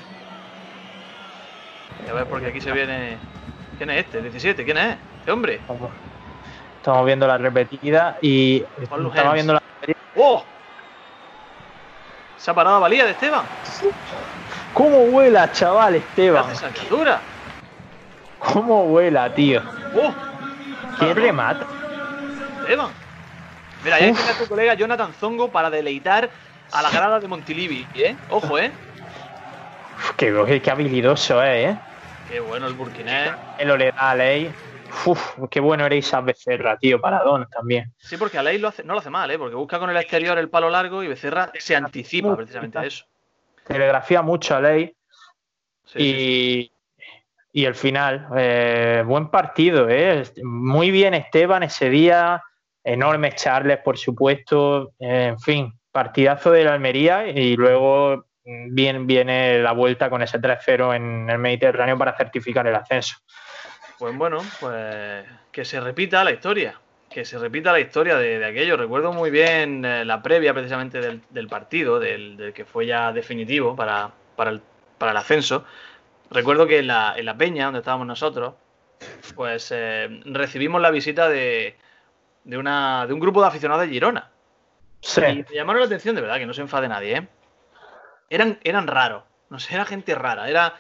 A 2.10 2.14
ver, 2.14 2.26
porque 2.26 2.48
aquí 2.48 2.62
se 2.62 2.72
viene. 2.72 3.18
¿Quién 3.78 3.90
es 3.90 4.06
este? 4.06 4.22
17, 4.22 4.66
¿quién 4.66 4.78
es? 4.78 4.98
¿Este 5.20 5.32
hombre? 5.32 5.60
Estamos 6.78 7.06
viendo 7.06 7.28
la 7.28 7.38
repetida 7.38 8.18
y. 8.22 8.64
Estamos 8.82 9.34
viendo 9.34 9.54
la 9.54 9.62
¡Oh! 10.16 10.44
Se 12.38 12.52
ha 12.52 12.54
parado 12.54 12.80
valía 12.80 13.06
de 13.06 13.12
Esteban. 13.12 13.46
¿Cómo 14.74 15.06
vuela, 15.08 15.52
chaval, 15.52 15.96
Esteban? 15.96 16.46
¿Qué 16.48 16.54
esa? 16.54 17.22
¿Cómo 18.40 18.86
vuela, 18.86 19.34
tío? 19.34 19.62
¡Oh! 19.96 20.14
¿Quién 20.98 21.16
remata? 21.16 21.66
Esteban. 22.62 22.90
Mira, 23.84 24.00
ya 24.00 24.08
está 24.08 24.34
tu 24.34 24.48
colega 24.48 24.74
Jonathan 24.74 25.14
Zongo 25.14 25.52
para 25.52 25.70
deleitar 25.70 26.30
a 26.72 26.82
la 26.82 26.90
grada 26.90 27.20
de 27.20 27.28
Montilivi, 27.28 27.88
¿eh? 27.96 28.16
Ojo, 28.30 28.58
¿eh? 28.58 28.72
Qué, 30.18 30.62
qué 30.62 30.72
habilidoso 30.72 31.42
es, 31.44 31.70
¿eh? 31.70 31.80
Qué 32.30 32.40
bueno 32.40 32.68
el 32.68 32.74
burkinés. 32.74 33.34
El 33.58 33.78
le 33.78 33.92
da 33.92 34.12
a 34.12 34.16
Ley. 34.16 34.52
Uf, 35.06 35.38
qué 35.50 35.60
bueno 35.60 35.86
era 35.86 35.96
Isaac 35.96 36.26
Becerra, 36.26 36.78
tío, 36.78 37.00
para 37.00 37.20
Don 37.24 37.48
también. 37.50 37.94
Sí, 37.98 38.18
porque 38.18 38.38
a 38.38 38.44
Ley 38.44 38.58
lo 38.58 38.70
hace, 38.70 38.84
no 38.84 38.94
lo 38.94 39.00
hace 39.00 39.10
mal, 39.10 39.30
¿eh? 39.32 39.38
Porque 39.38 39.56
busca 39.56 39.80
con 39.80 39.90
el 39.90 39.98
exterior 39.98 40.38
el 40.38 40.50
palo 40.50 40.70
largo 40.70 41.04
y 41.04 41.08
Becerra 41.08 41.52
se 41.58 41.76
anticipa 41.76 42.36
precisamente 42.36 42.78
a 42.78 42.86
eso. 42.86 43.06
Telegrafía 43.66 44.22
mucho 44.22 44.56
a 44.56 44.62
Ley. 44.62 44.96
y, 45.96 46.72
y 47.54 47.66
el 47.66 47.76
final, 47.76 48.28
eh, 48.36 49.04
buen 49.06 49.30
partido, 49.30 49.88
¿eh? 49.90 50.24
Muy 50.44 50.92
bien 50.92 51.14
Esteban 51.14 51.64
ese 51.64 51.90
día, 51.90 52.44
enormes 52.84 53.36
Charles, 53.36 53.80
por 53.84 53.98
supuesto, 53.98 54.94
en 55.00 55.40
fin, 55.40 55.74
partidazo 55.92 56.52
de 56.52 56.64
la 56.64 56.74
Almería 56.74 57.28
y 57.28 57.56
luego 57.56 58.27
bien 58.48 59.08
viene 59.08 59.60
la 59.60 59.74
vuelta 59.74 60.10
con 60.10 60.22
ese 60.22 60.40
3-0 60.40 60.96
en 60.96 61.30
el 61.30 61.38
Mediterráneo 61.38 61.98
para 61.98 62.16
certificar 62.16 62.66
el 62.68 62.76
ascenso. 62.76 63.18
Pues 64.00 64.16
bueno, 64.16 64.38
pues 64.60 65.26
que 65.52 65.66
se 65.66 65.80
repita 65.80 66.24
la 66.24 66.32
historia, 66.32 66.80
que 67.10 67.26
se 67.26 67.38
repita 67.38 67.72
la 67.72 67.80
historia 67.80 68.18
de, 68.18 68.44
aquello. 68.46 68.78
Recuerdo 68.78 69.12
muy 69.12 69.32
bien 69.32 69.84
eh, 69.84 70.06
la 70.06 70.22
previa 70.22 70.54
precisamente 70.54 71.02
del, 71.02 71.48
partido, 71.48 72.00
del, 72.00 72.54
que 72.56 72.64
fue 72.64 72.86
ya 72.86 73.12
definitivo 73.12 73.76
para, 73.76 74.12
para, 74.36 74.52
el, 74.52 74.62
para 74.98 75.12
el 75.12 75.18
ascenso. 75.18 75.66
Recuerdo 76.30 76.68
que 76.68 76.80
en 76.80 76.88
la, 76.88 77.16
en 77.18 77.26
la 77.26 77.38
peña, 77.38 77.66
donde 77.66 77.80
estábamos 77.80 78.08
nosotros, 78.08 78.54
pues 79.36 79.72
eh, 79.76 80.22
recibimos 80.26 80.82
la 80.82 80.92
visita 80.92 81.28
de, 81.28 81.76
de, 82.44 82.58
una, 82.58 83.06
de 83.08 83.14
un 83.14 83.20
grupo 83.20 83.42
de 83.42 83.48
aficionados 83.48 83.86
de 83.86 83.94
Girona. 83.94 84.30
Sí. 85.02 85.22
Y 85.22 85.46
me 85.50 85.56
llamaron 85.56 85.82
la 85.82 85.86
atención, 85.88 86.16
de 86.16 86.22
verdad, 86.22 86.38
que 86.38 86.46
no 86.46 86.54
se 86.54 86.62
enfade 86.62 86.88
nadie, 86.88 87.18
¿eh? 87.18 87.28
Eran, 88.30 88.60
eran 88.64 88.88
raros. 88.88 89.24
No 89.50 89.60
sé, 89.60 89.74
era 89.74 89.86
gente 89.86 90.16
rara. 90.16 90.50
Era, 90.50 90.76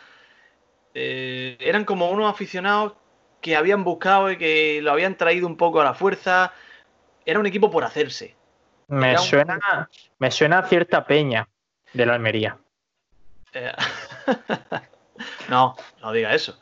eh, 0.93 1.57
eran 1.59 1.85
como 1.85 2.09
unos 2.09 2.31
aficionados 2.31 2.93
que 3.41 3.55
habían 3.55 3.83
buscado 3.83 4.31
y 4.31 4.37
que 4.37 4.81
lo 4.81 4.91
habían 4.91 5.15
traído 5.15 5.47
un 5.47 5.57
poco 5.57 5.81
a 5.81 5.83
la 5.83 5.93
fuerza. 5.93 6.53
Era 7.25 7.39
un 7.39 7.45
equipo 7.45 7.71
por 7.71 7.83
hacerse. 7.83 8.35
Me, 8.87 9.17
suena, 9.17 9.89
me 10.17 10.31
suena 10.31 10.59
a 10.59 10.67
cierta 10.67 11.05
peña 11.05 11.47
de 11.93 12.05
la 12.05 12.13
Almería. 12.13 12.57
Eh, 13.53 13.71
no, 15.49 15.75
no 16.01 16.11
diga 16.11 16.33
eso. 16.33 16.57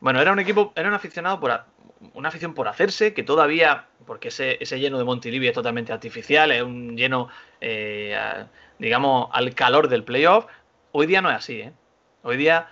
Bueno, 0.00 0.20
era 0.20 0.32
un 0.32 0.38
equipo, 0.38 0.72
era 0.76 0.88
un 0.88 0.94
aficionado 0.94 1.40
por 1.40 1.50
una 2.12 2.28
afición 2.28 2.54
por 2.54 2.68
hacerse, 2.68 3.14
que 3.14 3.22
todavía, 3.22 3.86
porque 4.06 4.28
ese, 4.28 4.58
ese 4.60 4.78
lleno 4.78 4.98
de 4.98 5.04
Montilivi 5.04 5.48
es 5.48 5.54
totalmente 5.54 5.92
artificial, 5.92 6.52
es 6.52 6.62
un 6.62 6.96
lleno 6.96 7.28
eh, 7.60 8.16
digamos, 8.78 9.28
al 9.32 9.54
calor 9.54 9.88
del 9.88 10.04
playoff. 10.04 10.46
Hoy 10.92 11.06
día 11.06 11.22
no 11.22 11.30
es 11.30 11.36
así, 11.36 11.60
¿eh? 11.60 11.72
Hoy 12.22 12.36
día 12.36 12.68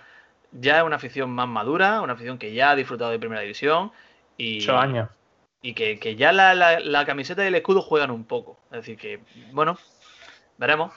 ya 0.51 0.77
es 0.77 0.83
una 0.83 0.97
afición 0.97 1.29
más 1.31 1.47
madura, 1.47 2.01
una 2.01 2.13
afición 2.13 2.37
que 2.37 2.53
ya 2.53 2.71
ha 2.71 2.75
disfrutado 2.75 3.11
de 3.11 3.19
primera 3.19 3.41
división. 3.41 3.91
Y, 4.37 4.67
años. 4.69 5.09
Y 5.61 5.73
que, 5.73 6.15
ya 6.15 6.31
la, 6.31 7.05
camiseta 7.05 7.43
y 7.43 7.47
el 7.47 7.55
escudo 7.55 7.81
juegan 7.81 8.11
un 8.11 8.25
poco. 8.25 8.59
Es 8.65 8.79
decir, 8.79 8.97
que, 8.97 9.19
bueno, 9.51 9.77
veremos. 10.57 10.91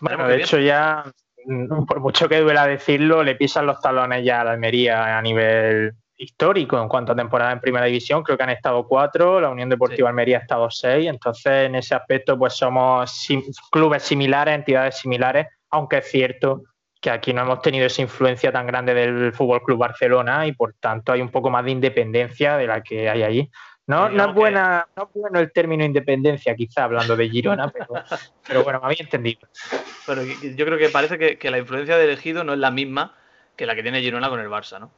Bueno, 0.00 0.26
de 0.26 0.36
hecho, 0.36 0.58
ya, 0.58 1.04
mm, 1.44 1.84
por 1.84 2.00
mucho 2.00 2.28
que 2.28 2.40
duela 2.40 2.66
decirlo, 2.66 3.22
le 3.22 3.34
pisan 3.34 3.66
los 3.66 3.80
talones 3.80 4.24
ya 4.24 4.40
a 4.40 4.44
la 4.44 4.52
Almería 4.52 5.18
a 5.18 5.22
nivel 5.22 5.94
histórico 6.16 6.80
en 6.80 6.88
cuanto 6.88 7.12
a 7.12 7.16
temporada 7.16 7.52
en 7.52 7.60
primera 7.60 7.86
división. 7.86 8.22
Creo 8.22 8.36
que 8.36 8.44
han 8.44 8.50
estado 8.50 8.86
cuatro, 8.86 9.40
la 9.40 9.50
Unión 9.50 9.68
Deportiva 9.68 10.08
Almería 10.08 10.38
ha 10.38 10.40
estado 10.40 10.70
seis. 10.70 11.06
Entonces, 11.08 11.66
en 11.66 11.74
ese 11.74 11.94
aspecto, 11.94 12.38
pues 12.38 12.54
somos 12.54 13.28
clubes 13.70 14.02
similares, 14.02 14.54
entidades 14.54 14.96
similares, 14.96 15.46
aunque 15.70 15.98
es 15.98 16.10
cierto 16.10 16.62
que 17.00 17.10
aquí 17.10 17.32
no 17.32 17.42
hemos 17.42 17.60
tenido 17.60 17.86
esa 17.86 18.02
influencia 18.02 18.50
tan 18.50 18.66
grande 18.66 18.94
del 18.94 19.32
Fútbol 19.32 19.62
Club 19.62 19.78
Barcelona 19.78 20.46
y 20.46 20.52
por 20.52 20.74
tanto 20.74 21.12
hay 21.12 21.20
un 21.20 21.28
poco 21.28 21.50
más 21.50 21.64
de 21.64 21.70
independencia 21.70 22.56
de 22.56 22.66
la 22.66 22.82
que 22.82 23.08
hay 23.08 23.22
allí. 23.22 23.50
No, 23.86 24.08
no, 24.08 24.30
es 24.30 24.34
buena, 24.34 24.88
no 24.96 25.08
bueno 25.14 25.38
el 25.38 25.52
término 25.52 25.84
independencia, 25.84 26.56
quizá 26.56 26.82
hablando 26.82 27.14
de 27.14 27.28
Girona, 27.28 27.72
pero, 28.48 28.64
bueno, 28.64 28.80
me 28.80 28.86
había 28.86 28.98
entendido. 29.00 29.46
Pero 30.04 30.22
yo 30.24 30.66
creo 30.66 30.78
que 30.78 30.88
parece 30.88 31.18
que, 31.18 31.38
que 31.38 31.52
la 31.52 31.58
influencia 31.58 31.96
de 31.96 32.04
elegido 32.04 32.42
no 32.42 32.54
es 32.54 32.58
la 32.58 32.72
misma 32.72 33.14
que 33.54 33.66
la 33.66 33.76
que 33.76 33.84
tiene 33.84 34.00
Girona 34.00 34.28
con 34.28 34.40
el 34.40 34.48
Barça, 34.48 34.80
¿no? 34.80 34.90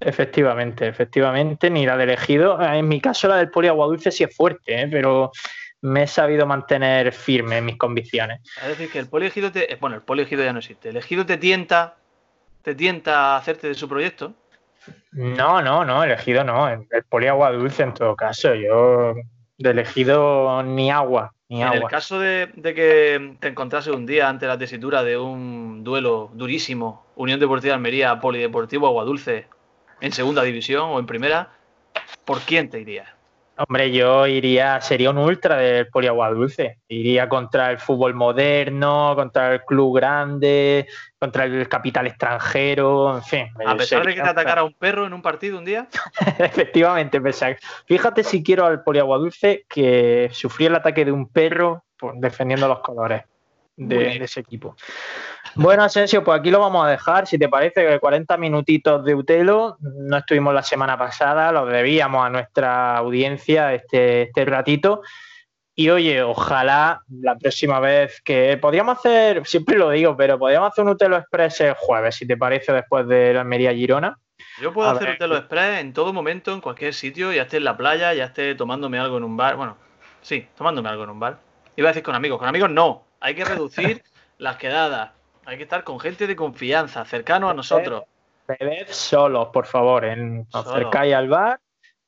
Efectivamente, 0.00 0.86
efectivamente, 0.86 1.70
ni 1.70 1.84
la 1.84 1.96
de 1.96 2.04
elegido. 2.04 2.60
En 2.62 2.86
mi 2.86 3.00
caso, 3.00 3.28
la 3.28 3.36
del 3.36 3.50
poliaguadulce 3.50 4.12
sí 4.12 4.24
es 4.24 4.34
fuerte, 4.34 4.82
¿eh? 4.82 4.88
pero 4.88 5.32
me 5.80 6.04
he 6.04 6.06
sabido 6.06 6.46
mantener 6.46 7.12
firme 7.12 7.58
en 7.58 7.64
mis 7.64 7.76
convicciones. 7.76 8.40
Es 8.62 8.68
decir, 8.68 8.90
que 8.90 8.98
el 9.00 9.08
poliegido 9.08 9.50
te. 9.50 9.76
Bueno, 9.80 9.96
el 9.96 10.02
poliegido 10.02 10.44
ya 10.44 10.52
no 10.52 10.60
existe. 10.60 10.90
¿El 10.90 10.96
elegido 10.96 11.26
te 11.26 11.36
tienta, 11.36 11.96
te 12.62 12.74
tienta 12.74 13.34
a 13.34 13.36
hacerte 13.38 13.68
de 13.68 13.74
su 13.74 13.88
proyecto? 13.88 14.34
No, 15.12 15.60
no, 15.62 15.84
no, 15.84 16.04
elegido 16.04 16.44
no. 16.44 16.68
El, 16.68 16.86
poliagua 17.08 17.50
dulce 17.50 17.82
en 17.82 17.94
todo 17.94 18.14
caso. 18.14 18.54
Yo 18.54 19.14
de 19.58 19.70
elegido 19.70 20.62
ni 20.62 20.90
agua. 20.90 21.34
Ni 21.48 21.62
en 21.62 21.72
el 21.72 21.84
caso 21.84 22.20
de, 22.20 22.50
de, 22.54 22.74
que 22.74 23.36
te 23.40 23.48
encontrase 23.48 23.90
un 23.90 24.04
día 24.04 24.28
ante 24.28 24.46
la 24.46 24.58
tesitura 24.58 25.02
de 25.02 25.16
un 25.16 25.82
duelo 25.82 26.30
durísimo, 26.34 27.06
Unión 27.16 27.40
Deportiva 27.40 27.74
Almería, 27.74 28.20
Polideportivo 28.20 28.86
Aguadulce, 28.86 29.46
en 30.00 30.12
segunda 30.12 30.42
división 30.42 30.90
o 30.90 30.98
en 30.98 31.06
primera, 31.06 31.50
¿por 32.24 32.40
quién 32.40 32.70
te 32.70 32.80
irías? 32.80 33.08
Hombre, 33.60 33.90
yo 33.90 34.24
iría, 34.28 34.80
sería 34.80 35.10
un 35.10 35.18
ultra 35.18 35.56
del 35.56 35.88
Poliaguadulce. 35.88 36.78
Iría 36.86 37.28
contra 37.28 37.72
el 37.72 37.78
fútbol 37.78 38.14
moderno, 38.14 39.14
contra 39.16 39.54
el 39.54 39.64
club 39.64 39.96
grande, 39.96 40.86
contra 41.18 41.44
el 41.44 41.68
capital 41.68 42.06
extranjero, 42.06 43.16
en 43.16 43.22
fin. 43.24 43.48
A 43.66 43.74
pesar 43.74 44.06
de 44.06 44.14
que 44.14 44.22
te 44.22 44.28
atacara 44.28 44.62
un 44.62 44.74
perro 44.74 45.06
en 45.06 45.12
un 45.12 45.22
partido 45.22 45.58
un 45.58 45.64
día. 45.64 45.88
Efectivamente, 46.38 47.20
Fíjate 47.86 48.22
si 48.22 48.44
quiero 48.44 48.64
al 48.64 48.84
Poliaguadulce 48.84 49.64
que 49.68 50.30
sufrí 50.32 50.66
el 50.66 50.76
ataque 50.76 51.04
de 51.04 51.10
un 51.10 51.26
perro 51.26 51.82
defendiendo 52.14 52.68
los 52.68 52.78
colores. 52.78 53.24
De, 53.78 54.16
ese 54.22 54.40
equipo. 54.40 54.76
Bueno, 55.54 55.84
Asensio, 55.84 56.22
pues 56.22 56.40
aquí 56.40 56.50
lo 56.50 56.60
vamos 56.60 56.84
a 56.84 56.90
dejar. 56.90 57.26
Si 57.26 57.38
te 57.38 57.48
parece 57.48 57.86
que 57.86 57.98
40 57.98 58.36
minutitos 58.36 59.04
de 59.04 59.14
Utelo, 59.14 59.78
no 59.80 60.18
estuvimos 60.18 60.52
la 60.52 60.62
semana 60.62 60.98
pasada, 60.98 61.52
lo 61.52 61.64
debíamos 61.66 62.26
a 62.26 62.30
nuestra 62.30 62.96
audiencia 62.96 63.72
este, 63.72 64.22
este 64.22 64.44
ratito. 64.44 65.02
Y 65.74 65.90
oye, 65.90 66.22
ojalá 66.22 67.02
la 67.08 67.36
próxima 67.36 67.78
vez 67.78 68.20
que 68.22 68.56
podríamos 68.56 68.98
hacer, 68.98 69.46
siempre 69.46 69.78
lo 69.78 69.90
digo, 69.90 70.16
pero 70.16 70.36
podríamos 70.36 70.72
hacer 70.72 70.84
un 70.84 70.90
Utelo 70.90 71.16
Express 71.16 71.60
el 71.60 71.74
jueves, 71.74 72.16
si 72.16 72.26
te 72.26 72.36
parece, 72.36 72.72
después 72.72 73.06
de 73.06 73.32
la 73.32 73.42
Almería 73.42 73.72
Girona. 73.72 74.18
Yo 74.60 74.72
puedo 74.72 74.90
hacer 74.90 75.10
un 75.10 75.14
Utelo 75.14 75.36
Express 75.36 75.78
en 75.78 75.92
todo 75.92 76.12
momento, 76.12 76.52
en 76.52 76.60
cualquier 76.60 76.92
sitio, 76.94 77.32
ya 77.32 77.42
esté 77.42 77.58
en 77.58 77.64
la 77.64 77.76
playa, 77.76 78.12
ya 78.12 78.24
esté 78.24 78.56
tomándome 78.56 78.98
algo 78.98 79.18
en 79.18 79.24
un 79.24 79.36
bar. 79.36 79.54
Bueno, 79.54 79.76
sí, 80.20 80.48
tomándome 80.56 80.88
algo 80.88 81.04
en 81.04 81.10
un 81.10 81.20
bar. 81.20 81.38
Iba 81.76 81.90
a 81.90 81.92
decir 81.92 82.02
con 82.02 82.16
amigos, 82.16 82.40
con 82.40 82.48
amigos 82.48 82.70
no. 82.70 83.07
Hay 83.20 83.34
que 83.34 83.44
reducir 83.44 84.02
las 84.38 84.56
quedadas. 84.56 85.10
Hay 85.44 85.56
que 85.56 85.62
estar 85.62 85.84
con 85.84 85.98
gente 85.98 86.26
de 86.26 86.36
confianza, 86.36 87.04
cercano 87.04 87.48
a 87.48 87.54
nosotros. 87.54 88.04
Bebed 88.46 88.88
solos, 88.90 89.48
por 89.52 89.66
favor. 89.66 90.04
En, 90.04 90.46
acercáis 90.52 91.14
al 91.14 91.28
bar 91.28 91.60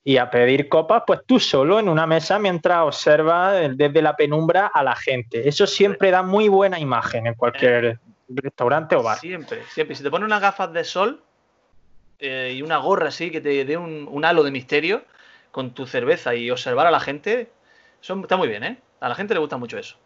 y 0.02 0.16
a 0.16 0.30
pedir 0.30 0.68
copas, 0.68 1.02
pues 1.06 1.20
tú 1.26 1.38
solo 1.38 1.78
en 1.78 1.88
una 1.88 2.06
mesa 2.06 2.38
mientras 2.38 2.78
observas 2.78 3.76
desde 3.76 4.02
la 4.02 4.16
penumbra 4.16 4.66
a 4.66 4.82
la 4.82 4.96
gente. 4.96 5.48
Eso 5.48 5.66
siempre 5.66 6.10
da 6.10 6.22
muy 6.22 6.48
buena 6.48 6.78
imagen 6.78 7.26
en 7.26 7.34
cualquier 7.34 7.84
eh, 7.84 7.98
restaurante 8.28 8.96
o 8.96 9.02
bar. 9.02 9.18
Siempre, 9.18 9.62
siempre. 9.68 9.96
Si 9.96 10.02
te 10.02 10.10
pones 10.10 10.26
unas 10.26 10.40
gafas 10.40 10.72
de 10.72 10.84
sol 10.84 11.22
eh, 12.18 12.54
y 12.54 12.62
una 12.62 12.78
gorra 12.78 13.08
así 13.08 13.30
que 13.30 13.40
te 13.40 13.64
dé 13.64 13.76
un, 13.76 14.24
halo 14.24 14.42
de 14.42 14.50
misterio 14.50 15.04
con 15.50 15.74
tu 15.74 15.86
cerveza 15.86 16.34
y 16.34 16.50
observar 16.50 16.86
a 16.86 16.90
la 16.90 17.00
gente, 17.00 17.50
eso 18.00 18.18
está 18.20 18.36
muy 18.36 18.48
bien, 18.48 18.64
¿eh? 18.64 18.78
A 19.00 19.08
la 19.08 19.14
gente 19.14 19.34
le 19.34 19.40
gusta 19.40 19.56
mucho 19.56 19.78
eso. 19.78 19.96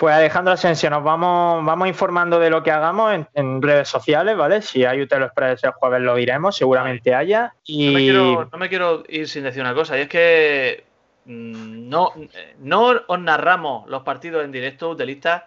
Pues 0.00 0.14
Alejandro 0.14 0.54
Asensio, 0.54 0.88
nos 0.88 1.04
vamos, 1.04 1.62
vamos 1.62 1.86
informando 1.86 2.40
de 2.40 2.48
lo 2.48 2.62
que 2.62 2.70
hagamos 2.70 3.12
en, 3.34 3.60
redes 3.60 3.86
sociales, 3.86 4.34
¿vale? 4.34 4.62
Si 4.62 4.82
hay 4.82 5.02
Utelo 5.02 5.26
Express 5.26 5.62
el 5.62 5.72
jueves 5.72 6.00
lo 6.00 6.14
diremos, 6.14 6.56
seguramente 6.56 7.14
haya. 7.14 7.54
Y... 7.66 8.10
No 8.10 8.48
me, 8.56 8.70
quiero, 8.70 9.02
ir 9.10 9.28
sin 9.28 9.44
decir 9.44 9.60
una 9.60 9.74
cosa, 9.74 9.98
y 9.98 10.00
es 10.00 10.08
que 10.08 10.86
mm, 11.26 11.90
no, 11.90 12.14
no 12.60 13.02
os 13.08 13.20
narramos 13.20 13.86
los 13.90 14.02
partidos 14.02 14.42
en 14.42 14.52
directo 14.52 14.88
utilistas 14.88 15.42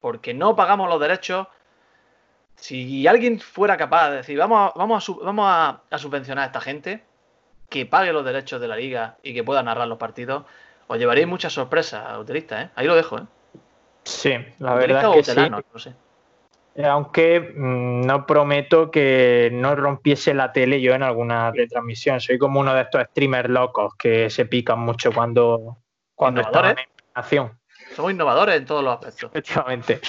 porque 0.00 0.32
no 0.32 0.56
pagamos 0.56 0.88
los 0.88 0.98
derechos. 0.98 1.48
Si 2.56 3.06
alguien 3.06 3.40
fuera 3.40 3.76
capaz 3.76 4.08
de 4.08 4.16
decir, 4.16 4.38
vamos 4.38 4.72
a, 4.74 4.78
vamos 4.78 5.06
a, 5.06 5.12
vamos 5.22 5.46
a, 5.90 5.98
subvencionar 5.98 6.44
a 6.44 6.46
esta 6.46 6.62
gente, 6.62 7.04
que 7.68 7.84
pague 7.84 8.14
los 8.14 8.24
derechos 8.24 8.58
de 8.58 8.68
la 8.68 8.76
liga 8.76 9.18
y 9.22 9.34
que 9.34 9.44
pueda 9.44 9.62
narrar 9.62 9.86
los 9.86 9.98
partidos, 9.98 10.44
os 10.86 10.98
llevaréis 10.98 11.26
muchas 11.26 11.52
sorpresas, 11.52 12.16
utilistas, 12.16 12.64
¿eh? 12.64 12.70
Ahí 12.74 12.86
lo 12.86 12.96
dejo, 12.96 13.18
¿eh? 13.18 13.24
Sí, 14.04 14.34
la 14.58 14.74
verdad 14.74 15.16
es 15.16 15.26
que 15.26 15.34
sí. 15.34 15.50
No 15.50 15.78
sé. 15.78 15.94
Eh, 16.74 16.86
aunque 16.86 17.40
mm, 17.54 18.06
no 18.06 18.26
prometo 18.26 18.90
que 18.90 19.50
no 19.52 19.74
rompiese 19.74 20.32
la 20.32 20.52
tele 20.52 20.80
yo 20.80 20.94
en 20.94 21.02
alguna 21.02 21.50
retransmisión. 21.50 22.20
Soy 22.20 22.38
como 22.38 22.60
uno 22.60 22.74
de 22.74 22.82
estos 22.82 23.02
streamers 23.10 23.50
locos 23.50 23.94
que 23.96 24.30
se 24.30 24.46
pican 24.46 24.80
mucho 24.80 25.12
cuando, 25.12 25.78
cuando 26.14 26.40
están 26.40 26.70
en 26.70 26.76
acción. 27.14 27.58
Somos 27.94 28.12
innovadores 28.12 28.56
en 28.56 28.64
todos 28.64 28.82
los 28.82 28.94
aspectos. 28.94 29.30
Efectivamente. 29.30 30.00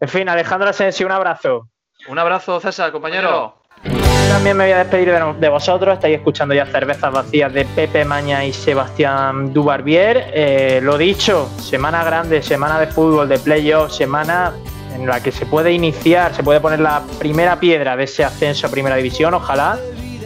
En 0.00 0.08
fin, 0.08 0.28
Alejandro 0.28 0.70
Asensi, 0.70 1.04
un 1.04 1.12
abrazo. 1.12 1.68
Un 2.08 2.18
abrazo, 2.18 2.60
César, 2.60 2.92
compañero. 2.92 3.59
También 3.82 4.56
me 4.56 4.64
voy 4.64 4.72
a 4.72 4.78
despedir 4.78 5.12
de, 5.12 5.48
vosotros. 5.48 5.94
Estáis 5.94 6.16
escuchando 6.16 6.54
ya 6.54 6.66
cervezas 6.66 7.12
vacías 7.12 7.52
de 7.52 7.64
Pepe 7.64 8.04
Maña 8.04 8.44
y 8.44 8.52
Sebastián 8.52 9.52
Dubarbier. 9.52 10.30
Eh, 10.32 10.80
lo 10.82 10.96
dicho, 10.96 11.48
semana 11.58 12.04
grande, 12.04 12.42
semana 12.42 12.78
de 12.78 12.86
fútbol, 12.86 13.28
de 13.28 13.38
playoff, 13.38 13.92
semana 13.92 14.52
en 14.94 15.06
la 15.06 15.22
que 15.22 15.32
se 15.32 15.46
puede 15.46 15.72
iniciar, 15.72 16.34
se 16.34 16.42
puede 16.42 16.60
poner 16.60 16.80
la 16.80 17.02
primera 17.18 17.58
piedra 17.58 17.96
de 17.96 18.04
ese 18.04 18.24
ascenso 18.24 18.66
a 18.66 18.70
Primera 18.70 18.96
División, 18.96 19.34
ojalá. 19.34 19.78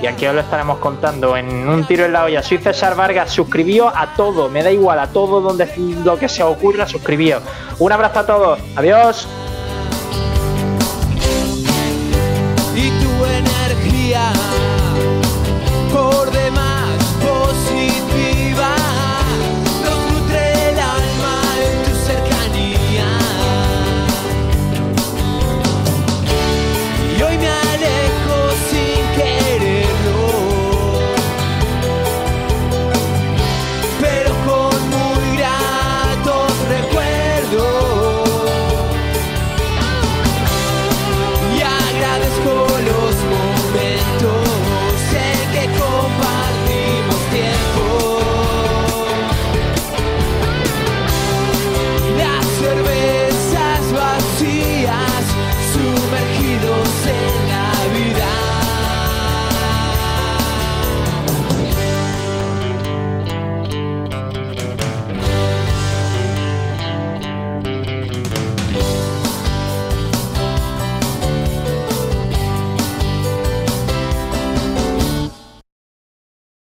Y 0.02 0.06
aquí 0.06 0.26
os 0.26 0.34
lo 0.34 0.40
estaremos 0.40 0.78
contando 0.78 1.36
en 1.36 1.68
un 1.68 1.86
tiro 1.86 2.04
en 2.04 2.12
la 2.12 2.24
olla. 2.24 2.42
Soy 2.42 2.58
César 2.58 2.94
Vargas, 2.94 3.30
suscribíos 3.30 3.92
a 3.94 4.14
todo, 4.14 4.50
me 4.50 4.62
da 4.62 4.70
igual, 4.70 4.98
a 4.98 5.06
todo 5.06 5.40
donde 5.40 5.66
lo 6.04 6.18
que 6.18 6.28
se 6.28 6.42
os 6.42 6.56
ocurra, 6.56 6.86
suscribíos. 6.86 7.42
Un 7.78 7.92
abrazo 7.92 8.18
a 8.18 8.26
todos, 8.26 8.58
adiós. 8.76 9.26